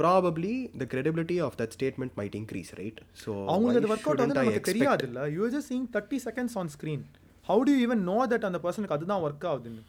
probably 0.00 0.52
the 0.80 0.84
credibility 0.92 1.36
of 1.46 1.56
that 1.60 1.72
statement 1.76 2.14
might 2.18 2.36
increase 2.40 2.70
right 2.80 3.00
so 3.22 3.30
அவங்களுக்கு 3.52 3.80
அது 3.82 3.90
ஒர்க் 3.94 4.08
அவுட் 4.08 4.22
வந்து 4.24 4.38
நமக்கு 4.40 4.68
தெரியாது 4.70 5.06
இல்ல 5.08 5.22
you 5.36 5.46
just 5.54 5.70
seeing 5.72 5.86
thirty 5.96 6.18
seconds 6.26 6.56
on 6.62 6.70
screen 6.74 7.02
how 7.48 7.62
to 7.68 7.74
even 7.84 8.02
know 8.10 8.18
that 8.32 8.46
அந்த 8.48 8.58
பர்சனுக்கு 8.64 8.96
அதுதான் 8.98 9.22
ஒர்க் 9.26 9.46
ஆகுதுன்னு? 9.52 9.82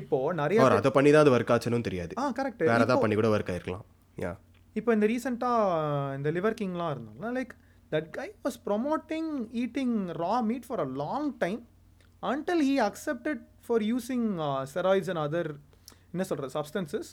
இப்போ 0.00 0.18
நிறைய 0.40 0.66
அதை 0.80 0.92
பண்ணி 0.96 1.10
தான் 1.14 1.24
அது 1.24 1.34
ஒர்க் 1.36 1.52
ஆச்சுன்னு 1.54 1.86
தெரியாது. 1.88 2.12
ஆ 2.22 2.24
கரெக்ட் 2.38 2.62
வேற 2.70 2.80
ஏதாவது 2.86 3.02
பண்ணி 3.04 3.16
கூட 3.20 3.30
ஒர்க் 3.36 3.52
ஆயிருக்கலாம். 3.54 3.84
யா 4.16 4.32
இப்போ 4.76 4.90
இந்த 4.96 5.06
ரீசெண்டாக 5.12 6.14
இந்த 6.18 6.28
லிவர் 6.36 6.58
கிங்லாம் 6.60 6.92
இருந்தாங்க. 6.94 7.32
Like 7.38 7.52
that 7.94 8.08
guy 8.18 8.28
was 8.46 8.58
promoting 8.68 9.30
eating 9.62 9.96
raw 10.22 10.34
meat 10.50 10.66
for 10.68 10.82
a 10.86 10.88
long 11.02 11.28
time 11.44 11.60
until 12.22 12.62
he 12.68 12.74
accepted 12.88 13.42
for 13.66 13.82
using 13.82 14.26
steroids 14.72 15.08
and 15.12 15.22
other 15.26 15.50
என்ன 16.14 16.24
சொல்கிறது 16.30 16.52
substances 16.58 17.10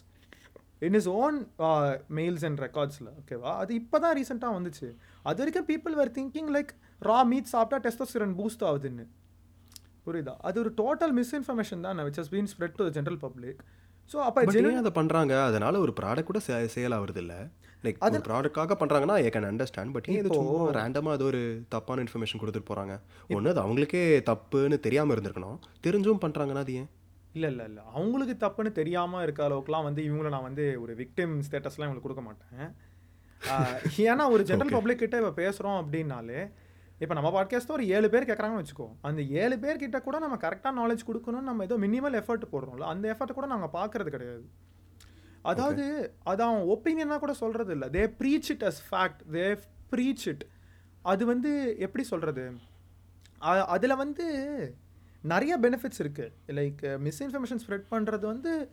in 0.81 0.97
his 0.99 1.09
own 1.21 1.37
mails 2.17 2.45
and 2.49 2.59
ரெக்கார்ட்ஸில் 2.65 3.09
ஓகேவா 3.21 3.51
அது 3.61 3.71
இப்போ 3.81 3.97
தான் 3.99 4.15
ரீசெண்டாக 4.19 4.57
வந்துச்சு. 4.57 4.87
அது 5.25 5.39
வரைக்கும் 5.41 5.67
people 5.71 5.95
were 5.99 6.11
thinking 6.19 6.51
like 6.57 6.71
raw 7.01 7.17
meat 7.31 7.49
சாப்பிட்டா 7.53 7.79
டெஸ்டோஸ்டிரன் 7.87 8.35
பூஸ்ட் 8.39 8.63
ஆகுதுன்னு. 8.69 9.05
புரியுதா? 10.05 10.35
அது 10.41 10.57
ஒரு 10.63 10.71
டோட்டல் 10.81 11.13
மிஸ்இன்ஃபர்மேஷன் 11.19 11.81
தான் 11.85 12.03
which 12.07 12.19
has 12.21 12.31
been 12.35 12.49
spread 12.53 12.77
to 12.79 12.87
general 12.97 13.19
public 13.25 13.59
so 14.11 14.17
அப்போ 14.27 14.39
அதை 14.81 14.91
பண்ணுறாங்க 14.99 15.33
அதனால 15.49 15.79
ஒரு 15.79 15.93
ப்ராடக்ட் 15.99 16.29
கூட 16.31 16.39
சேல் 16.75 16.95
ஆகுறது 16.97 17.21
இல்லை 17.23 17.39
லைக் 17.85 17.99
ஒரு 18.07 18.21
ப்ராடக்டாக 18.27 18.75
பண்ணுறாங்கன்னா 18.79 19.15
ஐ 19.23 19.29
கேன் 19.35 19.49
அண்டர்ஸ்டாண்ட் 19.49 19.93
பட் 19.95 20.07
ஏன் 20.13 20.19
இது 20.21 20.39
ரேண்டமாக 20.77 21.17
அது 21.17 21.25
ஒரு 21.31 21.41
தப்பான 21.73 22.03
இன்ஃபர்மேஷன் 22.05 22.41
கொடுத்துட்டு 22.41 22.69
போகிறாங்க 22.71 22.95
ஒன்று 23.35 23.51
அது 23.53 23.61
அவங்களுக்கே 23.65 24.01
தப்புன்னு 24.31 24.79
தெரியாமல் 24.87 25.15
இருந்திருக்கணும். 25.15 25.59
தெரிஞ்சும் 25.87 26.23
பண்ணுறாங்கன்னா 26.25 26.63
அது 26.65 26.75
ஏன்? 26.81 26.89
இல்லை 27.37 27.49
இல்லை 27.53 27.65
இல்லை. 27.69 27.83
அவங்களுக்கு 27.97 28.35
தப்புன்னு 28.45 28.71
தெரியாமல் 28.79 29.23
இருக்க 29.25 29.41
அளவுக்குலாம் 29.47 29.87
வந்து 29.87 30.01
இவங்கள 30.09 30.29
நான் 30.35 30.47
வந்து 30.49 30.65
ஒரு 30.83 30.93
விக்டிம் 31.01 31.35
ஸ்டேட்டஸ்லாம் 31.47 31.87
இவங்களுக்கு 31.87 32.07
கொடுக்க 32.07 32.23
மாட்டேன். 32.29 32.71
ஏன்னா 34.07 34.23
ஒரு 34.35 34.43
ஜென்ரல் 34.49 34.75
பப்ளிக் 34.77 35.03
கிட்ட 35.03 35.17
இப்போ 35.21 35.33
பேசுகிறோம் 35.43 35.77
அப்படின்னாலே 35.81 36.39
இப்போ 37.03 37.13
நம்ம 37.17 37.29
பாட்காஸ்ட் 37.35 37.75
ஒரு 37.75 37.83
ஏழு 37.97 38.07
பேர் 38.13 38.29
கேட்குறாங்கன்னு 38.29 38.63
வச்சுக்கோ. 38.63 38.87
அந்த 39.09 39.21
ஏழு 39.41 39.55
பேர் 39.63 39.83
கிட்ட 39.83 39.97
கூட 40.07 40.17
நம்ம 40.23 40.37
கரெக்டாக 40.45 40.73
நாலேஜ் 40.79 41.07
கொடுக்கணும்னு 41.09 41.49
நம்ம 41.51 41.67
ஏதோ 41.67 41.77
மினிமல் 41.85 42.17
எஃபர்ட் 42.21 42.43
போடுறோம்ல 42.53 42.89
அந்த 42.93 43.05
எஃபர்ட் 43.13 43.37
கூட 43.37 43.47
நாங்கள் 43.53 43.73
பார்க்கறது 43.77 44.09
கிடையாது. 44.15 44.43
அதாவது 45.43 46.13
அது 46.23 46.43
அவன் 46.43 46.63
ஒப்பீனியனாக 46.67 47.19
கூட 47.19 47.33
சொல்கிறது 47.33 47.73
இல்லை 47.73 47.89
they 47.89 48.05
preach 48.19 48.51
it 48.51 48.63
as 48.63 48.81
fact 48.89 49.21
they 49.31 49.57
preach 49.93 50.27
it 50.27 50.43
அது 51.03 51.25
வந்து 51.25 51.75
எப்படி 51.77 52.03
சொல்கிறது 52.03 52.51
அதில் 53.67 53.95
வந்து 53.95 54.25
நிறைய 55.23 55.57
பெனிஃபிட்ஸ் 55.59 56.01
இருக்குது 56.03 56.53
லைக் 56.53 56.81
மிஸ்இன்ஃபர்மேஷன் 56.99 57.61
ஸ்ப்ரெட் 57.63 57.87
பண்ணுறது 57.91 58.25
வந்து 58.25 58.69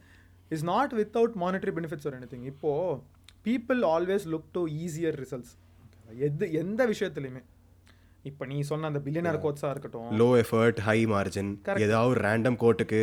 is 0.50 0.64
not 0.64 0.94
without 0.94 1.34
monetary 1.34 1.70
benefits 1.70 2.06
ஒரு 2.06 2.16
எனிதிங் 2.16 2.44
இப்போது 2.44 3.00
people 3.44 3.82
always 3.84 4.26
look 4.26 4.50
to 4.52 4.66
easier 4.68 5.16
results 5.20 5.54
எது 6.18 6.52
எந்த 6.52 6.86
விஷயத்துலையுமே. 6.86 7.42
இப்போ 8.28 8.44
நீ 8.50 8.56
சொன்ன 8.68 8.86
அந்த 8.90 9.00
பில்லியனர் 9.04 9.36
கோட்ஸாக 9.42 9.70
இருக்கட்டும். 9.74 10.06
லோ 10.20 10.26
எஃபர்ட் 10.42 10.78
ஹை 10.86 10.96
மார்ஜின் 11.12 11.50
ஏதாவது 11.84 12.10
ஒரு 12.12 12.20
ரேண்டம் 12.26 12.56
கோட்டுக்கு 12.62 13.00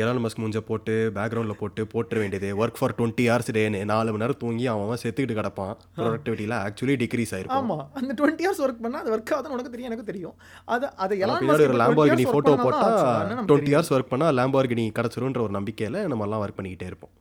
எலான் 0.00 0.20
மஸ்க் 0.24 0.40
மூஞ்ச 0.42 0.60
போட்டு 0.68 0.94
பேக்ரவுண்டில் 1.16 1.58
போட்டு 1.62 1.84
போட்டுற 1.94 2.18
வேண்டியது. 2.22 2.48
ஒர்க் 2.62 2.78
ஃபார் 2.80 2.94
டுவெண்ட்டி 2.98 3.24
ஹவர்ஸ் 3.30 3.50
டேன்னு 3.56 3.80
நாலு 3.92 4.12
மணி 4.12 4.22
நேரம் 4.24 4.40
தூங்கி 4.42 4.66
அவன் 4.72 5.02
செத்துக்கிட்டு 5.04 5.38
கிடப்பான். 5.40 5.74
ப்ரொடக்டிவிட்டியில் 6.00 6.56
ஆக்சுவலி 6.66 6.96
டிக்ரீஸ் 7.02 7.32
ஆயிருக்கும். 7.36 7.62
ஆமாம் 7.62 7.84
அந்த 8.00 8.14
டுவெண்ட்டி 8.20 8.46
ஹவர்ஸ் 8.48 8.62
ஒர்க் 8.66 8.82
பண்ணால் 8.84 9.02
அது 9.04 9.14
ஒர்க் 9.16 9.32
ஆகுதுன்னு 9.36 9.56
உனக்கு 9.56 9.74
தெரியும் 9.74 9.90
எனக்கு 9.92 10.10
தெரியும். 10.12 10.36
அது 10.74 10.88
அதை 11.06 11.18
எல்லாம் 11.26 11.54
ஒரு 11.56 11.80
லேம்பார்கினி 11.82 12.26
ஃபோட்டோ 12.34 12.54
போட்டால் 12.66 13.00
டுவெண்ட்டி 13.50 13.74
ஹவர்ஸ் 13.76 13.94
ஒர்க் 13.96 14.12
பண்ணால் 14.14 14.38
லேம்பார்கினி 14.40 14.86
கிடச்சிருன்ற 15.00 15.42
ஒரு 15.48 15.54
நம்பிக்கையில் 15.58 16.00
நம்ம 16.12 16.28
எல்லாம் 16.28 16.44
ஒர்க் 16.44 16.58
பண்ணிக்கிட்டே 16.60 16.90
இருப்போம். 16.92 17.14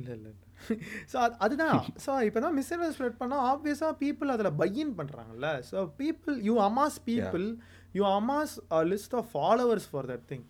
இல்லை 0.00 0.14
இல்லை. 0.18 0.32
ஸோ 1.12 1.16
அது 1.18 1.34
அதுதான். 1.44 1.74
ஸோ 2.04 2.12
இப்போ 2.26 2.40
தான் 2.40 2.56
மிஸ்இன்வெஸ்ட் 2.58 3.20
பண்ணால் 3.20 3.44
ஆப்வியஸாக 3.50 3.94
பீப்புள் 4.02 4.32
அதில் 4.34 4.52
buying 4.60 4.92
பண்ணுறாங்கல்ல 4.98 5.48
so 5.70 5.78
people 5.98 6.36
you 6.48 6.54
amass 6.66 6.98
people 7.08 7.46
you 7.94 8.04
amass 8.12 8.54
list 8.90 9.16
of 9.20 9.30
followers 9.34 9.88
for 9.90 10.08
that 10.10 10.26
thing 10.30 10.44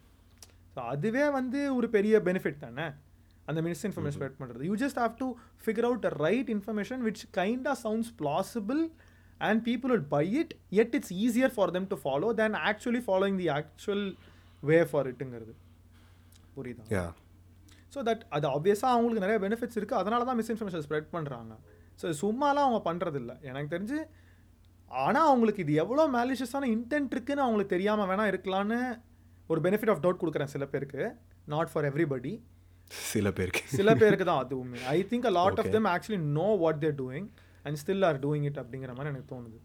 so 0.75 0.83
அதுவே 0.93 1.25
வந்து 1.39 1.63
ஒரு 1.79 1.89
பெரிய 1.97 2.21
பெனிஃபிட் 2.29 2.61
தானே? 2.61 2.87
அந்த 3.49 3.61
மிஸ்இன்ஃபர்மேஷன் 3.63 4.17
ஸ்ப்ரெட் 4.17 4.39
பண்ணுறது 4.41 4.67
you 4.69 4.77
just 4.83 5.01
have 5.01 5.15
to 5.19 5.29
figure 5.65 5.89
out 5.89 6.07
a 6.07 6.15
right 6.21 6.51
information 6.55 7.03
which 7.07 7.25
கைண்டாக 7.39 7.77
sounds 7.83 8.13
plausible 8.21 8.83
and 9.41 9.63
people 9.67 9.93
will 9.93 10.05
buy 10.13 10.27
it 10.41 10.53
yet 10.73 10.93
it's 10.99 11.15
easier 11.25 11.55
for 11.57 11.73
them 11.73 11.87
to 11.91 11.99
follow 12.03 12.31
then 12.41 12.57
actually 12.69 13.03
following 13.07 13.41
the 13.41 13.49
actual 13.57 14.05
way 14.63 14.79
for 14.91 15.09
இட்டுங்கிறது 15.11 15.55
புரியுதா? 16.57 16.85
So 17.93 18.01
that 18.09 18.25
அது 18.37 18.47
ஆப்வியஸாக 18.57 18.95
அவங்களுக்கு 18.97 19.25
நிறைய 19.27 19.39
benefits 19.45 19.79
இருக்குது 19.81 20.01
அதனால 20.03 20.27
தான் 20.29 20.39
misinformation 20.41 20.85
spread 20.87 21.09
பண்ணுறாங்க 21.17 21.55
so 22.01 22.13
சும்மாலாம் 22.23 22.67
அவங்க 22.67 22.81
பண்ணுறது 22.91 23.19
இல்லை 23.23 23.35
எனக்கு 23.51 23.73
தெரிஞ்சு 23.75 23.99
ஆனால் 25.05 25.27
அவங்களுக்கு 25.31 25.63
இது 25.65 25.75
எவ்வளோ 25.83 26.05
மேலிஷியஸான 26.17 26.69
இன்டென்ட் 26.77 27.13
இருக்குன்னு 27.15 27.45
அவங்களுக்கு 27.45 27.75
தெரியாமல் 27.75 28.09
வேணால் 28.11 28.31
இருக்கலான்னு 28.33 28.79
ஒரு 29.53 29.61
பெனிஃபிட் 29.67 29.93
ஆஃப் 29.93 30.03
டவுட் 30.05 30.21
கொடுக்குறேன் 30.23 30.53
சில 30.55 30.65
பேருக்கு. 30.73 31.03
நாட் 31.53 31.71
ஃபார் 31.73 31.87
எவ்ரிபடி 31.91 32.33
சில 33.13 33.29
பேருக்கு. 33.39 33.63
சில 33.79 33.91
பேருக்கு 34.01 34.25
தான் 34.29 34.41
அது 34.43 34.55
உண்மை 34.63 34.81
I 34.95 34.99
think 35.11 35.27
a 35.31 35.33
lot 35.39 35.61
of 35.63 35.73
them 35.77 35.89
actually 35.95 36.21
know 36.39 36.49
what 36.63 36.81
they're 36.85 36.97
doing 37.03 37.29
and 37.67 37.79
still 37.83 38.07
are 38.09 38.19
doing 38.25 38.47
it 38.51 38.61
அப்படிங்கிற 38.63 38.95
மாதிரி 38.97 39.13
எனக்கு 39.13 39.31
தோணுது. 39.35 39.59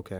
ஓகே 0.00 0.18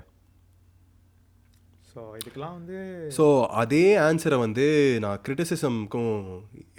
ஸோ 1.96 2.02
இதுக்கெல்லாம் 2.20 2.56
வந்து 2.58 2.78
ஸோ 3.18 3.26
அதே 3.60 3.84
ஆன்சரை 4.06 4.38
வந்து 4.46 4.64
நான் 5.04 5.20
கிரிட்டிசிசம்க்கும் 5.26 6.16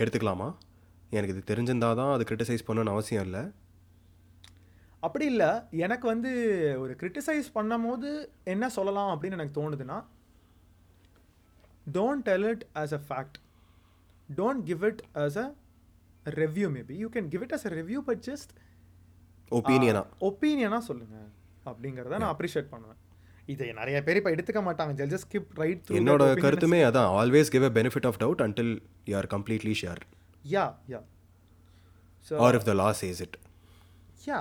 எடுத்துக்கலாமா? 0.01 0.49
எனக்கு 1.17 1.33
இது 1.35 1.47
தெரிஞ்சிருந்தா 1.51 1.89
தான் 2.01 2.11
அது 2.15 2.23
கிரிட்டிசைஸ் 2.31 2.67
பண்ணணும்னு 2.67 2.93
அவசியம் 2.95 3.25
இல்லை. 3.27 3.41
அப்படி 5.07 5.25
இல்லை. 5.31 5.49
எனக்கு 5.85 6.05
வந்து 6.11 6.31
ஒரு 6.83 6.93
கிரிட்டிசைஸ் 7.01 7.47
பண்ணும்போது 7.57 8.09
என்ன 8.53 8.69
சொல்லலாம் 8.77 9.11
அப்படின்னு 9.13 9.37
எனக்கு 9.39 9.57
தோணுதுன்னா 9.59 9.97
don't 11.97 12.21
tell 12.29 12.43
it 12.51 12.61
as 12.81 12.91
a 12.99 13.01
fact. 13.09 13.35
Don't 14.39 14.61
give 14.69 14.81
it 14.89 14.97
as 15.25 15.35
a 15.43 15.47
review 16.41 16.69
maybe. 16.75 16.95
You 17.03 17.09
can 17.15 17.27
give 17.33 17.43
it 17.45 17.51
as 17.57 17.65
a 17.69 17.73
review 17.79 18.01
but 18.09 18.19
just 18.29 18.49
ஒப்பீனியனா 19.57 20.01
ஒப்பீனியனாக 20.29 20.83
சொல்லுங்க. 20.89 21.17
அப்படிங்கிறத 21.69 22.17
நான் 22.23 22.33
அப்ரிஷியேட் 22.35 22.73
பண்ணுவேன். 22.73 22.99
இதை 23.47 23.67
நிறைய 23.79 23.97
பேர் 24.05 24.17
இப்போ 24.19 24.31
எடுத்துக்க 24.35 24.61
மாட்டாங்க. 24.67 24.93
ஜல் 24.99 25.11
ஜஸ்ட் 25.13 25.27
ஸ்கிப் 25.27 25.51
ரைட் 25.61 25.91
என்னோட 25.99 26.23
கருத்துமே 26.45 26.79
அதான். 26.87 27.09
Always 27.19 27.51
give 27.55 27.65
a 27.69 27.71
benefit 27.77 28.07
of 28.09 28.19
doubt 28.23 28.43
until 28.45 28.73
you 29.09 29.15
are 29.21 29.29
completely 29.35 29.73
sure 29.81 30.01
yeah 30.55 30.65
yeah 30.93 31.01
or 32.45 32.57
if 32.59 32.67
the 32.69 32.75
law 32.81 32.89
says 33.01 33.21
it 33.25 33.37
yeah 34.27 34.39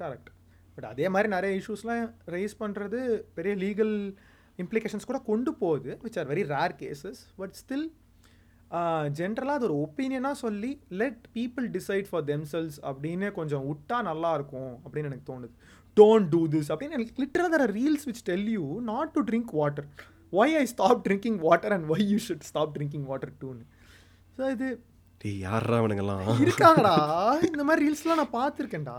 correct 0.00 0.30
but 0.76 0.88
அதே 0.92 1.06
மாதிரி 1.08 1.28
நிறைய 1.36 1.52
இஷ்யூஸ்லாம் 1.60 2.04
ரைஸ் 2.34 2.54
பண்ணுறது 2.60 2.98
பெரிய 3.38 3.54
லீகல் 3.64 3.94
இம்ப்ளிகேஷன்ஸ் 4.58 5.08
கூட 5.10 5.18
கொண்டு 5.30 5.50
போகுது 5.62 5.92
which 6.04 6.18
are 6.22 6.30
very 6.32 6.44
rare 6.54 6.76
cases 6.82 7.22
but 7.36 7.56
still 7.62 7.86
ஜென்ரலாக 9.18 9.58
அது 9.58 9.66
ஒரு 9.68 9.76
ஒப்பீனியனாக 9.84 10.36
சொல்லி 10.44 10.70
let 11.00 11.22
people 11.36 11.66
decide 11.76 12.08
for 12.10 12.24
themselves 12.24 12.76
அப்படின்னு 12.88 13.28
கொஞ்சம் 13.32 13.64
விட்டா 13.68 13.98
நல்லா 14.02 14.30
இருக்கும் 14.34 14.72
அப்படின்னு 14.84 15.10
எனக்கு 15.10 15.28
தோணுது. 15.32 15.54
டோன்ட் 15.96 16.28
டூ 16.34 16.42
திஸ் 16.54 16.70
அப்படின்னு 16.72 16.96
எனக்கு 16.98 17.14
லிட்டராக 17.22 17.50
தர 17.54 17.66
reels 17.78 18.06
which 18.10 18.22
tell 18.30 18.48
you 18.56 18.66
not 18.92 19.12
to 19.16 19.22
drink 19.30 19.52
water 19.60 19.88
why 20.32 20.54
I 20.62 20.64
stop 20.74 21.00
drinking 21.06 21.38
water 21.46 21.74
and 21.76 21.86
why 21.94 22.04
you 22.12 22.18
should 22.26 22.46
stop 22.50 22.72
drinking 22.76 23.06
water 23.10 23.32
டூன்னு 23.42 23.64
ஸோ 24.38 24.50
இது 24.56 24.68
யாரா 25.44 25.76
அவனுங்கெல்லாம் 25.82 26.20
இருக்காங்கடா. 26.44 26.92
இந்த 27.52 27.62
மாதிரி 27.68 27.80
ரீல்ஸ்லாம் 27.84 28.20
நான் 28.20 28.34
பார்த்துருக்கேன்டா. 28.36 28.98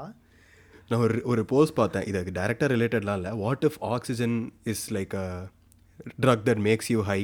நான் 0.90 1.04
ஒரு 1.06 1.18
ஒரு 1.32 1.42
போஸ்ட் 1.52 1.76
பார்த்தேன். 1.78 2.06
இதுக்கு 2.10 2.32
டேரக்டாக 2.40 2.70
ரிலேட்டட்லாம் 2.74 3.20
இல்லை. 3.20 3.32
What 3.44 3.64
if 3.68 3.78
oxygen 3.96 4.36
is 4.74 4.84
like 4.98 5.14
a 5.22 5.28
drug 6.26 6.44
that 6.50 6.62
makes 6.68 6.90
you 6.94 7.00
high 7.12 7.20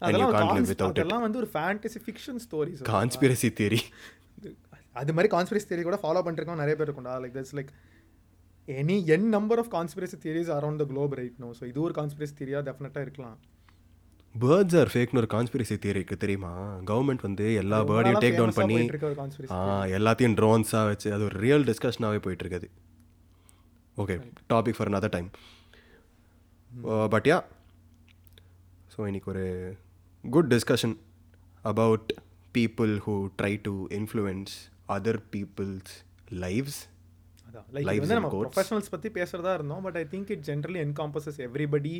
and 0.00 0.18
you 0.22 0.28
can't 0.36 0.54
live 0.58 0.72
it 0.74 0.84
வந்து 1.26 1.40
ஒரு 1.42 1.50
fantasy 1.54 2.00
fiction 2.06 2.40
stories 2.46 2.82
conspiracy 2.92 3.50
theory 3.60 3.80
அது 5.02 5.14
மாதிரி 5.16 5.30
கான்ஸ்பிரசி 5.36 5.68
தியரி 5.70 5.84
கூட 5.88 6.00
ஃபாலோ 6.04 6.22
பண்ணிருக்கோம் 6.26 6.62
நிறைய 6.62 6.76
பேர் 6.78 6.88
இருக்கும்டா. 6.88 7.16
Like 7.24 7.34
that's 7.38 7.56
like 7.58 7.72
any 8.68 8.94
N 9.14 9.26
number 9.34 9.60
of 9.62 9.68
conspiracy 9.74 10.16
theories 10.22 10.48
around 10.54 10.80
the 10.82 10.84
globe 10.92 11.12
right 11.18 11.36
no 11.42 11.48
so 11.58 11.64
இது 11.70 11.78
ஒரு 11.86 11.94
கான்ஸ்பிரசி 11.98 12.32
தியரியாக 12.38 12.62
டெஃபினட்டாக 12.68 13.04
இருக்கலாம். 13.06 13.36
பேர்ட்ஸ் 14.34 14.76
ஆர் 14.80 14.90
ஃபேக்னு 14.92 15.20
ஒரு 15.22 15.28
கான்ஸ்பிரசி 15.34 15.76
தியரிக்கு 15.84 16.16
தெரியுமா? 16.24 16.50
கவர்மெண்ட் 16.90 17.22
வந்து 17.26 17.46
எல்லா 17.60 17.78
பேர்டையும் 17.90 18.22
டேக் 18.24 18.38
டவுன் 18.40 18.56
பண்ணி 18.58 18.78
எல்லாத்தையும் 19.98 20.36
ட்ரோன்ஸாக 20.40 20.88
வச்சு 20.90 21.08
அது 21.16 21.24
ஒரு 21.28 21.38
ரியல் 21.44 21.66
டிஸ்கஷனாகவே 21.70 22.20
போயிட்டு 22.24 22.44
இருக்குது. 22.44 22.68
Okay 24.04 24.16
topic 24.52 24.78
for 24.78 24.90
another 24.92 25.10
time 25.16 25.28
but 27.14 27.28
yeah 27.32 27.38
so 28.94 29.06
இன்னைக்கு 29.10 29.30
ஒரு 29.34 29.46
good 30.24 30.50
discussion 30.56 30.96
about 31.72 32.10
people 32.58 32.92
who 33.06 33.16
try 33.40 33.54
to 33.68 33.74
influence 34.00 34.52
other 34.96 35.20
people's 35.34 35.94
lives 36.44 36.80
அதான். 37.48 37.66
லைக் 37.76 38.00
வந்து 38.02 38.18
நம்ம. 38.18 38.30
ப்ரொஃபஷனல்ஸ் 38.34 38.92
பற்றி 38.94 39.10
பேசுகிறதா 39.18 39.54
இருந்தோம் 39.58 39.84
but 39.86 39.98
I 40.02 40.04
think 40.14 40.30
it 40.36 40.44
generally 40.50 40.80
encompasses 40.86 41.40
everybody 41.46 41.94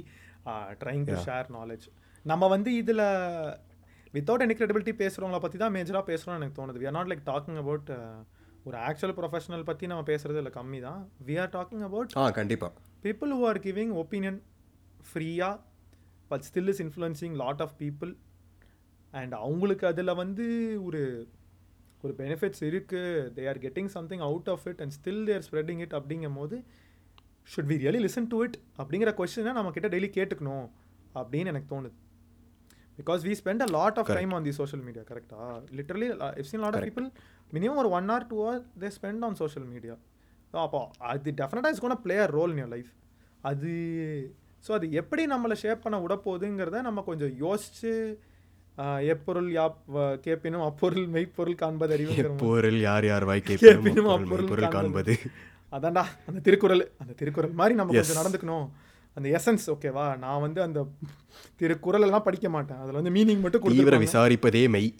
trying 0.82 1.04
to 1.10 1.16
share 1.28 1.48
knowledge 1.58 1.86
நம்ம 2.24 2.48
வந்து 2.54 2.70
இதில் 2.82 3.04
வித்தவுட் 4.14 4.44
எனி 4.44 4.54
credibility 4.58 4.92
பேசுகிறவங்கள 5.02 5.38
பற்றி 5.44 5.58
தான் 5.58 5.74
மேஜராக 5.74 6.04
பேசுகிறோம்னு 6.10 6.40
எனக்கு 6.40 6.58
தோணுது. 6.58 6.80
We 6.82 6.86
are 6.90 6.96
not 6.98 7.10
like 7.12 7.24
talking 7.32 7.58
about 7.62 7.90
ஒரு 8.68 8.76
ஆக்சுவல் 8.86 9.14
ப்ரொஃபஷனல் 9.18 9.64
பற்றி 9.64 9.86
நம்ம 9.86 10.04
பேசுகிறது 10.12 10.40
இல்லை 10.42 10.52
கம்மி 10.54 10.80
தான். 10.80 11.00
வி 11.26 11.34
ஆர் 11.42 11.52
டாக்கிங் 11.56 11.84
அபவுட் 11.88 12.14
ஆ 12.22 12.30
கண்டிப்பாக 12.30 12.72
people 13.04 13.30
who 13.34 13.42
are 13.50 13.58
giving 13.66 13.90
opinion 14.04 14.36
ஃப்ரீயாக 15.08 15.56
but 16.30 16.44
still 16.48 16.70
is 16.72 16.82
influencing 16.82 17.34
lot 17.42 17.62
of 17.64 17.74
people 17.78 18.12
and 19.12 19.34
அவங்களுக்கு 19.42 19.86
அதில் 19.86 20.12
வந்து 20.14 20.46
ஒரு 20.84 21.02
ஒரு 22.02 22.12
பெனிஃபிட்ஸ் 22.18 22.62
இருக்குது 22.66 23.04
they 23.36 23.44
are 23.48 23.60
getting 23.62 23.90
something 23.94 24.24
out 24.26 24.48
of 24.52 24.66
it 24.70 24.80
and 24.82 24.94
still 24.96 25.22
they're 25.28 25.44
spreading 25.46 25.80
it 25.84 25.94
அப்படிங்கும் 25.98 26.38
போது 26.40 26.56
should 27.48 27.68
we 27.70 27.76
really 27.82 28.00
listen 28.04 28.28
to 28.30 28.38
it 28.44 28.56
அப்படிங்கிற 28.78 29.12
கொஸ்டினை 29.18 29.52
நம்ம 29.56 29.72
கிட்ட 29.74 29.88
டெய்லி 29.92 30.10
கேட்டுக்கணும் 30.14 30.66
அப்படின்னு 31.14 31.50
எனக்கு 31.52 31.68
தோணுது. 31.72 31.96
Because 32.98 33.22
we 33.24 33.34
spend 33.38 33.62
a 33.62 33.70
lot 33.72 33.98
of 34.00 34.10
time 34.12 34.30
on 34.34 34.46
the 34.46 34.54
social 34.58 34.84
media 34.84 35.02
கரெக்டா 35.08 35.40
literally 35.76 36.06
if 36.40 36.48
seen 36.50 36.62
lot 36.62 36.76
of 36.76 36.86
people 36.86 37.06
minimum 37.52 37.80
ஒரு 37.82 37.90
one 37.96 38.08
or 38.14 38.26
two 38.30 38.38
hour 38.42 38.62
they 38.80 38.90
spend 38.94 39.24
on 39.26 39.36
social 39.40 39.66
media 39.72 39.94
அப்போ 40.62 40.80
அது 41.08 41.32
டெஃபினட்டாக 41.38 41.74
is 41.74 41.82
gonna 41.82 42.00
play 42.04 42.16
a 42.20 42.30
role 42.32 42.52
in 42.54 42.62
your 42.62 42.72
life 42.72 42.90
அது 43.44 43.72
so 44.64 44.72
அது 44.74 44.86
எப்படி 45.00 45.22
நம்மளை 45.32 45.56
shape 45.60 45.82
பண்ண 45.82 45.96
விட 46.02 46.14
போகுதுங்கிறத 46.22 46.78
நம்ம 46.84 47.02
கொஞ்சம் 47.06 47.32
ஆஹ், 47.44 48.06
எப்பொருள் 49.12 49.48
யா 49.56 49.64
கேட்பினும் 50.24 50.64
அப்பொருள் 50.68 51.06
மெய்ப்பொருள் 51.14 51.60
காண்பது 51.62 51.92
அறிவுங்கிற 51.96 52.28
மாதிரி. 52.30 52.38
எப்போரில் 52.38 52.80
யார் 52.88 53.06
யார் 53.10 53.24
வாய் 53.30 53.46
கேட்பினும் 53.48 54.10
அப்பொருள் 54.14 54.50
பொருள் 54.50 54.74
காண்பது. 54.76 55.14
அதான்டா 55.76 56.04
அந்த 56.28 56.40
திருக்குறள் 56.46 56.84
அந்த 57.02 57.12
திருக்குறள் 57.20 57.54
மாதிரி 57.60 57.76
நம்ம. 57.80 57.94
கொஞ்சம் 57.98 58.20
நடந்துக்கணும். 58.20 58.66
அந்த 59.16 59.28
எசன்ஸ் 59.38 59.66
ஓகேவா 59.74 60.06
நான் 60.24 60.42
வந்து 60.46 60.60
அந்த 60.66 60.80
திருக்குறள் 61.60 62.06
எல்லாம் 62.08 62.26
படிக்க 62.28 62.48
மாட்டேன். 62.56 62.80
அதில் 62.84 62.98
வந்து 63.00 63.14
மீனிங் 63.18 63.44
மட்டும் 63.44 63.62
கொடுத்து 63.62 64.06
விசாரிப்பதே 64.06 64.64
மெய். 64.76 64.90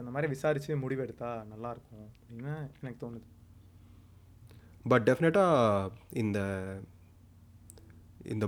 அந்த 0.00 0.12
மாதிரி 0.12 0.28
விசாரிச்சு 0.32 0.72
முடிவெடுத்தா 0.82 1.30
நல்லா 1.52 1.70
இருக்கும் 1.74 2.06
அப்படின்னு 2.18 2.52
எனக்கு 2.80 3.00
தோணுது. 3.02 3.26
பட் 4.90 5.04
டெஃபினட்டாக 5.08 5.90
இந்த 6.22 6.38
இந்த 8.32 8.46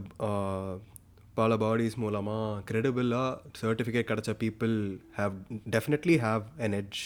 பல 1.34 1.56
பாடிஸ் 1.56 1.96
மூலமாக 1.96 2.62
கிரெடிபிளாக 2.68 3.28
சர்டிஃபிகேட் 3.60 4.08
கிடச்ச 4.10 4.30
people 4.42 4.74
have 5.18 5.34
definitely 5.70 6.16
have 6.24 6.42
an 6.66 6.74
edge 6.80 7.00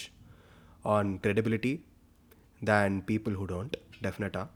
on 0.95 1.11
credibility 1.23 1.73
then 2.61 2.97
people 3.09 3.35
who 3.39 3.45
don't 3.53 3.75
டெஃபினட்டாக. 4.05 4.47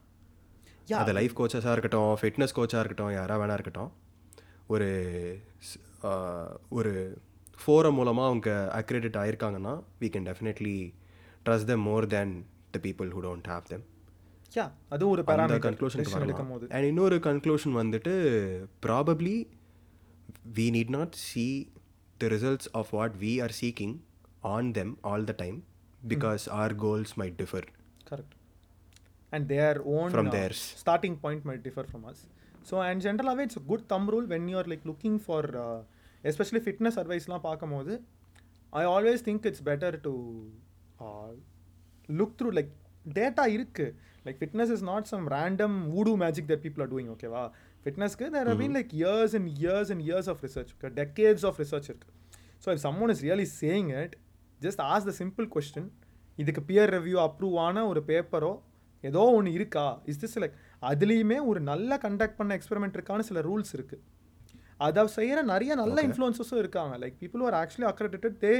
அது 1.00 1.12
லைஃப் 1.18 1.34
கோச்சஸாக 1.38 1.72
இருக்கட்டும் 1.72 2.12
ஃபிட்னஸ் 2.20 2.54
கோச்சாக 2.56 2.80
இருக்கட்டும் 2.82 3.12
யாராக 3.12 3.38
வேணா 3.42 3.56
இருக்கட்டும் 3.58 3.90
ஒரு 4.66 4.88
ஒரு 6.78 6.92
ஃபோரம் 7.58 7.96
மூலமாக 7.98 8.28
அவங்க 8.30 8.50
அக்ரெடிட் 8.80 9.18
ஆயிருக்காங்கன்னா 9.22 9.74
we 10.02 10.10
can 10.14 10.24
definitely 10.30 10.76
trust 11.46 11.66
them 11.70 11.80
more 11.90 12.04
than 12.16 12.28
the 12.74 12.80
people 12.86 13.08
who 13.14 13.22
don't 13.28 13.48
have 13.54 13.66
them. 13.72 13.82
Yeah 14.56 14.64
அது 14.94 15.04
ஒரு 15.08 15.22
கன்க்ளூஷன் 15.66 16.02
அண்ட் 16.74 16.88
இன்னொரு 16.88 17.16
கன்க்ளூஷன் 17.28 17.76
வந்துட்டு 17.80 18.14
probably 18.86 19.36
We 20.57 20.65
need 20.75 20.93
not 20.95 21.15
see 21.25 21.51
the 22.19 22.29
results 22.29 22.67
of 22.73 22.87
what 22.91 23.11
we 23.17 23.31
are 23.39 23.53
seeking 23.55 23.93
on 24.51 24.71
them 24.71 24.89
all 25.03 25.23
the 25.23 25.35
time 25.35 25.57
because 26.07 26.43
our 26.59 26.71
goals 26.85 27.11
might 27.21 27.35
differ 27.37 27.63
correct 28.09 28.35
and 29.31 29.47
their 29.53 29.79
own 29.95 30.11
From 30.15 30.29
theirs. 30.35 30.59
Starting 30.81 31.17
point 31.23 31.45
might 31.49 31.63
differ 31.65 31.87
from 31.89 32.05
us 32.11 32.21
so 32.69 32.75
and 32.85 33.01
ஜென்ரலாகவே 33.05 33.45
it's 33.47 33.61
good 33.69 33.85
thumb 33.93 34.07
rule 34.13 34.27
when 34.33 34.47
you are 34.53 34.69
like 34.73 34.85
looking 34.91 35.19
for 35.25 35.47
especially 36.23 36.61
fitness 36.65 36.97
அட்வைஸ்லாம் 37.01 37.45
பார்க்கும்போது 37.47 37.93
I 38.73 38.83
always 38.93 39.23
think 39.27 39.45
it's 39.49 39.65
better 39.69 39.97
to 40.07 40.13
look 42.09 42.35
through 42.39 42.49
like 42.57 42.71
data 43.13 43.45
இருக்கு 43.55 43.85
like 44.25 44.39
fitness 44.41 44.71
is 44.75 44.85
not 44.89 45.07
some 45.11 45.25
random 45.35 45.77
voodoo 45.91 46.13
magic 46.23 46.49
that 46.51 46.63
people 46.65 46.83
are 46.85 46.91
doing 46.93 47.11
ஓகேவா 47.15 47.43
ஃபிட்னஸ்க்கு 47.84 48.26
there 48.34 48.48
have 48.50 48.60
been 48.62 48.76
like 48.78 48.92
years 49.00 49.34
and 49.38 49.50
years 49.62 49.90
and 49.94 50.04
years 50.08 50.28
of 50.32 50.42
research 50.46 50.72
decades 51.00 51.46
of 51.50 51.58
research 51.62 51.88
இருக்கு. 51.90 52.08
So 52.64 52.68
if 52.74 52.82
someone 52.86 53.12
is 53.14 53.22
really 53.28 53.46
saying 53.60 53.90
it 54.02 54.14
just 54.60 54.82
as 54.92 55.06
the 55.10 55.14
simple 55.22 55.48
question 55.54 55.88
இதுக்கு 56.38 56.62
peer 56.70 56.92
review 56.96 57.18
approve 57.28 57.56
ஆன 57.66 57.86
ஒரு 57.92 58.02
பேப்பரோ 58.10 58.52
ஏதோ 59.04 59.22
ஒன்று 59.36 59.52
இருக்கா? 59.58 59.86
Is 60.10 60.20
this 60.22 60.36
like 60.42 60.56
அதுலேயுமே 60.90 61.38
ஒரு 61.50 61.60
நல்ல 61.70 61.98
கண்டக்ட் 62.04 62.38
பண்ண 62.40 62.52
எக்ஸ்பெரிமெண்ட் 62.58 62.96
இருக்கான்னு 62.98 63.28
சில 63.30 63.40
ரூல்ஸ் 63.48 63.72
இருக்குது 63.76 64.02
அதை 64.86 65.02
செய்கிற 65.16 65.38
நிறைய 65.50 65.72
நல்ல 65.80 65.96
இன்ஃப்ளூயன்சஸும் 66.06 66.60
இருக்காங்க. 66.62 66.94
Like 67.02 67.16
people 67.22 67.42
are 67.48 67.56
actually 67.62 67.88
accredited 67.90 68.36
they 68.44 68.52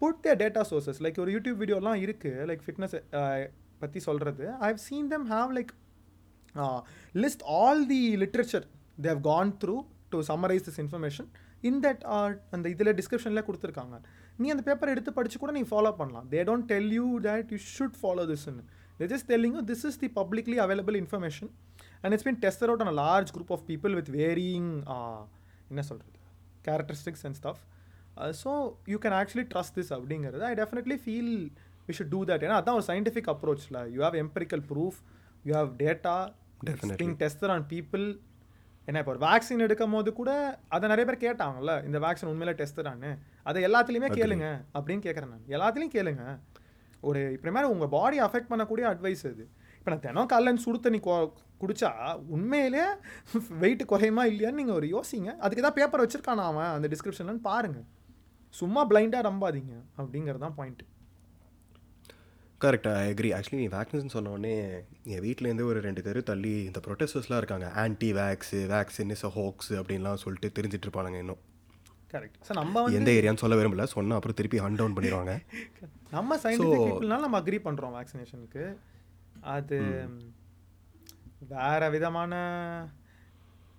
put 0.00 0.18
their 0.24 0.40
data 0.42 0.62
sources 0.70 1.00
like 1.04 1.20
ஒரு 1.24 1.30
யூடியூப் 1.36 1.60
வீடியோலாம் 1.62 2.00
இருக்குது 2.04 2.46
லைக் 2.50 2.64
ஃபிட்னஸ் 2.66 2.96
பற்றி 3.82 4.00
சொல்கிறது 4.08 4.44
I 4.64 4.68
have 4.72 4.82
seen 4.88 5.08
them 5.14 5.26
have 5.34 5.50
like 5.58 5.72
list 7.24 7.44
all 7.58 7.82
the 7.92 8.00
literature 8.22 8.66
they 9.04 9.10
have 9.14 9.22
gone 9.30 9.52
through 9.64 9.76
to 10.14 10.20
summarise 10.30 10.66
this 10.68 10.80
information 10.84 11.28
in 11.68 11.78
that 11.84 12.02
அந்த 12.56 12.66
இதில் 12.74 12.94
டிஸ்கிரிப்ஷனில் 12.98 13.46
கொடுத்துருக்காங்க. 13.46 13.96
நீ 14.40 14.48
அந்த 14.54 14.62
பேப்பர் 14.68 14.92
எடுத்து 14.94 15.12
படிச்சு 15.18 15.38
கூட 15.44 15.52
நீ 15.58 15.62
ஃபாலோ 15.70 15.92
பண்ணலாம். 16.00 16.26
They 16.34 16.40
don't 16.50 16.68
tell 16.72 16.90
you 16.98 17.06
that 17.28 17.48
you 17.54 17.58
should 17.76 17.96
follow 18.02 18.24
திஸ்ன்னு 18.32 18.64
they 19.00 19.08
just 19.14 19.28
telling 19.32 19.56
you 19.58 19.62
this 19.72 19.84
is 19.90 19.98
the 20.04 20.10
publicly 20.20 20.58
available 20.66 20.98
information 21.02 21.50
and 22.02 22.12
it's 22.14 22.26
been 22.28 22.38
tested 22.44 22.70
out 22.72 22.84
on 22.84 22.90
large 23.04 23.30
group 23.36 23.52
of 23.56 23.64
people 23.70 23.94
with 23.98 24.10
varying 24.20 24.70
என்ன 25.72 25.82
சொல்கிறது 25.90 26.16
characteristics 26.68 27.24
and 27.28 27.38
stuff 27.40 27.62
so 28.42 28.50
you 28.92 28.98
can 29.04 29.16
actually 29.20 29.46
trust 29.52 29.76
this 29.78 29.92
அப்படிங்கிறது. 29.96 30.44
I 30.50 30.54
definitely 30.62 30.96
feel 31.04 31.34
we 31.88 31.94
should 31.98 32.12
do 32.14 32.20
that 32.30 32.44
ஏன்னா 32.46 32.56
அதான் 32.60 32.78
ஒரு 32.78 32.86
scientific 32.90 33.30
அப்ரோச்சில் 33.34 33.78
you 33.94 34.00
have 34.06 34.18
empirical 34.24 34.64
proof 34.72 34.98
you 35.46 35.52
have 35.58 35.70
data. 35.82 36.16
Being 37.00 37.18
tested 37.22 37.52
on 37.54 37.66
people 37.72 38.06
ஏன்னா 38.88 39.00
இப்போ 39.02 39.12
ஒரு 39.14 39.20
vaccine 39.26 39.64
எடுக்கும் 39.64 39.94
போது 39.94 40.10
கூட 40.18 40.30
அதை 40.74 40.84
நிறைய 40.92 41.04
பேர் 41.08 41.24
கேட்டாங்கல்ல 41.24 41.72
இந்த 41.88 41.98
வேக்சின் 42.04 42.30
உண்மையில 42.32 42.52
டெஸ்ட் 42.60 42.80
தானே 42.86 43.10
அதை 43.48 43.58
எல்லாத்துலேயுமே 43.68 44.10
கேளுங்க 44.18 44.46
அப்படின்னு 44.76 45.04
கேட்குறேன் 45.06 45.32
நான். 45.34 45.44
எல்லாத்துலேயும் 45.54 45.94
கேளுங்க. 45.96 46.24
ஒரு 47.08 47.20
இப்போ 47.34 47.52
மாதிரி 47.56 47.72
உங்கள் 47.74 47.92
பாடி 47.96 48.16
அஃபெக்ட் 48.26 48.50
பண்ணக்கூடிய 48.52 48.84
அட்வைஸ் 48.92 49.24
அது 49.30 49.44
இப்போ 49.78 49.90
நான் 49.92 50.04
தினம் 50.06 50.30
காலைல 50.32 50.54
சுடு 50.64 50.78
தண்ணி 50.86 51.00
குடிச்சா 51.62 51.90
உண்மையிலே 52.36 52.84
வெயிட் 53.62 53.84
குறையுமா 53.92 54.24
இல்லையான்னு 54.30 54.60
நீங்கள் 54.60 54.78
ஒரு 54.80 54.88
யோசிங்க. 54.96 55.30
அதுக்கு 55.44 55.62
ஏதாவது 55.62 55.78
பேப்பர் 55.78 56.04
வச்சிருக்கானா 56.04 56.46
அவன் 56.52 56.72
அந்த 56.76 56.88
டிஸ்கிரிப்ஷன்லன்னு 56.94 57.44
பாருங்க. 57.50 57.80
சும்மா 58.54 58.82
பிளைண்டாக 58.90 59.26
நம்பாதீங்க 59.28 59.74
அப்படிங்கிறது 60.00 60.44
தான் 60.46 60.58
point 60.60 60.84
correct 62.62 62.86
I 62.92 63.02
agree 63.12 63.30
actually 63.36 63.58
நீ 63.62 63.66
வேக்சின் 63.74 64.14
சொன்ன 64.14 64.30
உடனே 64.30 64.54
என் 65.12 65.22
வீட்டிலேருந்து 65.24 65.64
ஒரு 65.64 65.80
ரெண்டு 65.80 66.02
தெரு 66.02 66.22
தள்ளி 66.22 66.54
இந்த 66.64 66.80
ப்ரொட்டஸ்டர்ஸ்லாம் 66.86 67.36
இருக்காங்க. 67.36 67.66
Anti 67.82 68.08
vax 68.12 68.60
vaccine 68.74 69.12
is 69.14 69.24
hoax 69.36 69.70
அப்படின்லாம் 69.72 70.22
சொல்லிட்டு 70.22 70.48
தெரிஞ்சிட்டு 70.56 70.86
இருப்பானுங்க 70.86 71.18
இன்னும். 71.18 71.42
கரெக்ட் 72.12 72.38
சார் 72.40 72.56
நம்ம 72.56 72.84
எந்த 72.98 73.10
ஏரியான்னு 73.10 73.42
சொல்ல 73.44 73.56
விரும்பல. 73.56 73.86
சொன்னால் 73.94 74.18
அப்புறம் 74.18 74.38
திருப்பி 74.40 74.60
ஹண்ட் 74.60 74.80
டவுன் 74.80 74.96
பண்ணிடுவாங்க. 74.96 75.34
நம்ம 76.16 76.36
சயின்டிஃபிக் 76.44 76.86
பீப்புள்னால 76.88 77.26
நம்ம 77.26 77.40
அக்ரி 77.40 77.58
பண்ணுறோம் 77.64 77.96
வேக்சினேஷனுக்கு 77.98 78.64
அது 79.40 79.78
வேற 81.48 81.90
விதமான 81.90 82.32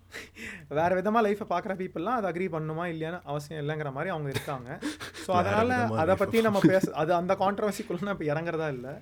வேற 0.78 0.89
விதமா 0.99 1.20
லைஃப்பை 1.26 1.47
பார்க்குற 1.53 1.74
பீப்புளெலாம் 1.80 2.18
அதை 2.20 2.28
அக்ரி 2.32 2.47
பண்ணுமா 2.55 2.86
இல்லையான்னு 2.93 3.20
அவசியம் 3.32 3.62
இல்லைங்கிற 3.64 3.89
மாதிரி 3.97 4.12
அவங்க 4.16 4.30
இருக்காங்க. 4.36 4.70
ஸோ 5.26 5.32
அதனால 5.39 5.80
அதை 6.03 6.14
பற்றி 6.22 6.43
நம்ம 6.47 6.60
பேச 6.72 6.86
அது 7.01 7.12
அந்த 7.22 7.34
கான்ட்ரவர்சிக்குள்ள 7.41 8.14
இப்போ 8.16 8.28
இறங்குறதா 8.34 8.70
இல்லை. 8.78 8.93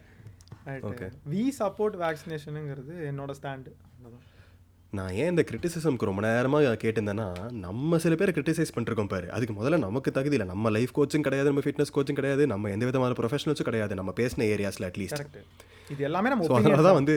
வி 1.34 1.44
சப்போர்ட் 1.60 1.96
வேக்சினேஷனுங்கிறது 2.06 2.96
என்னோட 3.12 3.34
ஸ்டாண்டு 3.40 3.72
நான் 4.94 5.16
ஏன் 5.22 5.32
இந்த 5.32 5.44
கிரிட்டிசிசம்க்கு 5.48 6.08
ரொம்ப 6.10 6.22
நேரமாக 6.26 6.76
கேட்டிருந்தேன்னா 6.84 7.26
நம்ம 7.66 7.98
சில 8.04 8.14
பேரை 8.20 8.32
கிரிட்டிசைஸ் 8.36 8.72
பண்ணிருக்கோம் 8.76 9.10
பாரு. 9.14 9.28
அதுக்கு 9.36 9.54
முதல்ல 9.58 9.78
நமக்கு 9.86 10.10
தகுதி 10.18 10.36
இல்லை. 10.38 10.48
நம்ம 10.52 10.70
லைஃப் 10.76 10.94
கோச்சும் 10.98 11.26
கிடையாது 11.28 11.52
நம்ம 11.52 11.64
ஃபிட்னஸ் 11.66 11.94
கோச்சும் 11.96 12.20
கிடையாது 12.20 12.44
நம்ம 12.54 12.70
எந்த 12.76 12.86
விதமான 12.90 13.18
ப்ரொஃபஷனல்ஸும் 13.20 13.70
கிடையாது. 13.70 13.96
நம்ம 14.02 14.14
பேசின 14.22 14.48
ஏரியாஸில் 14.54 14.88
அட்லீஸ்ட் 14.90 15.18
கரெக்ட் 15.20 15.42
இது 15.96 16.04
எல்லாமே 16.10 16.32
நம்ம 16.34 16.48
அதனால 16.60 16.86
தான். 16.88 16.98
வந்து 17.02 17.16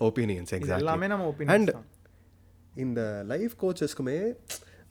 ஒப்பீனியன்ஸ் 0.00 0.52
எக்ஸாக்ட் 0.58 0.84
எல்லாமே 0.84 1.08
நம்ம 1.12 1.50
அண்ட் 1.56 1.72
இந்த 2.86 3.00
லைஃப் 3.32 3.54
கோச்சஸ்க்குமே 3.62 4.18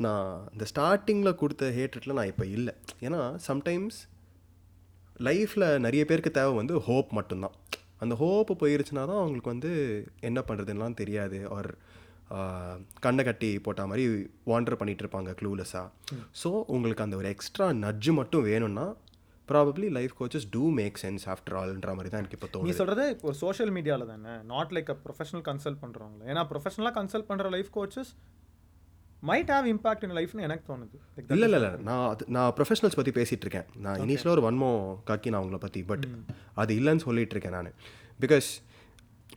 நான் 0.05 0.27
இந்த 0.53 0.65
ஸ்டார்டிங்கில் 0.71 1.37
கொடுத்த 1.41 1.71
ஹேட்ரட்டில் 1.77 2.17
நான் 2.19 2.31
இப்போ 2.31 2.45
இல்லை. 2.57 2.73
ஏன்னா 3.05 3.21
சம்டைம்ஸ் 3.49 3.97
லைஃப்பில் 5.27 5.67
நிறைய 5.85 6.03
பேருக்கு 6.09 6.31
தேவை 6.37 6.53
வந்து 6.59 6.75
ஹோப் 6.87 7.09
மட்டும்தான். 7.17 7.55
அந்த 8.03 8.13
ஹோப்பு 8.21 8.53
போயிருச்சுனா 8.61 9.01
தான் 9.11 9.21
அவங்களுக்கு 9.21 9.53
வந்து 9.53 9.71
என்ன 10.29 10.39
பண்ணுறதுலாம் 10.49 10.99
தெரியாது. 11.01 11.39
ஆர் 11.57 11.71
கண்ணை 13.03 13.23
கட்டி 13.27 13.49
போட்ட 13.65 13.85
மாதிரி 13.91 14.03
வாண்டர் 14.49 14.79
பண்ணிட்டு 14.79 15.03
இருப்பாங்க 15.03 15.31
க்ளூலெஸ்ஸாக 15.39 16.17
ஸோ 16.41 16.49
உங்களுக்கு 16.75 17.05
அந்த 17.05 17.15
ஒரு 17.21 17.27
எக்ஸ்ட்ரா 17.35 17.67
நட்ஜு 17.85 18.11
மட்டும் 18.19 18.45
வேணும்னா 18.49 18.85
probably 19.51 19.87
life 19.97 20.13
coaches 20.19 20.47
do 20.55 20.63
make 20.79 20.97
sense 21.03 21.23
after 21.33 21.55
ஆல்ன்ற 21.61 21.93
மாதிரி 21.97 22.11
தான் 22.13 22.21
எனக்கு 22.23 22.37
இப்போ 22.37 22.49
நீ 22.49 22.53
தோணுது. 22.55 22.77
சொல்றது 22.81 23.05
இப்போ 23.15 23.33
சோஷியல் 23.43 23.71
மீடியாவில் 23.77 24.11
தானே? 24.11 24.33
Not 24.53 24.73
like 24.77 24.91
a 24.93 24.97
professional 25.05 25.45
consult 25.49 25.81
பண்ணுறவங்கள 25.83 26.23
ஏன்னா 26.33 26.43
ப்ரொஃபஷனலாக 26.51 26.95
கன்சல்ட் 26.99 27.29
பண்ணுற 27.31 27.49
life 27.55 27.71
coaches 27.77 28.11
might 29.23 29.49
have 29.53 29.65
impact 29.71 30.03
in 30.07 30.15
லைஃப்னு 30.17 30.45
எனக்கு 30.47 30.65
தோணுது. 30.69 30.97
இல்லை 31.35 31.47
இல்லை 31.47 31.57
இல்லை. 31.61 31.71
நான் 31.87 32.05
அது 32.11 32.25
நான் 32.35 32.51
ப்ரொஃபஷனல்ஸ் 32.57 32.97
பற்றி 32.99 33.13
பேசிகிட்டு 33.17 33.45
இருக்கேன். 33.47 33.67
நான் 33.85 34.01
இனிஷியலாக 34.05 34.35
ஒரு 34.37 34.45
வன்மோ 34.47 34.69
காக்கி 35.09 35.31
நான் 35.31 35.41
அவங்கள 35.41 35.59
பற்றி 35.65 35.81
பட் 35.91 36.05
அது 36.61 36.73
இல்லைன்னு 36.79 37.05
சொல்லிட்டு 37.07 37.35
இருக்கேன் 37.35 37.57
நான். 37.57 37.71
பிகாஸ் 38.25 38.49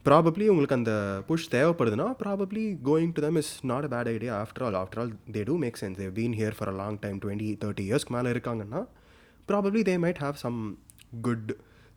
ப்ராபப்ளி 0.07 0.45
உங்களுக்கு 0.53 0.77
அந்த 0.79 0.93
push 1.29 1.49
தேவைப்படுதுன்னா 1.55 2.07
probably 2.23 2.63
going 2.89 3.13
to 3.17 3.23
them 3.25 3.39
is 3.41 3.51
not 3.71 3.87
a 3.89 3.91
bad 3.95 4.11
idea 4.15 4.33
after 4.45 4.65
all 4.67 4.79
after 4.81 5.01
all 5.03 5.13
they 5.37 5.43
do 5.51 5.57
make 5.65 5.79
sense 5.83 5.99
they've 6.01 6.13
been 6.21 6.35
here 6.41 6.57
for 6.59 6.71
a 6.73 6.77
long 6.81 6.99
time 7.05 7.19
twenty 7.25 7.51
thirty 7.65 7.85
இயர்ஸ்க்கு 7.89 8.15
மேலே 8.17 8.31
இருக்காங்கன்னா 8.31 8.81
probably 9.49 9.83
they 9.83 9.95
might 10.05 10.21
have 10.21 10.39
some 10.45 10.59
good 11.21 11.51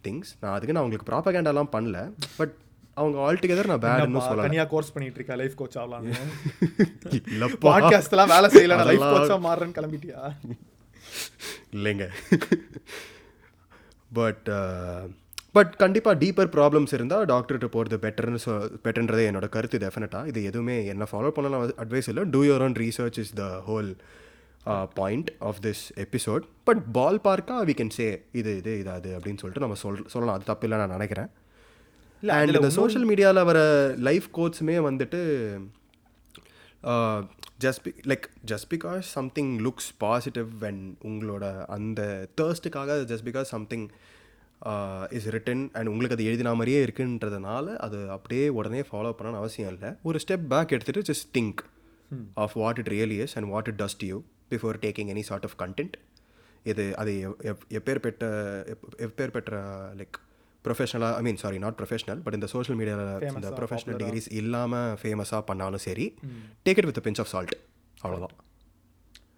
things 0.04 0.32
நான் 0.42 0.54
அதுக்கு 0.54 0.74
நான் 0.74 0.84
உங்களுக்கு 0.84 1.10
ப்ராப்பகேண்டாலாம் 1.12 1.74
பண்ணல 1.74 2.00
but 2.38 2.54
அவங்க 2.94 3.18
all 3.20 3.40
together 3.40 3.66
நான் 3.66 3.82
பேட்னு 3.82 4.06
என்னப்பா, 4.06 4.26
சொல்லலாம் 4.26 4.48
தனியா 4.48 4.64
கோர்ஸ் 4.66 4.94
பண்ணிட்டு 4.94 5.18
இருக்கா 5.18 5.36
லைஃப் 5.36 5.56
கோச் 5.56 5.78
ஆகலாம் 5.78 6.06
இல்லப்பா 7.30 7.64
பாட்காஸ்ட்லாம் 7.68 8.32
வேலை 8.36 8.50
செய்யல 8.50 8.76
லைஃப் 8.82 8.86
அதெல்லாம் 8.86 9.16
கோச்சா 9.16 9.38
மாறுறேன்னு 9.46 9.78
கிளம்பிட்டியா? 9.80 10.22
இல்லைங்க. 11.74 12.06
பட் 14.12 14.48
பட் 15.52 15.74
கண்டிப்பாக 15.76 16.20
டீப்பர் 16.20 16.50
ப்ராப்ளம்ஸ் 16.56 16.94
இருந்தால் 16.94 17.26
டாக்டர்கிட்ட 17.26 17.68
போகிறது 17.68 17.98
பெட்டர்னு 18.00 18.40
சொ 18.46 18.54
பெட்டர்ன்றதே 18.86 19.26
என்னோட 19.30 19.50
கருத்து 19.50 19.78
டெஃபினட்டாக 19.78 20.28
இது 20.28 20.44
எதுவுமே 20.44 20.86
என்ன 20.86 21.08
ஃபாலோ 21.12 21.30
பண்ணலாம் 21.30 21.64
அட்வைஸ் 21.84 22.10
இல்லை. 22.10 22.24
Do 22.30 22.42
your 22.44 22.64
own 22.64 22.78
research 22.80 23.20
is 23.20 23.34
the 23.34 23.46
whole 23.68 23.90
point 25.00 25.30
of 25.50 25.60
this 25.66 25.84
episode 26.04 26.44
but 26.68 26.84
பால் 26.98 27.20
பார்க்காக 27.28 27.66
வி 27.70 27.74
கேன் 27.80 27.94
சே 27.98 28.08
இது 28.42 28.52
இது 28.62 28.74
இது 28.82 28.92
அது 28.98 29.10
அப்படின்னு 29.18 29.42
சொல்லிட்டு 29.42 29.66
நம்ம 29.66 29.80
சொல் 29.84 30.06
சொல்லலாம். 30.14 30.36
அது 30.38 30.50
தப்பு 30.52 30.68
இல்லை 30.68 30.80
நான் 30.82 30.96
நினைக்கிறேன். 30.98 31.30
அண்ட் 32.24 32.56
இந்த 32.60 32.70
சோஷியல் 32.80 33.08
மீடியாவில் 33.10 33.48
வர 33.52 33.60
லைஃப் 34.08 34.28
கோட்ஸுமே 34.38 34.78
வந்துட்டு 34.90 35.22
just 37.64 37.82
be 37.86 37.92
like 38.12 38.26
just 38.52 38.70
because 38.74 39.06
something 39.18 39.52
looks 39.66 39.92
positive 39.98 40.50
when 40.64 40.82
உங்களோட 41.10 41.46
அந்த 41.76 42.02
தேர்ஸ்ட்டுக்காக 42.42 42.98
just 43.12 43.28
because 43.30 43.50
something 43.56 43.86
is 45.18 45.28
written 45.36 45.64
and 45.78 45.90
உங்களுக்கு 45.92 46.18
அது 46.18 46.28
எழுதின 46.30 46.54
மாதிரியே 46.60 46.80
இருக்குன்றதுனால 46.86 47.76
அது 47.86 48.00
அப்படியே 48.16 48.46
உடனே 48.60 48.82
ஃபாலோ 48.90 49.12
பண்ணணும்னு 49.18 49.42
அவசியம் 49.44 49.72
இல்லை. 49.74 49.92
ஒரு 50.10 50.20
ஸ்டெப் 50.24 50.48
பேக் 50.54 50.74
எடுத்துகிட்டு 50.78 51.04
just 51.12 51.30
think 51.38 51.62
of 52.46 52.56
what 52.62 52.80
it 52.84 52.92
really 52.98 53.20
is 53.26 53.36
and 53.38 53.50
what 53.54 53.70
it 53.72 53.80
does 53.84 54.06
you 54.12 54.18
before 54.52 54.78
taking 54.82 55.10
any 55.14 55.24
sort 55.24 55.46
of 55.46 55.58
content 55.60 55.96
இது 56.66 56.84
அது 56.98 57.12
எப்- 57.26 57.42
எப்- 57.50 57.66
எப்பேற்பட்ட 57.72 58.24
எப்- 58.74 58.88
எப்பேற்பட்ட 59.00 59.52
லைக் 60.00 60.18
ப்ரொஃபஷனலாக 60.66 61.14
I 61.14 61.24
mean 61.24 61.38
sorry 61.38 61.58
not 61.60 61.78
professional 61.80 62.22
but 62.24 62.34
இந்த 62.34 62.48
சோஷியல் 62.54 62.78
மீடியாவில் 62.80 63.10
இந்த 63.32 63.50
ப்ரொஃபஷனல். 63.60 64.00
டிகிரிஸ் 64.02 64.30
இல்லாமல் 64.34 64.96
ஃபேமஸாக 65.02 65.42
பண்ணாலும் 65.44 65.84
சரி 65.84 66.06
take 66.66 66.80
it 66.82 66.90
with 66.90 67.04
pinch 67.06 67.20
of 67.20 67.32
salt 67.34 67.56
அவ்வளோதான் 67.98 68.36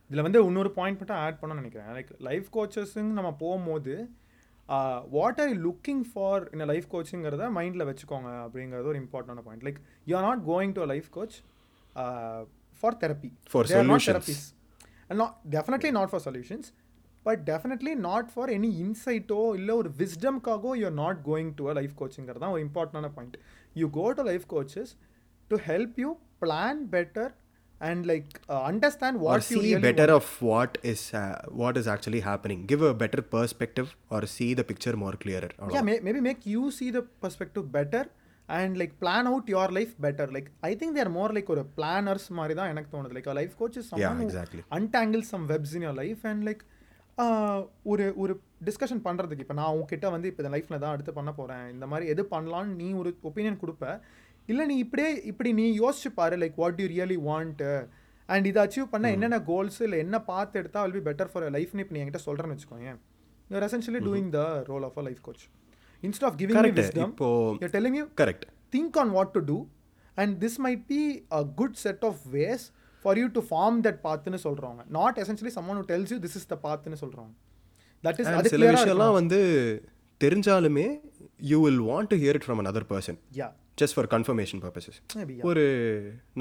இதுல 0.09 0.21
வந்து 0.21 0.39
இன்னொரு 0.45 0.71
பாயிண்ட் 0.73 0.99
மட்டும் 0.99 1.19
ஆட் 1.19 1.39
பண்ண 1.39 1.55
நினைக்கிறேன். 1.55 1.89
லைக் 1.95 2.11
லைஃப் 2.21 2.47
கோச்சஸ்ன்னு 2.53 3.11
நம்ம 3.13 3.31
போகும்போது 3.41 3.95
வாட் 5.11 5.39
ஆர் 5.39 5.53
லுக்கிங் 5.65 6.03
ஃபார் 6.09 6.43
இந்த 6.53 6.65
லைஃப் 6.65 6.87
கோச்சுங்கிறத 6.93 7.45
மைண்டில் 7.55 7.87
வச்சுக்கோங்க 7.89 8.31
அப்படிங்கிறது 8.45 8.89
ஒரு 8.89 8.99
important 9.03 9.45
point 9.45 9.65
like 9.67 9.79
you 10.07 10.15
are 10.17 10.25
not 10.25 10.43
going 10.47 10.73
to 10.73 10.85
life 10.85 11.09
coach 11.11 11.37
for 12.83 12.97
therapy 13.03 13.31
For 13.51 13.63
solutions. 15.06 15.20
Not 15.20 15.34
definitely 15.54 15.90
not 15.98 16.10
for 16.12 16.24
solutions 16.26 16.68
but 17.26 17.42
definitely 17.50 17.92
not 18.08 18.30
for 18.34 18.50
any 18.50 18.70
இன்சைட்டோ 18.84 19.40
இல்லை 19.58 19.74
ஒரு 19.80 19.90
விஸ்டம்காகவோ 20.00 20.72
you 20.80 20.86
are 20.86 20.98
not 21.04 21.20
going 21.30 21.52
to 21.58 21.66
a 21.70 21.74
life 21.80 21.94
கோச்சிங்கிறது 22.00 22.42
தான் 22.44 22.54
ஒரு 22.56 22.62
இம்பார்ட்டன்டான 22.68 23.10
point 23.18 23.36
you 23.74 23.88
go 23.98 24.06
to 24.12 24.24
life 24.30 24.46
coaches 24.54 24.92
to 25.50 25.58
help 25.68 25.98
you 26.04 26.10
plan 26.42 26.80
better 26.96 27.30
and 27.80 28.02
like 28.06 28.32
understand 28.70 29.18
or 29.18 29.24
what 29.26 29.46
you 29.52 29.60
see 29.62 29.74
better 29.88 30.08
of 30.18 30.26
what 30.50 30.72
is 30.92 31.00
uh, 31.12 31.22
what 31.62 31.76
is 31.80 31.86
actually 31.94 32.22
happening 32.30 32.58
give 32.72 32.82
a 32.90 32.94
better 32.94 33.22
perspective 33.36 33.88
or 34.14 34.20
see 34.36 34.50
the 34.60 34.66
picture 34.72 34.94
more 35.04 35.14
clearer 35.24 35.50
yeah 35.50 35.62
அவ்வளவுதான். 35.62 35.88
may, 35.90 35.96
maybe 36.08 36.22
make 36.30 36.42
you 36.54 36.64
see 36.78 36.90
the 36.98 37.04
perspective 37.24 37.66
better 37.78 38.04
and 38.49 38.77
like 38.77 38.93
plan 38.99 39.27
out 39.27 39.47
your 39.47 39.67
life 39.69 39.93
better. 39.99 40.27
Like 40.29 40.49
i 40.61 40.73
think 40.73 40.95
they 40.95 41.01
are 41.01 41.11
more 41.11 41.29
like 41.31 41.49
ஒரு 41.49 41.63
planners 41.77 42.25
மாதிரி 42.31 42.53
தான் 42.53 42.69
எனக்கு 42.69 42.89
தோணுது. 42.93 43.13
Like 43.13 43.27
a 43.27 43.37
life 43.39 43.55
coach 43.57 43.77
is 43.77 43.85
someone 43.85 44.03
Yeah, 44.03 44.17
who 44.17 44.27
exactly. 44.27 44.61
untangle 44.71 45.23
some 45.25 45.45
webs 45.47 45.73
in 45.73 45.83
your 45.83 45.95
life 45.95 46.23
and 46.23 46.41
like 46.43 46.63
ஆஹ், 47.17 47.61
ஒரு 47.91 48.05
ஒரு 48.17 48.33
discussion 48.65 49.01
பண்ணுறதுக்கு 49.05 49.43
இப்போ 49.45 49.55
நான் 49.59 49.71
உங்ககிட்ட 49.75 50.07
வந்து 50.09 50.27
இப்போ 50.31 50.41
இந்த 50.43 50.51
லைஃப்பில் 50.55 50.81
தான் 50.83 50.93
அடுத்து 50.95 51.13
பண்ண 51.15 51.31
போகிறேன் 51.33 51.63
இந்த 51.71 51.85
மாதிரி 51.91 52.11
எது 52.13 52.23
பண்ணலான்னு 52.33 52.75
நீ 52.81 52.87
ஒரு 53.01 53.11
ஒப்பீனியன் 53.23 53.59
கொடுப்ப. 53.61 53.85
இல்லை 54.47 54.65
நீ 54.71 54.75
இப்படியே 54.83 55.09
இப்படி 55.31 55.51
நீ 55.59 55.65
யோசிச்சு 55.79 56.09
பாரு. 56.19 56.35
Like 56.43 56.57
what 56.61 56.81
you 56.81 56.87
really 56.93 57.17
want 57.29 57.63
and 58.29 58.47
இதை 58.51 58.61
அச்சீவ் 58.65 58.87
பண்ண 58.93 59.11
என்னென்ன 59.15 59.39
கோல்ஸ் 59.49 59.79
இல்லை 59.85 59.99
என்ன 60.05 60.17
பார்த்து 60.29 60.59
எடுத்தால் 60.61 60.85
will 60.87 60.97
be 60.97 61.05
பெட்டர் 61.09 61.31
ஃபார் 61.31 61.47
லைஃப்னு 61.57 61.83
இப்போ 61.85 61.95
நீ 61.95 62.01
என்கிட்ட 62.03 62.21
சொல்கிறேன்னு 62.27 62.55
வச்சுக்கோங்க 62.55 62.91
you're 63.49 63.65
essentially 63.67 64.01
doing 64.07 64.29
the 64.37 64.41
role 64.69 64.85
of 64.89 64.99
a 65.01 65.05
life 65.07 65.21
coach 65.27 65.45
instead 66.07 66.25
of 66.27 66.35
giving 66.41 66.61
wisdom 66.79 67.09
இப்போ 67.13 67.29
you're 67.61 67.73
telling 67.77 67.95
you 67.99 68.05
correct. 68.21 68.43
think 68.75 68.97
on 69.01 69.09
what 69.17 69.29
to 69.37 69.41
do 69.51 69.57
and 70.21 70.31
this 70.43 70.55
might 70.65 70.83
be 70.95 71.03
a 71.39 71.43
good 71.59 71.73
set 71.83 72.01
of 72.09 72.15
ways 72.37 72.63
for 73.03 73.13
you 73.21 73.27
to 73.35 73.41
form 73.51 73.75
that 73.87 73.97
pathன்னு 74.07 74.39
சொல்றவங்க 74.47 74.83
not 74.99 75.13
essentially 75.23 75.53
someone 75.57 75.77
who 75.79 75.85
tells 75.93 76.09
you 76.13 76.19
this 76.25 76.35
is 76.39 76.45
the 76.53 76.59
pathன்னு 76.65 76.99
சொல்றவங்க 77.03 77.35
that 78.07 78.17
is 78.21 78.27
And 78.31 78.39
அது 78.39 78.49
சில 78.55 78.71
விஷயம்லாம். 78.73 79.15
வந்து 79.19 79.39
தெரிஞ்சாலுமே 80.23 80.87
you 81.51 81.57
will 81.67 81.81
want 81.91 82.11
to 82.13 82.19
hear 82.23 82.37
it 82.39 82.47
from 82.47 82.61
another 82.65 82.83
person 82.91 83.19
yeah. 83.39 83.53
Just 83.81 83.95
for 83.95 84.07
confirmation 84.13 84.61
purposes. 84.63 84.95
ஒரு 85.49 85.63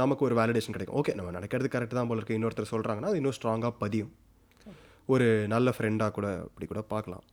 நமக்கு 0.00 0.22
ஒரு 0.26 0.34
validation 0.38 0.74
கிடைக்கும். 0.76 0.96
ஓகே 1.00 1.12
நம்ம 1.18 1.30
நடக்கிறது 1.36 1.68
கரெக்ட் 1.74 1.96
தான் 1.98 2.08
போல 2.10 2.20
இருக்கு. 2.20 2.36
இன்னொருத்தர் 2.38 2.70
சொல்கிறாங்கன்னா 2.70 3.10
அது 3.10 3.20
இன்னும் 3.20 3.36
ஸ்ட்ராங்காக 3.38 3.72
பதியும். 3.82 4.12
ஒரு 5.14 5.26
நல்ல 5.54 5.74
ஃப்ரெண்டாக 5.76 6.10
கூட 6.18 6.28
அப்படி 6.46 6.66
கூட 6.70 6.82
பார்க்கலாம். 6.92 7.24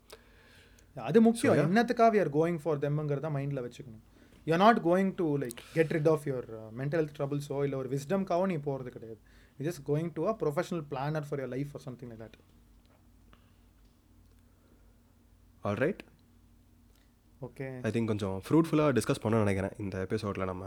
அது 0.95 1.19
முக்கியம். 1.27 1.59
என்னத்துக்காக 1.61 2.17
are 2.23 2.31
going 2.39 2.57
for 2.63 2.73
themங்கிறத 2.85 3.29
மைண்டில் 3.35 3.63
வச்சுக்கணும். 3.65 4.03
You 4.47 4.57
not 4.63 4.79
going 4.87 5.11
to 5.19 5.27
like 5.43 5.59
get 5.75 5.93
rid 5.95 6.09
of 6.13 6.25
your 6.29 6.47
mental 6.79 6.99
health 7.01 7.15
ட்ரபிள்ஸோ 7.19 7.57
இல்லை 7.67 7.77
ஒரு 7.81 7.89
விஸ்டம்காவோ 7.93 8.45
நீ 8.51 8.57
போகிறது 8.67 8.91
கிடையாது. 8.95 9.19
You 9.59 9.63
just 9.69 9.83
going 9.91 10.09
to 10.17 10.23
a 10.31 10.33
professional 10.41 10.83
planner 10.91 11.25
for 11.29 11.41
your 11.41 11.51
life 11.55 11.71
or 11.77 11.83
something 11.87 12.09
like 12.11 12.23
that 12.25 12.37
all 15.67 15.79
right 15.85 16.03
okay 17.47 17.67
I 17.87 17.91
think 17.95 18.09
கொஞ்சம் 18.11 18.37
ஃப்ரூட்ஃபுல்லாக 18.47 18.91
டிஸ்கஸ் 18.97 19.23
பண்ண 19.23 19.39
நினைக்கிறேன். 19.45 19.73
இந்த 19.85 19.95
எபிசோடில் 20.07 20.49
நம்ம 20.51 20.65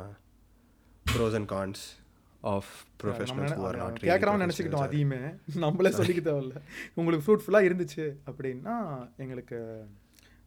pros 1.13 1.37
and 1.41 1.51
cons 1.55 1.85
of 2.55 2.73
professionals 3.03 3.55
கேட்குறவன் 4.09 4.43
நினச்சிக்கிட்டோம். 4.45 4.87
அதையுமே. 4.89 5.21
நம்மளே 5.65 5.93
சொல்லிக்க 6.01 6.23
தேவையில்ல. 6.29 6.57
உங்களுக்கு 6.99 7.25
ஃப்ரூட்ஃபுல்லாக 7.27 7.69
இருந்துச்சு 7.69 8.05
அப்படின்னா 8.31 8.75
எங்களுக்கு 9.25 9.59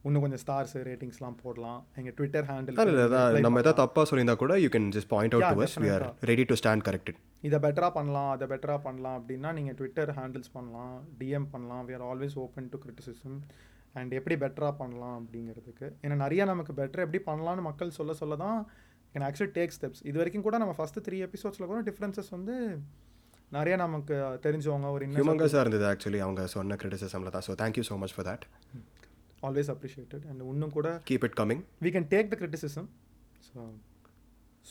இன்னும் 0.08 0.22
கொஞ்சம் 0.24 0.42
ஸ்டார்ஸ் 0.42 0.74
ரேட்டிங்ஸ்லாம் 0.88 1.38
போடலாம். 1.44 1.80
எங்கள் 2.00 2.14
ட்விட்டர் 2.18 2.46
ஹேண்டில் 2.50 3.42
நம்ம 3.46 3.60
எதாவது 3.62 3.78
தப்பாக 3.82 4.04
சொல்லியிருந்தா 4.10 4.36
கூட 4.42 4.54
you 4.64 4.68
can 4.74 4.90
just 4.96 5.10
point 5.14 5.34
out 5.36 5.48
to 5.56 5.64
us 5.66 5.76
we 5.84 5.90
are. 5.96 6.04
Ready 6.30 6.44
to 6.50 6.56
stand 6.60 6.84
corrected 6.88 7.18
இதை 7.48 7.58
பெட்டராக 7.64 7.92
பண்ணலாம் 7.98 8.30
அதை 8.34 8.46
பெட்டராக 8.52 8.80
பண்ணலாம் 8.86 9.16
அப்படின்னா 9.20 9.50
நீங்கள் 9.58 9.76
ட்விட்டர் 9.80 10.12
ஹேண்டில்ஸ் 10.20 10.52
பண்ணலாம் 10.56 10.94
டிஎம் 11.20 11.48
பண்ணலாம். 11.54 11.82
We 11.88 11.94
are 11.98 12.04
always 12.12 12.36
open 12.44 12.70
to 12.74 12.78
criticism. 12.84 13.34
And 13.98 14.12
எப்படி 14.16 14.34
பெட்டராக 14.44 14.74
பண்ணலாம் 14.80 15.16
அப்படிங்கிறதுக்கு. 15.20 15.86
ஏன்னா 16.04 16.16
நிறைய 16.24 16.42
நமக்கு 16.50 16.72
பெட்டர் 16.80 17.04
எப்படி 17.04 17.20
பண்ணலாம்னு 17.28 17.62
மக்கள் 17.68 17.96
சொல்ல 17.98 18.12
சொல்ல 18.20 18.36
தான் 18.44 18.58
கேன் 19.14 19.24
ஆக்சுவலி 19.28 19.52
டேக் 19.56 19.74
ஸ்டெப்ஸ் 19.76 20.02
இது 20.08 20.16
வரைக்கும் 20.20 20.44
கூட 20.46 20.58
நம்ம 20.62 20.74
ஃபஸ்ட்டு 20.78 21.02
த்ரீ 21.06 21.16
எபிசோட்ஸில் 21.26 21.68
கூட 21.70 21.80
டிஃப்ரென்சஸ் 21.88 22.30
வந்து 22.36 22.54
நிறைய 23.56 23.76
நமக்கு 23.84 24.16
தெரிஞ்சவங்க 24.46 24.90
ஒரு 24.96 25.04
இன்னும் 25.06 25.42
இருந்தது 25.64 25.86
ஆக்சுவலி 25.92 26.20
அவங்க 26.26 26.42
சொன்ன 26.56 26.76
கிரிட்டிசிசமில் 26.82 27.34
தான். 27.36 27.46
So 27.48 27.54
thank you 27.62 27.84
so 27.90 27.96
much 28.02 28.14
for 28.16 28.28
that 28.30 28.46
always 29.46 29.70
appreciated 29.74 30.24
and 30.30 30.42
இன்னும் 30.52 30.74
கூட 30.78 30.88
keep 31.10 31.24
it 31.28 31.36
coming 31.40 31.62
we 31.84 31.92
can 31.96 32.04
take 32.14 32.28
the 32.32 32.36
criticism. 32.42 32.84
So 33.48 33.60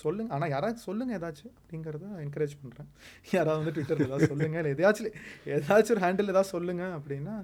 சொல்லுங்க. 0.02 0.30
ஆனால் 0.36 0.52
யாராவது 0.54 0.80
சொல்லுங்க 0.88 1.12
ஏதாச்சும் 1.20 1.54
அப்படிங்கிறத 1.60 2.08
என்கரேஜ் 2.26 2.54
பண்ணுறேன் 2.62 2.90
யாராவது 3.38 3.60
வந்து 3.62 3.74
ட்விட்டரில் 3.78 4.08
ஏதாவது 4.10 4.30
சொல்லுங்க. 4.32 4.58
இல்லை 4.62 4.72
எதாச்சும் 4.76 5.16
ஏதாச்சும் 5.56 5.96
ஒரு 5.96 6.04
ஹேண்டில் 6.06 6.32
ஏதாவது 6.34 6.52
சொல்லுங்க 6.56 6.84
அப்படின்னா 6.98 7.36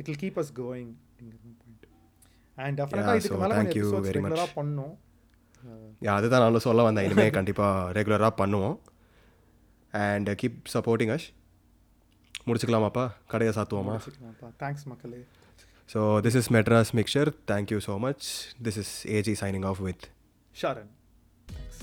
it 0.00 0.08
will 0.10 0.22
keep 0.24 0.40
us 0.42 0.52
going 0.62 0.92
அப்படிங்கிறது 1.10 1.52
பாயிண்ட் 1.62 1.84
அண்ட் 2.64 2.78
டெஃபினட்டாக 2.80 3.16
இதுக்கு 3.20 3.40
மேலே. 3.44 3.54
ரெகுலராக 4.18 4.50
பண்ணோம். 4.58 4.94
அதுதான் 6.16 6.44
நானும் 6.46 6.66
சொல்ல 6.68 6.82
வந்தேன். 6.88 7.06
இனிமேல் 7.08 7.34
கண்டிப்பாக 7.38 7.92
ரெகுலராக 7.98 8.32
பண்ணுவோம். 8.42 8.76
அண்ட் 9.92 10.30
கீப் 10.42 10.60
சப்போர்ட்டிங் 10.74 11.12
அஷ் 11.16 11.28
முடிச்சுக்கலாமாப்பா? 12.48 13.04
கடையை 13.32 13.52
சாத்துவோமா? 13.56 13.94
தேங்க்ஸ் 14.62 14.86
மக்களே. 14.92 15.20
So 15.86 16.20
this 16.20 16.34
is 16.34 16.48
Metras 16.48 16.92
Mixture. 16.92 17.32
Thank 17.46 17.70
you 17.70 17.80
so 17.80 17.98
much. 17.98 18.54
This 18.60 18.76
is 18.76 19.06
AG 19.06 19.32
signing 19.36 19.64
off 19.64 19.78
with 19.78 20.08
Sharon. 20.52 20.88
Thanks. 21.46 21.78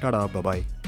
Ta-da. 0.00 0.28
Bye-bye. 0.28 0.81